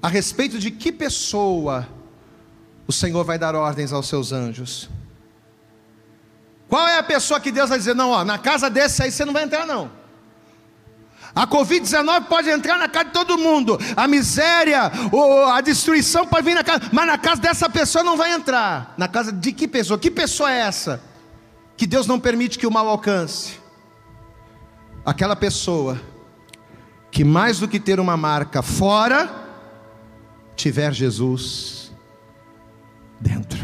a 0.00 0.08
respeito 0.08 0.58
de 0.58 0.70
que 0.70 0.92
pessoa 0.92 1.88
o 2.86 2.92
Senhor 2.92 3.24
vai 3.24 3.38
dar 3.38 3.54
ordens 3.54 3.92
aos 3.92 4.06
seus 4.06 4.32
anjos? 4.32 4.88
Qual 6.68 6.86
é 6.86 6.98
a 6.98 7.02
pessoa 7.02 7.40
que 7.40 7.50
Deus 7.50 7.68
vai 7.68 7.78
dizer, 7.78 7.94
não, 7.94 8.10
ó, 8.10 8.24
na 8.24 8.38
casa 8.38 8.68
desse 8.68 9.02
aí 9.02 9.10
você 9.10 9.24
não 9.24 9.32
vai 9.32 9.44
entrar, 9.44 9.66
não. 9.66 9.90
A 11.34 11.46
Covid-19 11.46 12.24
pode 12.26 12.48
entrar 12.48 12.78
na 12.78 12.88
casa 12.88 13.06
de 13.06 13.12
todo 13.12 13.38
mundo, 13.38 13.78
a 13.96 14.06
miséria, 14.06 14.90
a 15.52 15.60
destruição 15.60 16.26
pode 16.26 16.44
vir 16.44 16.54
na 16.54 16.64
casa, 16.64 16.88
mas 16.92 17.06
na 17.06 17.18
casa 17.18 17.40
dessa 17.40 17.68
pessoa 17.68 18.04
não 18.04 18.16
vai 18.16 18.32
entrar. 18.32 18.94
Na 18.96 19.08
casa 19.08 19.32
de 19.32 19.52
que 19.52 19.66
pessoa? 19.68 19.98
Que 19.98 20.10
pessoa 20.10 20.52
é 20.52 20.60
essa? 20.60 21.02
Que 21.76 21.86
Deus 21.86 22.06
não 22.06 22.18
permite 22.18 22.58
que 22.58 22.66
o 22.66 22.70
mal 22.70 22.88
alcance? 22.88 23.58
Aquela 25.04 25.36
pessoa 25.36 26.00
que 27.10 27.24
mais 27.24 27.58
do 27.58 27.68
que 27.68 27.80
ter 27.80 27.98
uma 27.98 28.16
marca 28.16 28.62
fora, 28.62 29.46
tiver 30.54 30.92
Jesus 30.92 31.92
dentro. 33.20 33.58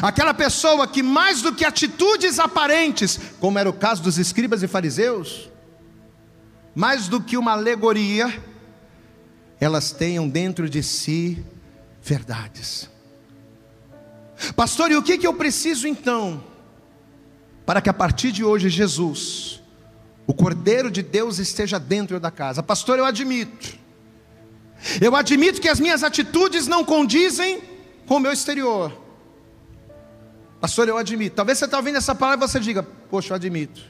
Aquela 0.00 0.32
pessoa 0.32 0.86
que 0.86 1.02
mais 1.02 1.42
do 1.42 1.54
que 1.54 1.64
atitudes 1.64 2.38
aparentes, 2.38 3.18
como 3.38 3.58
era 3.58 3.68
o 3.68 3.72
caso 3.72 4.02
dos 4.02 4.18
escribas 4.18 4.62
e 4.62 4.68
fariseus, 4.68 5.50
mais 6.74 7.08
do 7.08 7.20
que 7.20 7.36
uma 7.36 7.52
alegoria, 7.52 8.42
elas 9.60 9.92
tenham 9.92 10.28
dentro 10.28 10.68
de 10.68 10.82
si 10.82 11.44
verdades. 12.02 12.90
Pastor, 14.56 14.90
e 14.90 14.96
o 14.96 15.02
que, 15.02 15.18
que 15.18 15.26
eu 15.26 15.34
preciso 15.34 15.86
então, 15.86 16.42
para 17.64 17.80
que 17.80 17.88
a 17.88 17.94
partir 17.94 18.32
de 18.32 18.44
hoje 18.44 18.68
Jesus, 18.68 19.62
o 20.26 20.34
Cordeiro 20.34 20.90
de 20.90 21.02
Deus, 21.02 21.38
esteja 21.38 21.78
dentro 21.78 22.20
da 22.20 22.30
casa? 22.30 22.62
Pastor, 22.62 22.98
eu 22.98 23.04
admito, 23.04 23.78
eu 25.00 25.16
admito 25.16 25.60
que 25.60 25.68
as 25.68 25.80
minhas 25.80 26.02
atitudes 26.02 26.66
não 26.66 26.84
condizem 26.84 27.62
com 28.06 28.16
o 28.16 28.20
meu 28.20 28.32
exterior. 28.32 28.92
Pastor, 30.60 30.88
eu 30.88 30.96
admito. 30.96 31.36
Talvez 31.36 31.58
você 31.58 31.64
está 31.64 31.76
ouvindo 31.76 31.96
essa 31.96 32.14
palavra 32.14 32.44
e 32.44 32.48
você 32.48 32.60
diga: 32.60 32.82
Poxa, 32.82 33.32
eu 33.32 33.36
admito. 33.36 33.82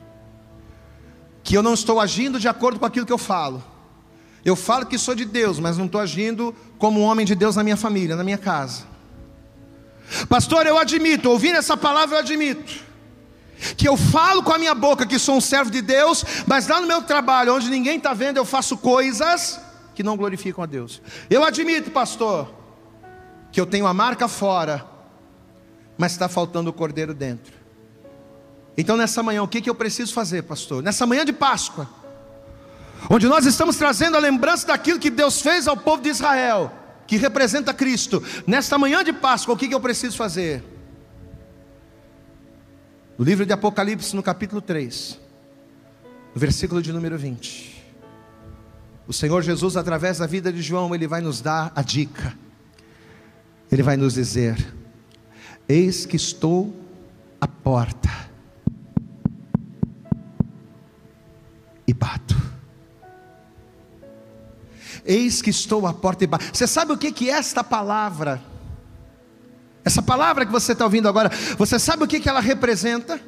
Que 1.42 1.56
eu 1.56 1.62
não 1.62 1.74
estou 1.74 2.00
agindo 2.00 2.40
de 2.40 2.48
acordo 2.48 2.80
com 2.80 2.86
aquilo 2.86 3.06
que 3.06 3.12
eu 3.12 3.18
falo. 3.18 3.62
Eu 4.44 4.56
falo 4.56 4.86
que 4.86 4.98
sou 4.98 5.14
de 5.14 5.24
Deus, 5.24 5.58
mas 5.58 5.78
não 5.78 5.86
estou 5.86 6.00
agindo 6.00 6.54
como 6.78 7.00
um 7.00 7.04
homem 7.04 7.24
de 7.24 7.34
Deus 7.34 7.56
na 7.56 7.62
minha 7.62 7.76
família, 7.76 8.14
na 8.14 8.24
minha 8.24 8.36
casa. 8.36 8.82
Pastor, 10.28 10.66
eu 10.66 10.76
admito, 10.76 11.30
ouvindo 11.30 11.56
essa 11.56 11.76
palavra, 11.76 12.16
eu 12.16 12.20
admito. 12.20 12.84
Que 13.76 13.88
eu 13.88 13.96
falo 13.96 14.42
com 14.42 14.52
a 14.52 14.58
minha 14.58 14.74
boca 14.74 15.06
que 15.06 15.18
sou 15.18 15.36
um 15.36 15.40
servo 15.40 15.70
de 15.70 15.80
Deus, 15.80 16.24
mas 16.46 16.68
lá 16.68 16.80
no 16.80 16.86
meu 16.86 17.02
trabalho, 17.02 17.54
onde 17.54 17.70
ninguém 17.70 17.96
está 17.96 18.12
vendo, 18.12 18.36
eu 18.36 18.44
faço 18.44 18.76
coisas 18.76 19.60
que 19.94 20.02
não 20.02 20.16
glorificam 20.16 20.62
a 20.62 20.66
Deus. 20.66 21.00
Eu 21.30 21.44
admito, 21.44 21.90
pastor, 21.90 22.52
que 23.52 23.60
eu 23.60 23.66
tenho 23.66 23.86
a 23.86 23.94
marca 23.94 24.26
fora, 24.26 24.84
mas 25.96 26.12
está 26.12 26.28
faltando 26.28 26.70
o 26.70 26.72
cordeiro 26.72 27.14
dentro. 27.14 27.54
Então, 28.76 28.96
nessa 28.96 29.22
manhã, 29.22 29.42
o 29.42 29.48
que, 29.48 29.60
que 29.60 29.70
eu 29.70 29.74
preciso 29.74 30.12
fazer, 30.12 30.42
pastor? 30.42 30.82
Nessa 30.82 31.06
manhã 31.06 31.24
de 31.24 31.32
Páscoa, 31.32 31.88
onde 33.08 33.28
nós 33.28 33.46
estamos 33.46 33.76
trazendo 33.76 34.16
a 34.16 34.20
lembrança 34.20 34.66
daquilo 34.66 34.98
que 34.98 35.10
Deus 35.10 35.40
fez 35.40 35.68
ao 35.68 35.76
povo 35.76 36.02
de 36.02 36.08
Israel, 36.08 36.72
que 37.06 37.16
representa 37.16 37.72
Cristo, 37.72 38.22
nesta 38.46 38.76
manhã 38.76 39.04
de 39.04 39.12
Páscoa, 39.12 39.54
o 39.54 39.56
que, 39.56 39.68
que 39.68 39.74
eu 39.74 39.80
preciso 39.80 40.16
fazer? 40.16 40.73
No 43.16 43.24
livro 43.24 43.46
de 43.46 43.52
Apocalipse, 43.52 44.14
no 44.16 44.22
capítulo 44.22 44.60
3, 44.60 45.20
no 46.34 46.40
versículo 46.40 46.82
de 46.82 46.92
número 46.92 47.16
20. 47.16 47.84
O 49.06 49.12
Senhor 49.12 49.40
Jesus, 49.42 49.76
através 49.76 50.18
da 50.18 50.26
vida 50.26 50.52
de 50.52 50.60
João, 50.60 50.92
ele 50.94 51.06
vai 51.06 51.20
nos 51.20 51.40
dar 51.40 51.70
a 51.76 51.82
dica. 51.82 52.36
Ele 53.70 53.84
vai 53.84 53.96
nos 53.96 54.14
dizer: 54.14 54.56
Eis 55.68 56.04
que 56.04 56.16
estou 56.16 56.74
à 57.40 57.46
porta 57.46 58.10
e 61.86 61.94
bato. 61.94 62.34
Eis 65.04 65.40
que 65.40 65.50
estou 65.50 65.86
à 65.86 65.94
porta 65.94 66.24
e 66.24 66.26
bato. 66.26 66.44
Você 66.52 66.66
sabe 66.66 66.92
o 66.92 66.98
que 66.98 67.12
que 67.12 67.30
é 67.30 67.34
esta 67.34 67.62
palavra? 67.62 68.53
Essa 69.84 70.00
palavra 70.00 70.46
que 70.46 70.52
você 70.52 70.72
está 70.72 70.84
ouvindo 70.84 71.08
agora, 71.08 71.30
você 71.58 71.78
sabe 71.78 72.04
o 72.04 72.06
que 72.06 72.18
que 72.18 72.28
ela 72.28 72.40
representa? 72.40 73.20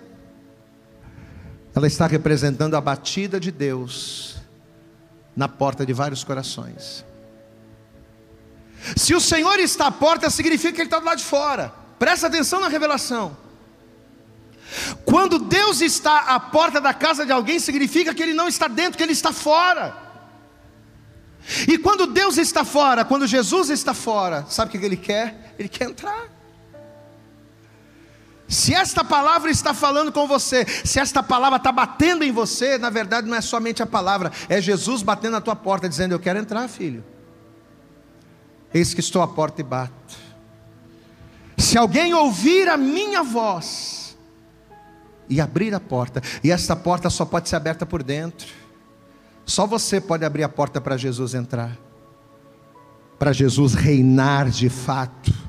Ela 1.74 1.86
está 1.86 2.06
representando 2.06 2.74
a 2.74 2.80
batida 2.80 3.38
de 3.38 3.50
Deus 3.50 4.36
na 5.36 5.46
porta 5.46 5.84
de 5.84 5.92
vários 5.92 6.24
corações. 6.24 7.04
Se 8.96 9.14
o 9.14 9.20
Senhor 9.20 9.58
está 9.58 9.88
à 9.88 9.92
porta, 9.92 10.30
significa 10.30 10.72
que 10.72 10.80
Ele 10.80 10.86
está 10.86 10.98
do 10.98 11.04
lado 11.04 11.18
de 11.18 11.24
fora. 11.24 11.74
Presta 11.98 12.28
atenção 12.28 12.60
na 12.60 12.68
revelação. 12.68 13.36
Quando 15.04 15.38
Deus 15.38 15.80
está 15.82 16.34
à 16.34 16.40
porta 16.40 16.80
da 16.80 16.94
casa 16.94 17.26
de 17.26 17.32
alguém, 17.32 17.58
significa 17.58 18.14
que 18.14 18.22
Ele 18.22 18.34
não 18.34 18.48
está 18.48 18.68
dentro, 18.68 18.96
que 18.96 19.02
Ele 19.02 19.12
está 19.12 19.32
fora. 19.32 19.94
E 21.68 21.76
quando 21.78 22.06
Deus 22.06 22.38
está 22.38 22.64
fora, 22.64 23.04
quando 23.04 23.26
Jesus 23.26 23.68
está 23.68 23.92
fora, 23.92 24.46
sabe 24.48 24.74
o 24.74 24.80
que 24.80 24.84
Ele 24.84 24.96
quer? 24.96 25.54
Ele 25.58 25.68
quer 25.68 25.84
entrar. 25.90 26.35
Se 28.48 28.72
esta 28.72 29.02
palavra 29.02 29.50
está 29.50 29.74
falando 29.74 30.12
com 30.12 30.26
você, 30.26 30.64
se 30.84 31.00
esta 31.00 31.22
palavra 31.22 31.56
está 31.56 31.72
batendo 31.72 32.22
em 32.22 32.30
você, 32.30 32.78
na 32.78 32.90
verdade 32.90 33.28
não 33.28 33.36
é 33.36 33.40
somente 33.40 33.82
a 33.82 33.86
palavra, 33.86 34.30
é 34.48 34.60
Jesus 34.60 35.02
batendo 35.02 35.32
na 35.32 35.40
tua 35.40 35.56
porta, 35.56 35.88
dizendo: 35.88 36.12
Eu 36.12 36.20
quero 36.20 36.38
entrar, 36.38 36.68
filho. 36.68 37.04
Eis 38.72 38.94
que 38.94 39.00
estou 39.00 39.22
à 39.22 39.28
porta 39.28 39.60
e 39.60 39.64
bato. 39.64 40.16
Se 41.56 41.76
alguém 41.76 42.14
ouvir 42.14 42.68
a 42.68 42.76
minha 42.76 43.22
voz 43.22 44.16
e 45.28 45.40
abrir 45.40 45.74
a 45.74 45.80
porta, 45.80 46.22
e 46.44 46.52
esta 46.52 46.76
porta 46.76 47.10
só 47.10 47.24
pode 47.24 47.48
ser 47.48 47.56
aberta 47.56 47.84
por 47.84 48.02
dentro, 48.02 48.46
só 49.44 49.66
você 49.66 50.00
pode 50.00 50.24
abrir 50.24 50.44
a 50.44 50.48
porta 50.48 50.80
para 50.80 50.96
Jesus 50.96 51.34
entrar, 51.34 51.76
para 53.18 53.32
Jesus 53.32 53.74
reinar 53.74 54.50
de 54.50 54.68
fato 54.68 55.45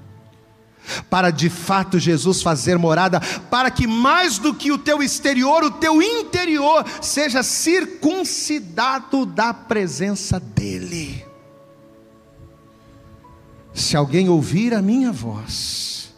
para 1.09 1.31
de 1.31 1.49
fato 1.49 1.99
Jesus 1.99 2.41
fazer 2.41 2.77
morada, 2.77 3.19
para 3.49 3.69
que 3.71 3.88
mais 3.88 4.38
do 4.38 4.53
que 4.53 4.71
o 4.71 4.77
teu 4.77 5.01
exterior, 5.01 5.63
o 5.63 5.71
teu 5.71 6.01
interior 6.01 6.85
seja 7.01 7.43
circuncidado 7.43 9.25
da 9.25 9.53
presença 9.53 10.39
dEle. 10.39 11.25
Se 13.73 13.95
alguém 13.95 14.27
ouvir 14.27 14.73
a 14.73 14.81
minha 14.81 15.11
voz 15.11 16.13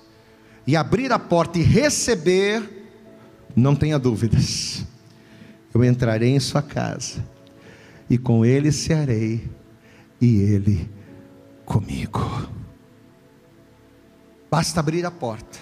e 0.66 0.76
abrir 0.76 1.12
a 1.12 1.20
porta 1.20 1.60
e 1.60 1.62
receber, 1.62 2.88
não 3.56 3.76
tenha 3.76 4.00
dúvidas, 4.00 4.86
eu 5.74 5.84
entrarei 5.84 6.30
em 6.30 6.40
sua 6.40 6.62
casa 6.62 7.26
e 8.10 8.18
com 8.18 8.46
ele 8.46 8.72
cearei 8.72 9.48
e 10.22 10.38
ele 10.42 10.90
comigo. 11.66 12.50
Basta 14.50 14.80
abrir 14.80 15.06
a 15.06 15.12
porta. 15.12 15.60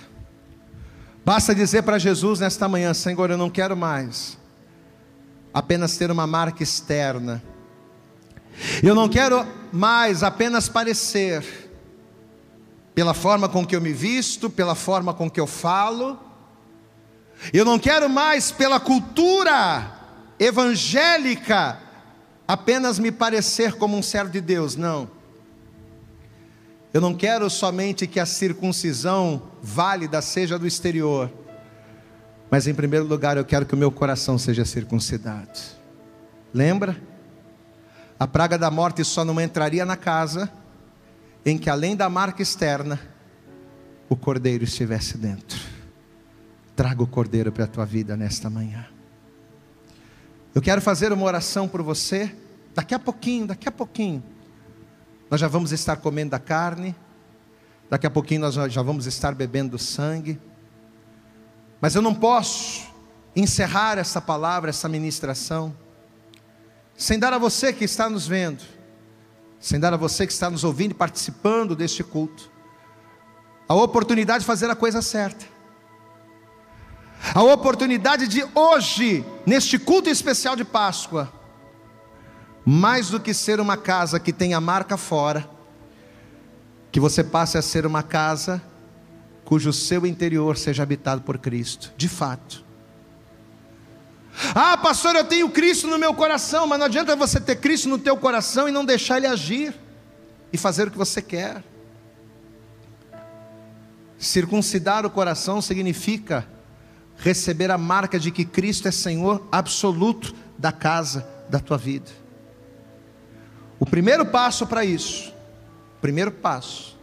Basta 1.25 1.53
dizer 1.53 1.83
para 1.83 1.99
Jesus 1.99 2.39
nesta 2.39 2.69
manhã: 2.69 2.93
Senhor, 2.93 3.29
eu 3.29 3.37
não 3.37 3.49
quero 3.49 3.75
mais 3.75 4.37
apenas 5.53 5.97
ter 5.97 6.11
uma 6.11 6.27
marca 6.27 6.63
externa. 6.63 7.43
Eu 8.81 8.95
não 8.95 9.09
quero 9.09 9.45
mais 9.71 10.23
apenas 10.23 10.69
parecer, 10.69 11.71
pela 12.95 13.13
forma 13.13 13.49
com 13.49 13.65
que 13.65 13.75
eu 13.75 13.81
me 13.81 13.93
visto, 13.93 14.49
pela 14.49 14.73
forma 14.73 15.13
com 15.13 15.29
que 15.29 15.39
eu 15.39 15.47
falo. 15.47 16.17
Eu 17.53 17.65
não 17.65 17.77
quero 17.77 18.09
mais, 18.09 18.51
pela 18.51 18.79
cultura 18.79 19.91
evangélica, 20.39 21.77
apenas 22.47 22.97
me 22.97 23.11
parecer 23.11 23.73
como 23.73 23.97
um 23.97 24.01
servo 24.01 24.31
de 24.31 24.41
Deus. 24.41 24.75
Não. 24.75 25.16
Eu 26.97 27.01
não 27.01 27.13
quero 27.13 27.47
somente 27.47 28.07
que 28.07 28.19
a 28.19 28.25
circuncisão 28.25 29.51
válida 29.61 30.19
seja 30.19 30.57
do 30.57 30.65
exterior, 30.65 31.31
mas 32.49 32.65
em 32.65 32.73
primeiro 32.73 33.05
lugar 33.05 33.37
eu 33.37 33.45
quero 33.45 33.67
que 33.67 33.75
o 33.75 33.77
meu 33.77 33.91
coração 33.91 34.35
seja 34.35 34.65
circuncidado. 34.65 35.59
Lembra? 36.51 36.99
A 38.19 38.25
praga 38.25 38.57
da 38.57 38.71
morte 38.71 39.03
só 39.03 39.23
não 39.23 39.39
entraria 39.39 39.85
na 39.85 39.95
casa 39.95 40.51
em 41.45 41.55
que 41.55 41.69
além 41.69 41.95
da 41.95 42.09
marca 42.09 42.41
externa, 42.41 42.99
o 44.09 44.15
cordeiro 44.15 44.63
estivesse 44.63 45.19
dentro. 45.19 45.61
Traga 46.75 47.03
o 47.03 47.07
cordeiro 47.07 47.51
para 47.51 47.65
a 47.65 47.67
tua 47.67 47.85
vida 47.85 48.17
nesta 48.17 48.49
manhã. 48.49 48.87
Eu 50.55 50.63
quero 50.63 50.81
fazer 50.81 51.13
uma 51.13 51.25
oração 51.27 51.67
por 51.67 51.83
você, 51.83 52.35
daqui 52.73 52.95
a 52.95 52.99
pouquinho, 52.99 53.45
daqui 53.45 53.69
a 53.69 53.71
pouquinho. 53.71 54.23
Nós 55.29 55.41
já 55.41 55.47
vamos 55.47 55.71
estar 55.71 55.97
comendo 55.97 56.35
a 56.35 56.39
carne, 56.39 56.95
daqui 57.89 58.07
a 58.07 58.09
pouquinho 58.09 58.41
nós 58.41 58.55
já 58.55 58.81
vamos 58.81 59.05
estar 59.05 59.35
bebendo 59.35 59.77
sangue. 59.77 60.39
Mas 61.81 61.95
eu 61.95 62.01
não 62.01 62.13
posso 62.13 62.87
encerrar 63.35 63.97
essa 63.97 64.19
palavra, 64.19 64.69
essa 64.69 64.89
ministração, 64.89 65.75
sem 66.95 67.19
dar 67.19 67.33
a 67.33 67.37
você 67.37 67.71
que 67.71 67.85
está 67.85 68.09
nos 68.09 68.25
vendo, 68.25 68.63
sem 69.59 69.79
dar 69.79 69.93
a 69.93 69.97
você 69.97 70.25
que 70.25 70.33
está 70.33 70.49
nos 70.49 70.63
ouvindo 70.63 70.91
e 70.91 70.95
participando 70.95 71.75
deste 71.75 72.03
culto, 72.03 72.49
a 73.67 73.75
oportunidade 73.75 74.39
de 74.39 74.45
fazer 74.45 74.69
a 74.69 74.75
coisa 74.75 75.01
certa. 75.01 75.45
A 77.33 77.43
oportunidade 77.43 78.27
de 78.27 78.43
hoje, 78.55 79.25
neste 79.45 79.77
culto 79.77 80.09
especial 80.09 80.55
de 80.55 80.63
Páscoa, 80.63 81.31
mais 82.69 83.09
do 83.09 83.17
que 83.17 83.33
ser 83.33 83.61
uma 83.61 83.77
casa 83.77 84.19
que 84.19 84.33
tenha 84.33 84.59
marca 84.59 84.97
fora, 84.97 85.49
que 86.91 86.99
você 86.99 87.23
passe 87.23 87.57
a 87.57 87.61
ser 87.61 87.85
uma 87.85 88.03
casa 88.03 88.61
cujo 89.45 89.71
seu 89.71 90.05
interior 90.05 90.57
seja 90.57 90.83
habitado 90.83 91.21
por 91.21 91.37
Cristo, 91.37 91.93
de 91.95 92.09
fato. 92.09 92.65
Ah, 94.53 94.75
pastor, 94.75 95.15
eu 95.15 95.23
tenho 95.23 95.49
Cristo 95.49 95.87
no 95.87 95.97
meu 95.97 96.13
coração, 96.13 96.67
mas 96.67 96.77
não 96.77 96.87
adianta 96.87 97.15
você 97.15 97.39
ter 97.39 97.55
Cristo 97.55 97.87
no 97.87 97.97
teu 97.97 98.17
coração 98.17 98.67
e 98.67 98.71
não 98.71 98.83
deixar 98.83 99.15
ele 99.15 99.27
agir 99.27 99.73
e 100.51 100.57
fazer 100.57 100.89
o 100.89 100.91
que 100.91 100.97
você 100.97 101.21
quer. 101.21 101.63
Circuncidar 104.19 105.05
o 105.05 105.09
coração 105.09 105.61
significa 105.61 106.45
receber 107.15 107.71
a 107.71 107.77
marca 107.77 108.19
de 108.19 108.29
que 108.29 108.43
Cristo 108.43 108.89
é 108.89 108.91
Senhor 108.91 109.47
absoluto 109.49 110.35
da 110.57 110.73
casa 110.73 111.25
da 111.49 111.61
tua 111.61 111.77
vida. 111.77 112.26
O 113.79 113.85
primeiro 113.85 114.25
passo 114.25 114.65
para 114.65 114.83
isso, 114.83 115.33
primeiro 116.01 116.31
passo, 116.31 116.97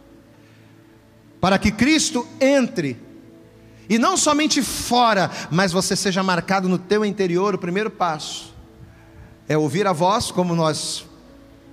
para 1.39 1.57
que 1.57 1.71
Cristo 1.71 2.27
entre, 2.39 2.99
e 3.87 3.97
não 3.97 4.17
somente 4.17 4.61
fora, 4.61 5.29
mas 5.51 5.71
você 5.71 5.95
seja 5.95 6.23
marcado 6.23 6.67
no 6.67 6.77
teu 6.77 7.05
interior, 7.05 7.55
o 7.55 7.59
primeiro 7.59 7.89
passo 7.89 8.53
é 9.47 9.57
ouvir 9.57 9.85
a 9.85 9.93
voz, 9.93 10.31
como 10.31 10.55
nós 10.55 11.05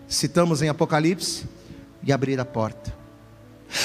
citamos 0.07 0.61
em 0.61 0.69
Apocalipse, 0.69 1.45
e 2.05 2.13
abrir 2.13 2.39
a 2.39 2.45
porta. 2.45 2.95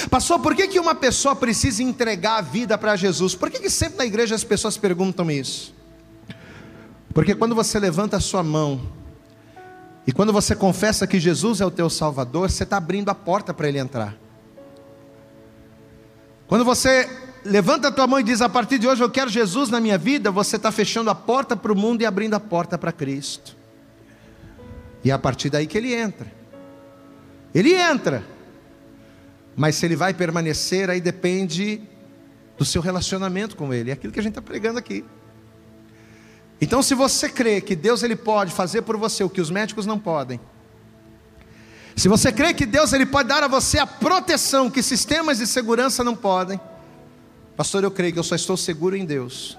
Pastor, 0.10 0.40
por 0.40 0.54
que, 0.54 0.68
que 0.68 0.80
uma 0.80 0.94
pessoa 0.94 1.36
precisa 1.36 1.82
entregar 1.82 2.38
a 2.38 2.42
vida 2.42 2.78
para 2.78 2.96
Jesus? 2.96 3.34
Por 3.34 3.50
que, 3.50 3.60
que 3.60 3.70
sempre 3.70 4.00
na 4.00 4.06
igreja 4.06 4.36
as 4.36 4.44
pessoas 4.44 4.78
perguntam 4.78 5.32
isso? 5.32 5.74
Porque 7.14 7.34
quando 7.34 7.56
você 7.56 7.80
levanta 7.80 8.18
a 8.18 8.20
sua 8.20 8.44
mão 8.44 8.82
e 10.08 10.14
quando 10.14 10.32
você 10.32 10.56
confessa 10.56 11.06
que 11.06 11.20
Jesus 11.20 11.60
é 11.60 11.66
o 11.66 11.70
teu 11.70 11.90
Salvador, 11.90 12.50
você 12.50 12.64
está 12.64 12.78
abrindo 12.78 13.10
a 13.10 13.16
porta 13.16 13.54
para 13.54 13.68
Ele 13.68 13.78
entrar. 13.78 14.18
Quando 16.48 16.64
você 16.64 17.10
levanta 17.44 17.90
a 17.90 17.92
tua 17.92 18.08
mão 18.08 18.18
e 18.18 18.24
diz: 18.24 18.42
A 18.42 18.48
partir 18.48 18.80
de 18.80 18.88
hoje 18.88 19.04
eu 19.04 19.10
quero 19.10 19.30
Jesus 19.30 19.70
na 19.70 19.82
minha 19.82 19.98
vida, 19.98 20.32
você 20.32 20.56
está 20.56 20.72
fechando 20.72 21.10
a 21.10 21.16
porta 21.16 21.58
para 21.58 21.74
o 21.74 21.76
mundo 21.76 22.02
e 22.02 22.06
abrindo 22.06 22.36
a 22.36 22.40
porta 22.40 22.78
para 22.78 22.94
Cristo. 22.94 23.58
E 25.04 25.12
é 25.12 25.14
a 25.14 25.20
partir 25.20 25.50
daí 25.50 25.68
que 25.68 25.78
Ele 25.78 25.94
entra. 25.94 26.32
Ele 27.54 27.74
entra. 27.74 28.24
Mas 29.58 29.76
se 29.76 29.86
Ele 29.86 29.98
vai 29.98 30.14
permanecer, 30.14 30.90
aí 30.90 31.02
depende 31.02 31.82
do 32.58 32.64
seu 32.64 32.82
relacionamento 32.82 33.58
com 33.58 33.74
Ele. 33.74 33.90
É 33.90 33.94
aquilo 33.94 34.14
que 34.14 34.22
a 34.22 34.24
gente 34.24 34.32
está 34.32 34.42
pregando 34.42 34.80
aqui. 34.80 35.04
Então, 36.60 36.82
se 36.82 36.96
você 36.96 37.30
crê 37.30 37.62
que 37.62 37.76
Deus 37.76 38.04
ele 38.04 38.16
pode 38.16 38.52
fazer 38.52 38.82
por 38.82 38.98
você 38.98 39.24
o 39.24 39.30
que 39.30 39.42
os 39.42 39.52
médicos 39.52 39.86
não 39.86 40.00
podem, 40.00 40.40
se 41.96 42.08
você 42.08 42.32
crê 42.32 42.54
que 42.54 42.66
Deus 42.66 42.94
ele 42.94 43.06
pode 43.06 43.30
dar 43.30 43.44
a 43.44 43.48
você 43.48 43.80
a 43.80 43.88
proteção 43.88 44.70
que 44.70 44.84
sistemas 44.84 45.40
de 45.40 45.48
segurança 45.48 46.04
não 46.04 46.16
podem, 46.16 46.60
pastor, 47.56 47.84
eu 47.84 47.92
creio 47.92 48.14
que 48.14 48.20
eu 48.20 48.24
só 48.24 48.36
estou 48.36 48.56
seguro 48.56 48.96
em 48.96 49.06
Deus. 49.06 49.58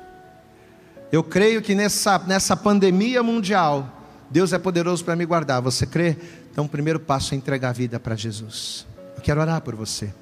Eu 1.11 1.25
creio 1.25 1.63
que 1.63 1.75
nessa, 1.75 2.19
nessa 2.19 2.57
pandemia 2.57 3.23
mundial, 3.23 3.91
Deus 4.31 4.53
é 4.53 4.59
poderoso 4.59 5.05
para 5.05 5.17
me 5.17 5.25
guardar. 5.25 5.63
Você 5.63 5.87
crê? 5.87 6.17
Então, 6.53 6.67
o 6.67 6.69
primeiro 6.69 7.01
passo 7.01 7.35
é 7.35 7.37
entregar 7.37 7.71
a 7.71 7.73
vida 7.73 7.99
para 7.99 8.15
Jesus. 8.15 8.87
Eu 9.17 9.23
quero 9.23 9.41
orar 9.41 9.61
por 9.63 9.75
você. 9.75 10.13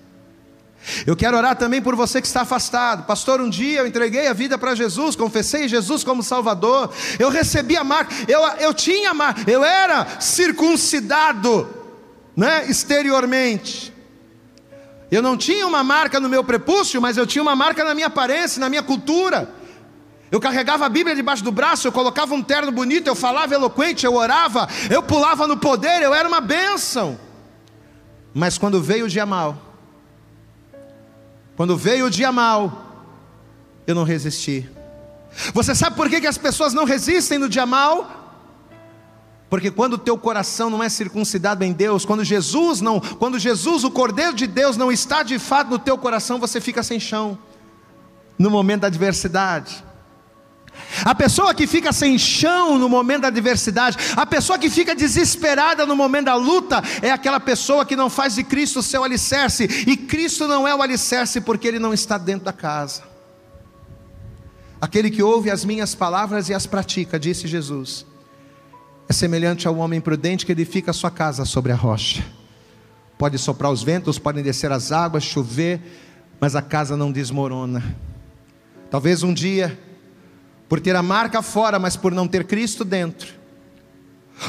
Eu 1.06 1.16
quero 1.16 1.36
orar 1.36 1.56
também 1.56 1.82
por 1.82 1.96
você 1.96 2.20
que 2.20 2.26
está 2.26 2.42
afastado. 2.42 3.06
Pastor, 3.06 3.40
um 3.40 3.48
dia 3.48 3.80
eu 3.80 3.86
entreguei 3.86 4.28
a 4.28 4.32
vida 4.32 4.56
para 4.56 4.74
Jesus, 4.74 5.16
confessei 5.16 5.68
Jesus 5.68 6.04
como 6.04 6.22
Salvador. 6.22 6.92
Eu 7.18 7.30
recebi 7.30 7.76
a 7.76 7.84
marca, 7.84 8.14
eu, 8.28 8.40
eu 8.58 8.74
tinha 8.74 9.10
a 9.10 9.14
marca, 9.14 9.50
eu 9.50 9.64
era 9.64 10.20
circuncidado, 10.20 11.68
né, 12.36 12.66
exteriormente. 12.68 13.92
Eu 15.10 15.22
não 15.22 15.36
tinha 15.36 15.66
uma 15.66 15.84
marca 15.84 16.18
no 16.18 16.28
meu 16.28 16.42
prepúcio, 16.42 17.00
mas 17.00 17.16
eu 17.16 17.26
tinha 17.26 17.42
uma 17.42 17.54
marca 17.54 17.84
na 17.84 17.94
minha 17.94 18.08
aparência, 18.08 18.60
na 18.60 18.68
minha 18.68 18.82
cultura. 18.82 19.48
Eu 20.30 20.40
carregava 20.40 20.84
a 20.84 20.88
Bíblia 20.88 21.14
debaixo 21.14 21.44
do 21.44 21.52
braço, 21.52 21.86
eu 21.86 21.92
colocava 21.92 22.34
um 22.34 22.42
terno 22.42 22.72
bonito, 22.72 23.06
eu 23.06 23.14
falava 23.14 23.54
eloquente, 23.54 24.04
eu 24.04 24.14
orava, 24.14 24.68
eu 24.90 25.02
pulava 25.02 25.46
no 25.46 25.56
poder, 25.56 26.02
eu 26.02 26.12
era 26.12 26.26
uma 26.26 26.40
bênção. 26.40 27.18
Mas 28.34 28.58
quando 28.58 28.82
veio 28.82 29.06
o 29.06 29.08
dia 29.08 29.24
mal, 29.24 29.65
quando 31.56 31.76
veio 31.76 32.06
o 32.06 32.10
dia 32.10 32.30
mal, 32.30 33.06
eu 33.86 33.94
não 33.94 34.04
resisti. 34.04 34.68
Você 35.54 35.74
sabe 35.74 35.96
por 35.96 36.08
que, 36.08 36.20
que 36.20 36.26
as 36.26 36.38
pessoas 36.38 36.72
não 36.72 36.84
resistem 36.84 37.38
no 37.38 37.48
dia 37.48 37.64
mal? 37.64 38.24
Porque 39.48 39.70
quando 39.70 39.94
o 39.94 39.98
teu 39.98 40.18
coração 40.18 40.68
não 40.68 40.82
é 40.82 40.88
circuncidado 40.88 41.64
em 41.64 41.72
Deus, 41.72 42.04
quando 42.04 42.24
Jesus 42.24 42.80
não, 42.80 43.00
quando 43.00 43.38
Jesus, 43.38 43.84
o 43.84 43.90
Cordeiro 43.90 44.34
de 44.34 44.46
Deus, 44.46 44.76
não 44.76 44.90
está 44.90 45.22
de 45.22 45.38
fato 45.38 45.70
no 45.70 45.78
teu 45.78 45.96
coração, 45.96 46.38
você 46.40 46.60
fica 46.60 46.82
sem 46.82 46.98
chão 46.98 47.38
no 48.38 48.50
momento 48.50 48.82
da 48.82 48.88
adversidade. 48.88 49.85
A 51.04 51.14
pessoa 51.14 51.54
que 51.54 51.66
fica 51.66 51.92
sem 51.92 52.18
chão 52.18 52.78
no 52.78 52.88
momento 52.88 53.22
da 53.22 53.28
adversidade, 53.28 53.96
a 54.16 54.24
pessoa 54.24 54.58
que 54.58 54.70
fica 54.70 54.94
desesperada 54.94 55.84
no 55.84 55.96
momento 55.96 56.26
da 56.26 56.34
luta, 56.34 56.82
é 57.02 57.10
aquela 57.10 57.40
pessoa 57.40 57.84
que 57.84 57.96
não 57.96 58.08
faz 58.08 58.34
de 58.34 58.44
Cristo 58.44 58.80
o 58.80 58.82
seu 58.82 59.04
alicerce, 59.04 59.64
e 59.86 59.96
Cristo 59.96 60.46
não 60.46 60.66
é 60.66 60.74
o 60.74 60.82
alicerce 60.82 61.40
porque 61.40 61.68
ele 61.68 61.78
não 61.78 61.92
está 61.92 62.18
dentro 62.18 62.44
da 62.44 62.52
casa. 62.52 63.02
Aquele 64.80 65.10
que 65.10 65.22
ouve 65.22 65.50
as 65.50 65.64
minhas 65.64 65.94
palavras 65.94 66.48
e 66.48 66.54
as 66.54 66.66
pratica, 66.66 67.18
disse 67.18 67.48
Jesus, 67.48 68.06
é 69.08 69.12
semelhante 69.12 69.66
ao 69.66 69.76
homem 69.76 70.00
prudente 70.00 70.44
que 70.44 70.52
edifica 70.52 70.90
a 70.90 70.94
sua 70.94 71.10
casa 71.10 71.44
sobre 71.44 71.72
a 71.72 71.76
rocha. 71.76 72.24
Pode 73.16 73.38
soprar 73.38 73.70
os 73.70 73.82
ventos, 73.82 74.18
podem 74.18 74.42
descer 74.42 74.70
as 74.70 74.92
águas, 74.92 75.24
chover, 75.24 75.80
mas 76.38 76.54
a 76.54 76.60
casa 76.60 76.96
não 76.96 77.10
desmorona. 77.10 77.82
Talvez 78.90 79.22
um 79.22 79.32
dia 79.32 79.78
por 80.68 80.80
ter 80.80 80.96
a 80.96 81.02
marca 81.02 81.42
fora, 81.42 81.78
mas 81.78 81.96
por 81.96 82.12
não 82.12 82.26
ter 82.26 82.44
Cristo 82.44 82.84
dentro, 82.84 83.34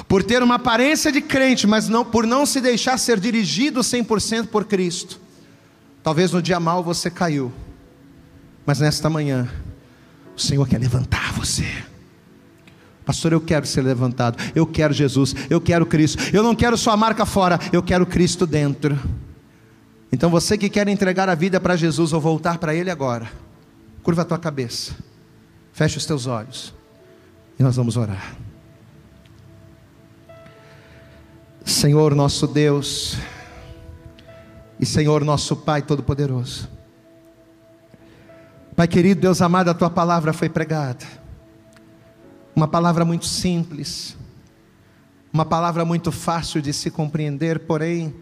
por 0.08 0.24
ter 0.24 0.42
uma 0.44 0.56
aparência 0.56 1.12
de 1.12 1.22
crente, 1.22 1.68
mas 1.68 1.88
não 1.88 2.04
por 2.04 2.26
não 2.26 2.46
se 2.46 2.60
deixar 2.60 2.98
ser 2.98 3.20
dirigido 3.20 3.82
100% 3.82 4.48
por 4.48 4.66
Cristo. 4.66 5.20
Talvez 6.04 6.32
no 6.32 6.42
dia 6.42 6.60
mal 6.60 6.84
você 6.84 7.10
caiu, 7.10 7.52
mas 8.66 8.80
nesta 8.80 9.10
manhã 9.10 9.48
o 10.36 10.40
Senhor 10.40 10.68
quer 10.68 10.80
levantar 10.80 11.34
você. 11.34 11.66
Pastor, 13.06 13.32
eu 13.32 13.40
quero 13.40 13.66
ser 13.66 13.82
levantado, 13.82 14.38
eu 14.54 14.68
quero 14.68 14.94
Jesus, 14.94 15.34
eu 15.50 15.62
quero 15.62 15.86
Cristo, 15.86 16.22
eu 16.34 16.44
não 16.44 16.54
quero 16.54 16.78
sua 16.78 16.98
marca 16.98 17.26
fora, 17.26 17.58
eu 17.72 17.82
quero 17.82 18.06
Cristo 18.06 18.46
dentro. 18.46 19.00
Então 20.12 20.30
você 20.30 20.58
que 20.58 20.70
quer 20.70 20.88
entregar 20.90 21.30
a 21.30 21.36
vida 21.36 21.60
para 21.60 21.78
Jesus 21.78 22.12
ou 22.12 22.20
voltar 22.20 22.58
para 22.58 22.76
Ele 22.76 22.92
agora, 22.92 23.32
curva 24.04 24.24
a 24.24 24.26
tua 24.26 24.38
cabeça, 24.38 24.94
feche 25.78 25.96
os 25.96 26.08
teus 26.08 26.26
olhos 26.26 26.74
e 27.60 27.62
nós 27.62 27.76
vamos 27.76 27.98
orar. 27.98 28.36
Senhor 31.64 32.16
nosso 32.16 32.48
Deus 32.48 33.16
e 34.80 34.88
Senhor 34.88 35.24
nosso 35.24 35.56
Pai 35.56 35.84
Todo-Poderoso, 35.84 36.68
Pai 38.76 38.88
querido, 38.88 39.22
Deus 39.22 39.40
amado, 39.40 39.70
a 39.70 39.74
tua 39.76 39.90
palavra 39.90 40.34
foi 40.34 40.50
pregada 40.50 41.06
uma 42.56 42.68
palavra 42.68 43.06
muito 43.06 43.28
simples, 43.28 44.18
uma 45.32 45.46
palavra 45.46 45.86
muito 45.86 46.12
fácil 46.12 46.60
de 46.60 46.74
se 46.74 46.90
compreender, 46.90 47.60
porém, 47.68 48.16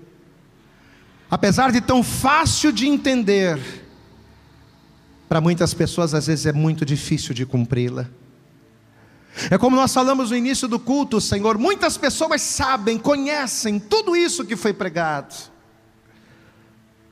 apesar 1.32 1.72
de 1.72 1.80
tão 1.80 2.04
fácil 2.04 2.74
de 2.74 2.86
entender, 2.86 3.85
para 5.36 5.42
muitas 5.42 5.74
pessoas 5.74 6.14
às 6.14 6.28
vezes 6.28 6.46
é 6.46 6.54
muito 6.54 6.86
difícil 6.86 7.34
de 7.34 7.46
cumpri-la. 7.46 8.08
É 9.52 9.58
como 9.58 9.76
nós 9.76 9.94
falamos 9.94 10.32
no 10.32 10.38
início 10.38 10.66
do 10.66 10.80
culto, 10.80 11.20
Senhor, 11.20 11.58
muitas 11.58 11.98
pessoas 11.98 12.42
sabem, 12.42 12.98
conhecem 12.98 13.78
tudo 13.78 14.16
isso 14.16 14.46
que 14.46 14.56
foi 14.56 14.72
pregado. 14.72 15.36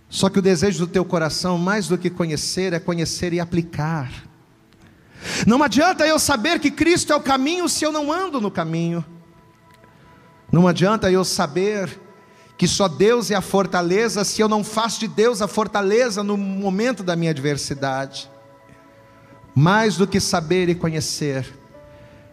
Só 0.07 0.30
que 0.30 0.39
o 0.39 0.41
desejo 0.41 0.86
do 0.86 0.88
teu 0.88 1.03
coração, 1.03 1.57
mais 1.57 1.89
do 1.89 1.97
que 1.97 2.09
conhecer, 2.09 2.71
é 2.71 2.80
conhecer 2.80 3.34
e 3.34 3.41
aplicar. 3.41 4.09
Não 5.45 5.61
adianta 5.61 6.07
eu 6.07 6.17
saber 6.17 6.61
que 6.61 6.71
Cristo 6.71 7.11
é 7.11 7.15
o 7.17 7.21
caminho 7.21 7.67
se 7.67 7.84
eu 7.84 7.91
não 7.91 8.09
ando 8.09 8.39
no 8.39 8.49
caminho. 8.49 9.03
Não 10.49 10.65
adianta 10.65 11.11
eu 11.11 11.26
saber 11.26 11.99
que 12.58 12.68
só 12.68 12.88
Deus 12.88 13.32
é 13.32 13.36
a 13.36 13.41
fortaleza 13.41 14.24
se 14.24 14.41
eu 14.41 14.47
não 14.47 14.64
faço 14.64 14.99
de 14.99 15.08
Deus 15.08 15.41
a 15.41 15.47
fortaleza 15.47 16.24
no 16.24 16.38
momento 16.38 17.04
da 17.04 17.16
minha 17.16 17.32
adversidade. 17.32 18.30
Mais 19.56 19.97
do 19.97 20.08
que 20.08 20.20
saber 20.20 20.70
e 20.70 20.76
conhecer, 20.76 21.45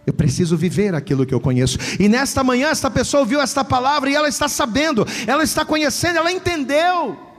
eu 0.06 0.12
preciso 0.12 0.56
viver 0.56 0.94
aquilo 0.94 1.26
que 1.26 1.34
eu 1.34 1.40
conheço. 1.40 1.78
E 1.98 2.08
nesta 2.08 2.42
manhã, 2.42 2.68
esta 2.68 2.90
pessoa 2.90 3.20
ouviu 3.20 3.40
esta 3.40 3.62
palavra 3.62 4.10
e 4.10 4.14
ela 4.14 4.28
está 4.28 4.48
sabendo, 4.48 5.06
ela 5.26 5.42
está 5.42 5.64
conhecendo, 5.64 6.18
ela 6.18 6.32
entendeu 6.32 7.29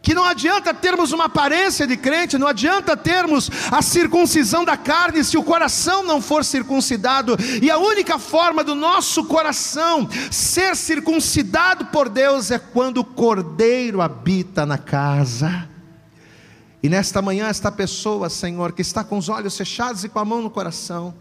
que 0.00 0.14
não 0.14 0.24
adianta 0.24 0.72
termos 0.72 1.12
uma 1.12 1.24
aparência 1.24 1.86
de 1.86 1.96
crente, 1.96 2.38
não 2.38 2.46
adianta 2.46 2.96
termos 2.96 3.50
a 3.70 3.82
circuncisão 3.82 4.64
da 4.64 4.76
carne 4.76 5.24
se 5.24 5.36
o 5.36 5.42
coração 5.42 6.02
não 6.02 6.20
for 6.20 6.44
circuncidado, 6.44 7.36
e 7.60 7.70
a 7.70 7.78
única 7.78 8.18
forma 8.18 8.62
do 8.62 8.74
nosso 8.74 9.24
coração 9.24 10.08
ser 10.30 10.76
circuncidado 10.76 11.86
por 11.86 12.08
Deus 12.08 12.50
é 12.50 12.58
quando 12.58 12.98
o 12.98 13.04
cordeiro 13.04 14.00
habita 14.00 14.64
na 14.64 14.78
casa. 14.78 15.68
E 16.82 16.88
nesta 16.88 17.20
manhã, 17.20 17.48
esta 17.48 17.72
pessoa, 17.72 18.30
Senhor, 18.30 18.72
que 18.72 18.82
está 18.82 19.02
com 19.02 19.18
os 19.18 19.28
olhos 19.28 19.56
fechados 19.56 20.04
e 20.04 20.08
com 20.08 20.20
a 20.20 20.24
mão 20.24 20.40
no 20.40 20.50
coração, 20.50 21.12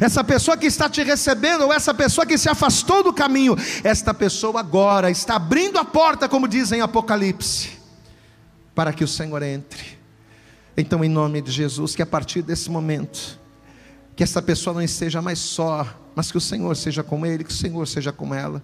essa 0.00 0.24
pessoa 0.24 0.56
que 0.56 0.66
está 0.66 0.88
te 0.88 1.02
recebendo, 1.02 1.62
ou 1.62 1.72
essa 1.72 1.94
pessoa 1.94 2.26
que 2.26 2.36
se 2.36 2.48
afastou 2.48 3.02
do 3.02 3.12
caminho, 3.12 3.56
esta 3.84 4.12
pessoa 4.12 4.60
agora 4.60 5.10
está 5.10 5.36
abrindo 5.36 5.78
a 5.78 5.84
porta, 5.84 6.28
como 6.28 6.48
diz 6.48 6.72
em 6.72 6.80
Apocalipse, 6.80 7.70
para 8.74 8.92
que 8.92 9.04
o 9.04 9.08
Senhor 9.08 9.42
entre. 9.42 9.98
Então, 10.76 11.02
em 11.02 11.08
nome 11.08 11.42
de 11.42 11.50
Jesus, 11.50 11.96
que 11.96 12.02
a 12.02 12.06
partir 12.06 12.42
desse 12.42 12.70
momento, 12.70 13.38
que 14.14 14.22
essa 14.22 14.42
pessoa 14.42 14.74
não 14.74 14.82
esteja 14.82 15.22
mais 15.22 15.38
só, 15.38 15.86
mas 16.14 16.30
que 16.30 16.38
o 16.38 16.40
Senhor 16.40 16.76
seja 16.76 17.02
com 17.02 17.24
ele, 17.24 17.44
que 17.44 17.50
o 17.50 17.54
Senhor 17.54 17.86
seja 17.86 18.12
com 18.12 18.34
ela. 18.34 18.62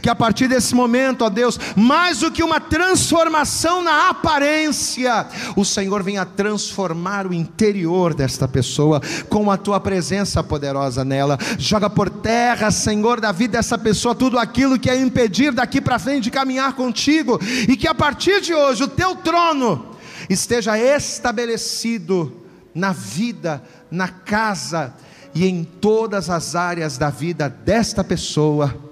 Que 0.00 0.08
a 0.08 0.14
partir 0.14 0.48
desse 0.48 0.74
momento, 0.74 1.24
ó 1.24 1.30
Deus, 1.30 1.58
mais 1.76 2.18
do 2.18 2.30
que 2.30 2.42
uma 2.42 2.60
transformação 2.60 3.82
na 3.82 4.08
aparência, 4.08 5.26
o 5.56 5.64
Senhor 5.64 6.02
venha 6.02 6.24
transformar 6.26 7.26
o 7.26 7.34
interior 7.34 8.14
desta 8.14 8.48
pessoa 8.48 9.00
com 9.28 9.50
a 9.50 9.56
tua 9.56 9.78
presença 9.80 10.42
poderosa 10.42 11.04
nela. 11.04 11.38
Joga 11.58 11.88
por 11.88 12.10
terra, 12.10 12.70
Senhor, 12.70 13.20
da 13.20 13.32
vida 13.32 13.52
dessa 13.52 13.76
pessoa 13.76 14.14
tudo 14.14 14.38
aquilo 14.38 14.78
que 14.78 14.90
é 14.90 14.96
impedir 14.96 15.52
daqui 15.52 15.80
para 15.80 15.98
frente 15.98 16.24
de 16.24 16.30
caminhar 16.30 16.72
contigo, 16.72 17.38
e 17.68 17.76
que 17.76 17.86
a 17.86 17.94
partir 17.94 18.40
de 18.40 18.54
hoje 18.54 18.82
o 18.82 18.88
teu 18.88 19.14
trono 19.16 19.94
esteja 20.28 20.78
estabelecido 20.78 22.42
na 22.74 22.92
vida, 22.92 23.62
na 23.90 24.08
casa 24.08 24.94
e 25.34 25.46
em 25.46 25.64
todas 25.64 26.30
as 26.30 26.54
áreas 26.54 26.96
da 26.96 27.10
vida 27.10 27.48
desta 27.48 28.02
pessoa 28.02 28.91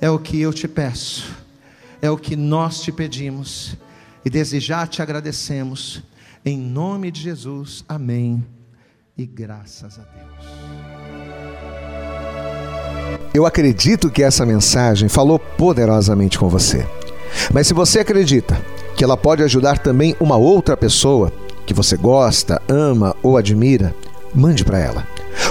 é 0.00 0.10
o 0.10 0.18
que 0.18 0.40
eu 0.40 0.52
te 0.52 0.68
peço, 0.68 1.34
é 2.00 2.10
o 2.10 2.16
que 2.16 2.36
nós 2.36 2.80
te 2.80 2.92
pedimos, 2.92 3.76
e 4.24 4.30
desejar 4.30 4.88
te 4.88 5.00
agradecemos, 5.02 6.02
em 6.44 6.58
nome 6.58 7.10
de 7.10 7.20
Jesus, 7.20 7.84
amém, 7.88 8.44
e 9.16 9.26
graças 9.26 9.98
a 9.98 10.02
Deus. 10.02 10.28
Eu 13.34 13.46
acredito 13.46 14.10
que 14.10 14.22
essa 14.22 14.46
mensagem 14.46 15.08
falou 15.08 15.38
poderosamente 15.38 16.38
com 16.38 16.48
você, 16.48 16.86
mas 17.52 17.66
se 17.66 17.74
você 17.74 18.00
acredita 18.00 18.60
que 18.96 19.04
ela 19.04 19.16
pode 19.16 19.42
ajudar 19.42 19.78
também 19.78 20.16
uma 20.18 20.36
outra 20.36 20.76
pessoa 20.76 21.32
que 21.66 21.74
você 21.74 21.96
gosta, 21.96 22.60
ama 22.68 23.14
ou 23.22 23.36
admira, 23.36 23.94
mande 24.34 24.64
para 24.64 24.78
ela 24.78 25.17